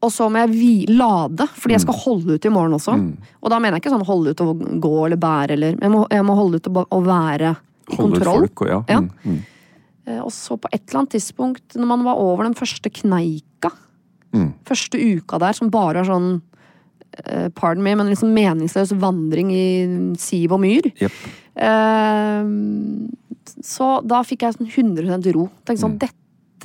Og 0.06 0.12
så 0.14 0.28
må 0.30 0.44
jeg 0.44 0.90
lade, 0.94 1.48
fordi 1.58 1.74
jeg 1.74 1.82
skal 1.82 1.98
holde 2.04 2.36
ut 2.38 2.46
i 2.46 2.52
morgen 2.54 2.76
også. 2.78 2.94
Og 3.42 3.50
da 3.50 3.58
mener 3.60 3.80
jeg 3.80 3.86
ikke 3.86 3.94
sånn 3.96 4.06
holde 4.06 4.36
ut 4.36 4.42
og 4.46 4.62
gå 4.84 4.92
eller 5.08 5.18
bære, 5.18 5.56
eller 5.58 5.78
Jeg 5.82 5.90
må, 5.94 6.04
jeg 6.14 6.26
må 6.28 6.36
holde 6.38 6.60
ut 6.62 6.68
og, 6.70 6.84
og 6.94 7.06
være 7.08 7.56
i 7.90 7.96
Holde 7.96 8.20
kontroll. 8.20 8.48
folk 8.50 8.70
ja. 8.70 8.80
Ja. 8.90 9.00
Mm, 9.02 9.10
mm. 9.26 9.40
Eh, 10.06 10.20
Og 10.22 10.30
så 10.34 10.58
på 10.62 10.70
et 10.74 10.84
eller 10.90 11.00
annet 11.04 11.16
tidspunkt, 11.16 11.76
når 11.78 11.88
man 11.90 12.04
var 12.06 12.16
over 12.22 12.44
den 12.44 12.54
første 12.58 12.90
kneika, 12.94 13.72
Mm. 14.36 14.50
første 14.68 15.00
uka 15.00 15.38
der, 15.40 15.54
som 15.56 15.70
bare 15.72 16.02
er 16.02 16.04
sånn 16.10 16.42
eh, 17.24 17.48
Pardon 17.56 17.82
me, 17.86 17.94
men 17.96 18.10
liksom 18.12 18.34
meningsløs 18.36 18.92
vandring 19.00 19.50
i 19.56 20.16
siv 20.20 20.52
og 20.52 20.60
myr. 20.60 20.90
Yep. 21.00 21.12
Eh, 21.56 22.44
så 23.64 23.88
da 24.06 24.20
fikk 24.28 24.44
jeg 24.44 24.58
sånn 24.58 24.68
100 24.68 25.32
ro. 25.38 25.48
Tenkte 25.66 25.80
Mm. 25.80 26.00
sånn, 26.00 26.00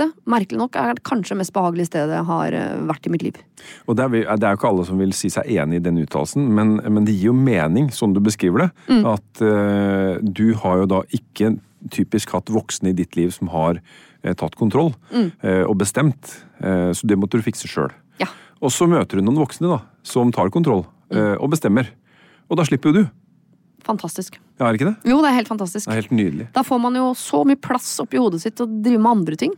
Dette, 0.01 0.17
merkelig 0.31 0.57
nok, 0.57 0.77
er 0.81 1.01
kanskje 1.05 1.35
det 1.35 1.43
mest 1.43 1.53
behagelige 1.53 1.91
stedet 1.91 2.15
jeg 2.17 2.27
har 2.31 2.55
eh, 2.57 2.83
vært 2.89 3.05
i 3.05 3.13
mitt 3.13 3.25
liv. 3.27 3.41
Og 3.85 3.99
det 3.99 4.07
er, 4.07 4.15
det 4.41 4.47
er 4.49 4.55
jo 4.55 4.61
ikke 4.61 4.71
alle 4.71 4.87
som 4.89 5.01
vil 5.03 5.13
si 5.17 5.29
seg 5.33 5.51
enig 5.53 5.81
i 5.81 5.85
den 5.85 6.01
uttalelsen, 6.01 6.47
men, 6.57 6.79
men 6.81 7.09
det 7.09 7.19
gir 7.19 7.31
jo 7.31 7.37
mening, 7.37 7.91
sånn 7.93 8.15
du 8.17 8.23
beskriver 8.25 8.65
det. 8.65 8.71
Mm. 8.89 9.03
At 9.13 9.43
uh, 9.45 10.17
du 10.25 10.55
har 10.63 10.81
jo 10.81 10.89
da 10.97 11.03
ikke 11.17 11.59
typisk 11.93 12.33
hatt 12.33 12.53
voksne 12.53 12.95
i 12.95 12.97
ditt 12.97 13.17
liv 13.21 13.35
som 13.37 13.53
har 13.53 13.81
uh, 13.81 14.33
tatt 14.33 14.57
kontroll 14.61 14.95
eh, 15.13 15.65
og 15.65 15.79
bestemt. 15.81 16.39
Så 16.61 17.09
det 17.09 17.17
måtte 17.17 17.39
du 17.41 17.45
fikse 17.45 17.69
sjøl. 17.71 17.89
Mm. 17.89 18.21
Ja. 18.21 18.27
Og 18.61 18.73
så 18.75 18.85
møter 18.89 19.17
du 19.17 19.25
noen 19.25 19.41
voksne 19.41 19.71
da, 19.71 19.79
som 20.05 20.33
tar 20.35 20.53
kontroll 20.53 20.83
eh, 21.09 21.37
og 21.41 21.49
bestemmer. 21.55 21.89
Og 22.53 22.59
da 22.61 22.67
slipper 22.69 22.93
jo 22.93 23.01
du. 23.01 23.17
Fantastisk. 23.87 24.37
Ja, 24.59 24.67
er 24.67 24.75
det 24.75 24.81
ikke 24.81 24.91
det? 24.91 25.09
Jo, 25.09 25.23
det 25.25 25.31
er 25.31 25.39
helt 25.39 25.49
fantastisk. 25.49 25.87
Det 25.87 25.95
er 25.95 26.03
helt 26.03 26.13
nydelig. 26.13 26.49
Da 26.53 26.65
får 26.67 26.83
man 26.83 26.99
jo 27.01 27.07
så 27.17 27.41
mye 27.49 27.57
plass 27.61 27.95
oppi 28.05 28.21
hodet 28.21 28.43
sitt 28.43 28.59
til 28.59 28.69
å 28.69 28.81
drive 28.85 29.01
med 29.01 29.13
andre 29.15 29.41
ting. 29.41 29.57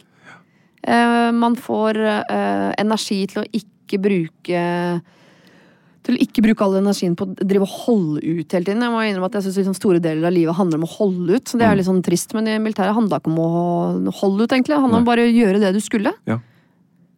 Eh, 0.83 1.31
man 1.33 1.57
får 1.59 1.99
eh, 2.03 2.71
energi 2.83 3.23
til 3.31 3.43
å 3.43 3.49
ikke 3.55 4.01
bruke 4.03 4.63
til 6.03 6.17
å 6.17 6.19
ikke 6.19 6.43
bruke 6.43 6.65
all 6.65 6.81
energien 6.81 7.13
på 7.15 7.29
å 7.29 7.35
drive 7.47 7.63
og 7.63 7.75
holde 7.85 8.23
ut 8.25 8.55
hele 8.57 8.67
tiden. 8.67 8.83
Jeg 8.83 8.91
må 8.91 9.03
innrømme 9.07 9.29
at 9.29 9.37
jeg 9.39 9.45
synes 9.45 9.61
liksom 9.61 9.77
store 9.79 10.01
deler 10.03 10.27
av 10.27 10.35
livet 10.35 10.57
handler 10.59 10.81
om 10.81 10.87
å 10.89 10.95
holde 10.97 11.37
ut. 11.39 11.47
Så 11.47 11.61
det 11.61 11.69
er 11.69 11.77
litt 11.79 11.87
sånn 11.87 12.03
trist, 12.03 12.35
men 12.35 12.49
i 12.51 12.57
militæret 12.59 12.97
handla 12.97 13.21
ikke 13.21 13.31
om 13.31 13.39
å 13.39 14.15
holde 14.19 14.43
ut, 14.43 14.51
egentlig. 14.51 14.75
Det 14.75 14.81
handla 14.83 14.99
om 14.99 15.07
bare 15.07 15.29
å 15.29 15.31
gjøre 15.31 15.61
det 15.63 15.71
du 15.77 15.79
skulle. 15.85 16.11
Ja. 16.27 16.41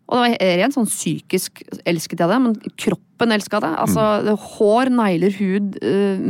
Og 0.04 0.20
det 0.20 0.34
var 0.36 0.60
rent 0.60 0.76
sånn 0.76 0.90
psykisk 0.90 1.62
elsket 1.88 2.20
jeg 2.20 2.28
det, 2.28 2.40
men 2.44 2.76
kroppen 2.76 3.32
elska 3.32 3.62
det. 3.64 3.72
Altså 3.86 4.04
det, 4.26 4.36
hår, 4.58 4.92
negler, 4.92 5.32
hud, 5.40 5.80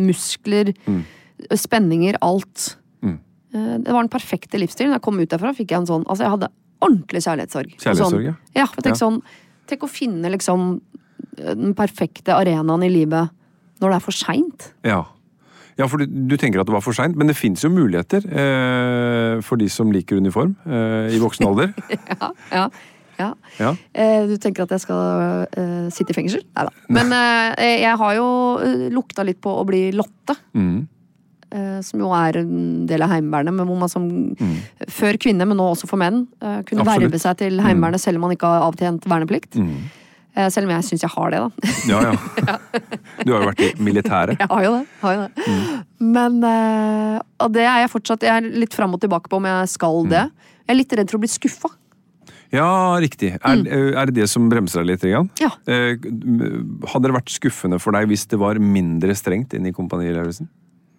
muskler, 0.06 0.70
muskler, 0.86 1.58
spenninger, 1.58 2.18
alt. 2.22 2.76
Mm. 3.02 3.18
Eh, 3.54 3.78
Det 3.82 3.92
var 3.92 4.02
den 4.04 4.12
perfekte 4.14 4.60
livsstilen. 4.62 4.94
Da 4.94 5.00
jeg 5.00 5.06
kom 5.06 5.18
ut 5.18 5.30
derfra, 5.30 5.54
fikk 5.56 5.74
jeg 5.74 5.82
en 5.82 5.90
sånn 5.90 6.06
Altså, 6.06 6.22
jeg 6.22 6.35
hadde 6.37 6.50
ordentlig 6.85 7.22
kjærlighetssorg. 7.24 7.74
Kjærlighetssorg, 7.80 8.28
ja. 8.28 8.35
sånn, 8.37 8.54
ja. 8.60 8.66
For 8.70 8.85
tenk 8.87 8.94
Ja. 8.98 9.00
sånn 9.06 9.22
Tenk 9.64 9.80
å 9.87 9.88
finne 9.88 10.28
liksom 10.28 10.64
den 11.40 11.72
perfekte 11.74 12.35
arenaen 12.37 12.82
i 12.85 12.90
livet 12.92 13.30
når 13.80 13.94
det 13.94 13.96
er 13.96 14.02
for 14.04 14.12
seint. 14.12 14.66
Ja. 14.85 14.98
Ja, 15.80 15.87
for 15.90 15.98
du, 15.98 16.04
du 16.06 16.37
tenker 16.38 16.60
at 16.60 16.68
det 16.68 16.74
var 16.76 16.82
for 16.85 16.92
seint, 16.94 17.16
men 17.18 17.26
det 17.32 17.35
fins 17.35 17.64
jo 17.64 17.70
muligheter 17.72 18.22
eh, 18.28 19.40
for 19.42 19.56
de 19.58 19.66
som 19.72 19.88
liker 19.90 20.20
uniform 20.20 20.52
eh, 20.68 21.16
i 21.16 21.18
voksen 21.22 21.46
alder. 21.50 21.72
Ja, 22.12 22.28
ja. 22.52 22.66
Ja. 23.18 23.30
Ja. 23.60 23.70
Eh, 23.94 24.26
du 24.26 24.37
tenker 24.42 24.64
at 24.66 24.72
jeg 24.74 24.82
skal 24.85 25.46
eh, 25.56 25.88
sitte 25.94 26.10
i 26.12 26.16
fengsel? 26.20 26.44
Nei 26.54 26.64
da. 26.68 26.72
Men 26.94 27.12
eh, 27.16 27.80
jeg 27.87 27.98
har 28.00 28.14
jo 28.18 28.28
eh, 28.62 28.85
lukta 28.94 29.24
litt 29.26 29.40
på 29.42 29.52
å 29.60 29.64
bli 29.68 29.87
Lotte. 29.94 30.35
Mm. 30.52 30.85
Eh, 31.55 31.81
som 31.87 32.00
jo 32.02 32.11
er 32.19 32.40
en 32.42 32.87
del 32.90 33.05
av 33.07 33.13
Heimevernet, 33.15 33.55
men 33.55 33.69
hvor 33.71 33.79
man 33.81 33.90
som 33.92 34.09
før 34.90 35.17
kvinne, 35.23 35.46
men 35.46 35.57
nå 35.61 35.71
også 35.73 35.87
for 35.90 36.00
menn, 36.02 36.25
eh, 36.42 36.61
kunne 36.67 36.83
Mm. 36.83 36.88
Absolutt. 36.88 36.88
Mm. 36.88 37.05
verve 37.11 37.21
seg 37.23 37.37
til 37.38 37.61
Heimevernet 37.63 38.02
selv 38.02 38.19
om 38.19 38.27
man 38.27 38.35
ikke 38.37 38.50
har 38.50 38.67
avtjent 38.71 39.07
verneplikt. 39.09 39.55
Mm. 39.61 39.77
selv 40.50 40.67
om 40.67 40.71
jeg 40.75 40.83
syns 40.83 41.02
jeg 41.07 41.11
har 41.15 41.31
det, 41.31 41.38
da. 41.38 41.50
Ja, 41.92 41.98
ja. 42.11 42.57
Du 43.23 43.31
har 43.33 43.44
jo 43.44 43.50
vært 43.52 43.61
i 43.63 43.69
militæret. 43.79 44.37
Jeg 44.42 44.48
har 44.50 44.65
jo 44.65 44.73
det. 44.75 44.87
Har 45.05 45.15
jo 45.15 45.21
det. 45.29 45.46
Mm. 45.46 45.85
Men 46.17 46.40
eh, 46.48 47.21
Og 47.44 47.52
det 47.55 47.63
er 47.63 47.85
jeg 47.85 47.90
fortsatt 47.92 48.27
Jeg 48.27 48.35
er 48.42 48.48
litt 48.65 48.75
fram 48.75 48.92
og 48.96 49.00
tilbake 49.00 49.31
på 49.31 49.38
om 49.38 49.46
jeg 49.46 49.69
skal 49.71 50.02
det. 50.11 50.25
Mm. 50.27 50.50
Jeg 50.67 50.75
er 50.75 50.79
litt 50.81 50.92
redd 50.98 51.11
for 51.13 51.21
å 51.21 51.23
bli 51.23 51.31
skuffa. 51.31 51.71
Ja, 52.55 52.67
riktig. 53.02 53.33
Er, 53.42 53.63
er 53.94 54.07
det 54.11 54.15
det 54.19 54.27
som 54.31 54.48
bremser 54.50 54.83
deg 54.83 54.90
litt? 54.96 55.07
Igjen? 55.07 55.31
Ja. 55.42 55.52
Eh, 55.71 55.94
Hadde 56.90 57.09
det 57.09 57.15
vært 57.17 57.31
skuffende 57.35 57.79
for 57.83 57.94
deg 57.96 58.11
hvis 58.11 58.27
det 58.31 58.38
var 58.42 58.59
mindre 58.63 59.15
strengt 59.19 59.55
inne 59.55 59.71
i 59.71 59.75
Kompani 59.77 60.11
Lauritzen? 60.15 60.50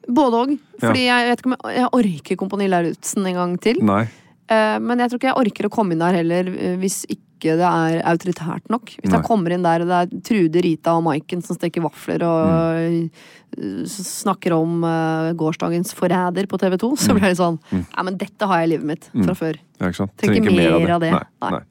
Både 0.08 0.44
òg. 0.44 0.54
Fordi 0.82 1.08
jeg 1.08 1.30
vet 1.30 1.42
ikke 1.42 1.52
om 1.52 1.58
jeg, 1.58 1.76
jeg 1.80 1.92
orker 2.00 2.40
Kompani 2.40 2.70
Lauritzen 2.70 3.30
en 3.30 3.40
gang 3.40 3.56
til. 3.62 3.82
Nei. 3.86 4.04
Eh, 4.52 4.80
Men 4.82 5.02
jeg 5.02 5.12
tror 5.12 5.22
ikke 5.22 5.32
jeg 5.32 5.42
orker 5.46 5.70
å 5.70 5.74
komme 5.74 5.96
inn 5.96 6.04
der 6.04 6.20
heller 6.20 6.50
eh, 6.54 6.76
hvis 6.82 7.04
ikke 7.10 7.56
det 7.60 7.68
er 7.68 8.00
autoritært 8.08 8.70
nok. 8.74 8.94
Hvis 8.96 9.10
Nei. 9.12 9.18
jeg 9.18 9.28
kommer 9.28 9.54
inn 9.54 9.66
der 9.66 9.84
og 9.84 9.90
det 9.90 9.98
er 9.98 10.22
Trude, 10.26 10.62
Rita 10.66 10.96
og 10.98 11.04
Maiken 11.06 11.44
som 11.46 11.58
steker 11.58 11.84
vafler 11.84 12.24
og 12.26 12.86
mm. 12.96 13.84
snakker 13.92 14.56
om 14.56 14.86
eh, 14.88 15.34
gårsdagens 15.38 15.94
forræder 15.98 16.50
på 16.50 16.62
TV 16.62 16.78
2, 16.82 16.92
så 17.02 17.18
blir 17.18 17.28
det 17.28 17.36
sånn 17.42 17.60
sånn 17.70 17.84
Nei, 17.84 18.08
men 18.08 18.18
dette 18.22 18.50
har 18.50 18.64
jeg 18.64 18.70
i 18.70 18.74
livet 18.76 18.90
mitt 18.94 19.10
fra 19.12 19.38
før. 19.38 19.60
Ja, 19.80 19.90
ikke 19.90 20.04
sant? 20.04 20.16
Trenger 20.22 20.42
ikke 20.42 20.58
mer 20.58 20.96
av 20.98 21.06
det. 21.06 21.14
Nei. 21.18 21.24
Nei. 21.46 21.54
Nei. 21.58 21.64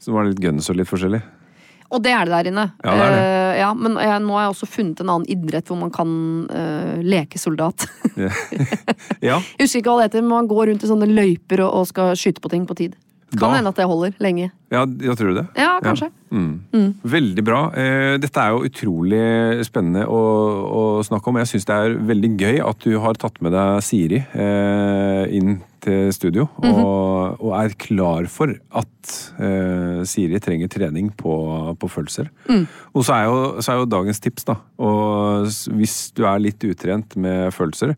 Så 0.00 0.14
var 0.14 0.24
det 0.24 0.34
litt 0.34 0.42
guns 0.42 0.70
og 0.72 0.78
litt 0.80 0.88
forskjellig. 0.88 1.20
Og 1.90 2.02
det 2.04 2.12
er 2.14 2.28
det 2.28 2.36
der 2.36 2.48
inne. 2.52 2.66
Ja, 2.84 2.92
det 2.94 3.06
er 3.06 3.16
det. 3.16 3.22
Ja, 3.60 3.70
men 3.76 3.98
jeg, 4.00 4.22
nå 4.24 4.36
har 4.36 4.46
jeg 4.46 4.54
også 4.54 4.68
funnet 4.70 5.02
en 5.02 5.12
annen 5.12 5.28
idrett 5.30 5.68
hvor 5.68 5.78
man 5.80 5.92
kan 5.92 6.10
uh, 6.48 6.96
leke 7.04 7.40
soldat. 7.40 7.84
Ja. 8.16 8.30
ja. 9.30 9.36
Jeg 9.58 9.66
husker 9.66 9.82
ikke 9.82 9.92
hva 9.92 10.00
det 10.00 10.10
heter, 10.10 10.24
men 10.24 10.32
man 10.32 10.50
går 10.50 10.70
rundt 10.70 10.84
i 10.86 10.90
sånne 10.90 11.08
løyper 11.10 11.64
og, 11.66 11.80
og 11.80 11.88
skal 11.90 12.14
skyte 12.18 12.42
på 12.42 12.52
ting 12.52 12.64
på 12.68 12.76
tid. 12.78 12.96
Kan 13.38 13.54
hende 13.54 13.70
at 13.70 13.78
det 13.78 13.86
holder 13.86 14.14
lenge. 14.22 14.50
Ja, 14.70 14.82
ja, 14.86 15.14
tror 15.18 15.30
du 15.30 15.38
det? 15.40 15.46
Ja, 15.58 15.76
kanskje. 15.82 16.10
Mm. 16.30 16.92
Veldig 17.02 17.44
bra. 17.46 17.60
Eh, 17.78 18.14
Dette 18.22 18.42
er 18.42 18.54
jo 18.54 18.66
utrolig 18.66 19.22
spennende 19.66 20.06
å, 20.10 20.20
å 20.66 20.82
snakke 21.06 21.30
om. 21.30 21.38
Jeg 21.42 21.50
syns 21.52 21.66
det 21.68 21.76
er 21.76 21.96
veldig 22.10 22.30
gøy 22.38 22.60
at 22.66 22.86
du 22.86 22.94
har 23.02 23.18
tatt 23.18 23.40
med 23.44 23.54
deg 23.54 23.82
Siri 23.86 24.22
eh, 24.22 25.24
inn 25.36 25.60
til 25.80 26.10
studio, 26.12 26.44
og, 26.60 27.40
og 27.40 27.54
er 27.56 27.72
klar 27.80 28.26
for 28.28 28.52
at 28.52 29.12
eh, 29.40 30.02
Siri 30.04 30.36
trenger 30.44 30.68
trening 30.68 31.08
på, 31.16 31.32
på 31.80 31.88
følelser. 31.88 32.28
Og 32.92 33.06
så 33.06 33.16
er, 33.16 33.30
jo, 33.30 33.62
så 33.64 33.72
er 33.72 33.80
jo 33.80 33.88
dagens 33.88 34.20
tips, 34.20 34.44
da, 34.50 34.58
og 34.76 35.48
hvis 35.78 35.96
du 36.12 36.26
er 36.28 36.42
litt 36.42 36.66
utrent 36.68 37.16
med 37.16 37.48
følelser, 37.56 37.94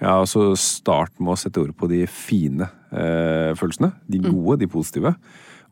ja, 0.00 0.16
så 0.28 0.50
start 0.60 1.14
med 1.20 1.34
å 1.34 1.38
sette 1.40 1.60
ord 1.60 1.76
på 1.76 1.88
de 1.92 2.02
fine 2.08 2.68
eh, 2.92 3.52
følelsene. 3.58 3.92
De 4.06 4.22
gode, 4.22 4.60
de 4.62 4.70
positive. 4.70 5.14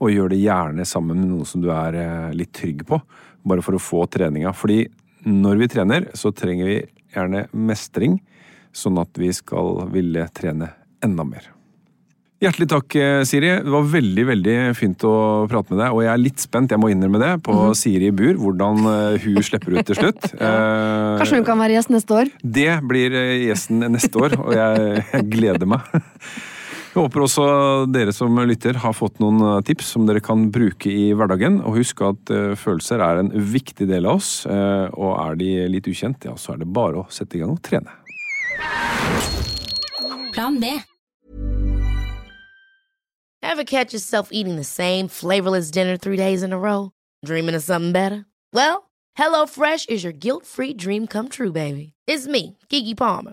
Og 0.02 0.10
gjør 0.10 0.32
det 0.34 0.42
gjerne 0.42 0.86
sammen 0.88 1.20
med 1.22 1.30
noe 1.30 1.48
som 1.48 1.62
du 1.62 1.70
er 1.74 1.98
eh, 2.00 2.34
litt 2.36 2.52
trygg 2.56 2.84
på. 2.88 3.00
Bare 3.46 3.64
for 3.64 3.76
å 3.78 3.82
få 3.82 4.04
treninga. 4.10 4.54
Fordi 4.56 4.84
når 5.24 5.62
vi 5.62 5.72
trener, 5.72 6.08
så 6.18 6.32
trenger 6.34 6.70
vi 6.70 6.78
gjerne 7.14 7.46
mestring. 7.54 8.18
Sånn 8.74 8.98
at 8.98 9.14
vi 9.20 9.30
skal 9.32 9.84
ville 9.94 10.26
trene 10.34 10.72
enda 11.04 11.24
mer. 11.28 11.50
Hjertelig 12.42 12.66
takk, 12.68 12.94
eh, 12.98 13.22
Siri. 13.24 13.52
Det 13.62 13.72
var 13.72 13.86
veldig 13.88 14.24
veldig 14.28 14.56
fint 14.76 15.04
å 15.06 15.14
prate 15.48 15.72
med 15.72 15.78
deg. 15.80 15.94
Og 15.94 16.02
jeg 16.02 16.10
er 16.12 16.20
litt 16.20 16.42
spent, 16.42 16.74
jeg 16.74 16.82
må 16.82 16.90
innrømme 16.92 17.20
det, 17.22 17.30
på 17.46 17.54
Siri 17.78 18.10
i 18.10 18.16
bur. 18.16 18.34
Hvordan 18.42 18.82
eh, 18.90 19.22
hun 19.22 19.38
slipper 19.46 19.78
ut 19.78 19.86
til 19.88 20.00
slutt. 20.02 20.32
Eh, 20.44 21.20
Kanskje 21.20 21.38
hun 21.38 21.46
kan 21.46 21.60
være 21.62 21.76
gjest 21.78 21.92
neste 21.94 22.16
år? 22.18 22.30
det 22.42 22.72
blir 22.84 23.14
gjesten 23.46 23.86
neste 23.94 24.18
år, 24.20 24.34
og 24.42 24.50
jeg, 24.52 25.04
jeg 25.12 25.28
gleder 25.30 25.70
meg. 25.70 25.86
Jeg 26.94 27.02
håper 27.02 27.24
også 27.24 27.44
dere 27.90 28.12
som 28.14 28.36
lytter 28.46 28.76
har 28.78 28.92
fått 28.94 29.16
noen 29.18 29.40
eh, 29.42 29.62
tips 29.66 29.88
som 29.96 30.04
dere 30.06 30.20
kan 30.22 30.44
bruke 30.54 30.86
i 30.86 31.08
hverdagen. 31.10 31.56
Og 31.66 31.80
husk 31.80 32.04
at 32.06 32.30
eh, 32.30 32.52
følelser 32.54 33.02
er 33.02 33.18
en 33.18 33.32
viktig 33.34 33.88
del 33.90 34.06
av 34.06 34.20
oss, 34.20 34.28
eh, 34.46 34.86
og 34.94 35.16
er 35.18 35.40
de 35.40 35.48
litt 35.72 35.88
ukjent, 35.90 36.22
ja, 36.22 36.36
så 36.38 36.54
er 36.54 36.62
det 36.62 36.70
bare 36.70 37.02
å 37.02 37.08
sette 37.10 37.34
i 37.34 37.42
gang 37.42 37.56
og 37.56 37.58
trene. 37.66 37.90
Plan 40.38 40.60
B. 40.62 40.70
Ever 43.42 43.64
catch 43.64 43.92
yourself 43.92 44.30
eating 44.30 44.54
the 44.54 44.62
same 44.62 45.08
flavorless 45.08 45.72
dinner 45.72 45.96
three 45.96 46.16
days 46.16 46.44
in 46.44 46.52
a 46.52 46.58
row? 46.58 46.92
Dreaming 47.26 47.56
of 47.56 47.64
something 47.64 47.90
better? 47.90 48.24
Well, 48.52 48.90
HelloFresh 49.18 49.88
is 49.88 50.04
your 50.04 50.14
guilt-free 50.14 50.74
dream 50.74 51.08
come 51.08 51.28
true, 51.28 51.50
baby. 51.50 51.94
It's 52.06 52.28
me, 52.28 52.56
Kiki 52.68 52.94
Palmer. 52.94 53.32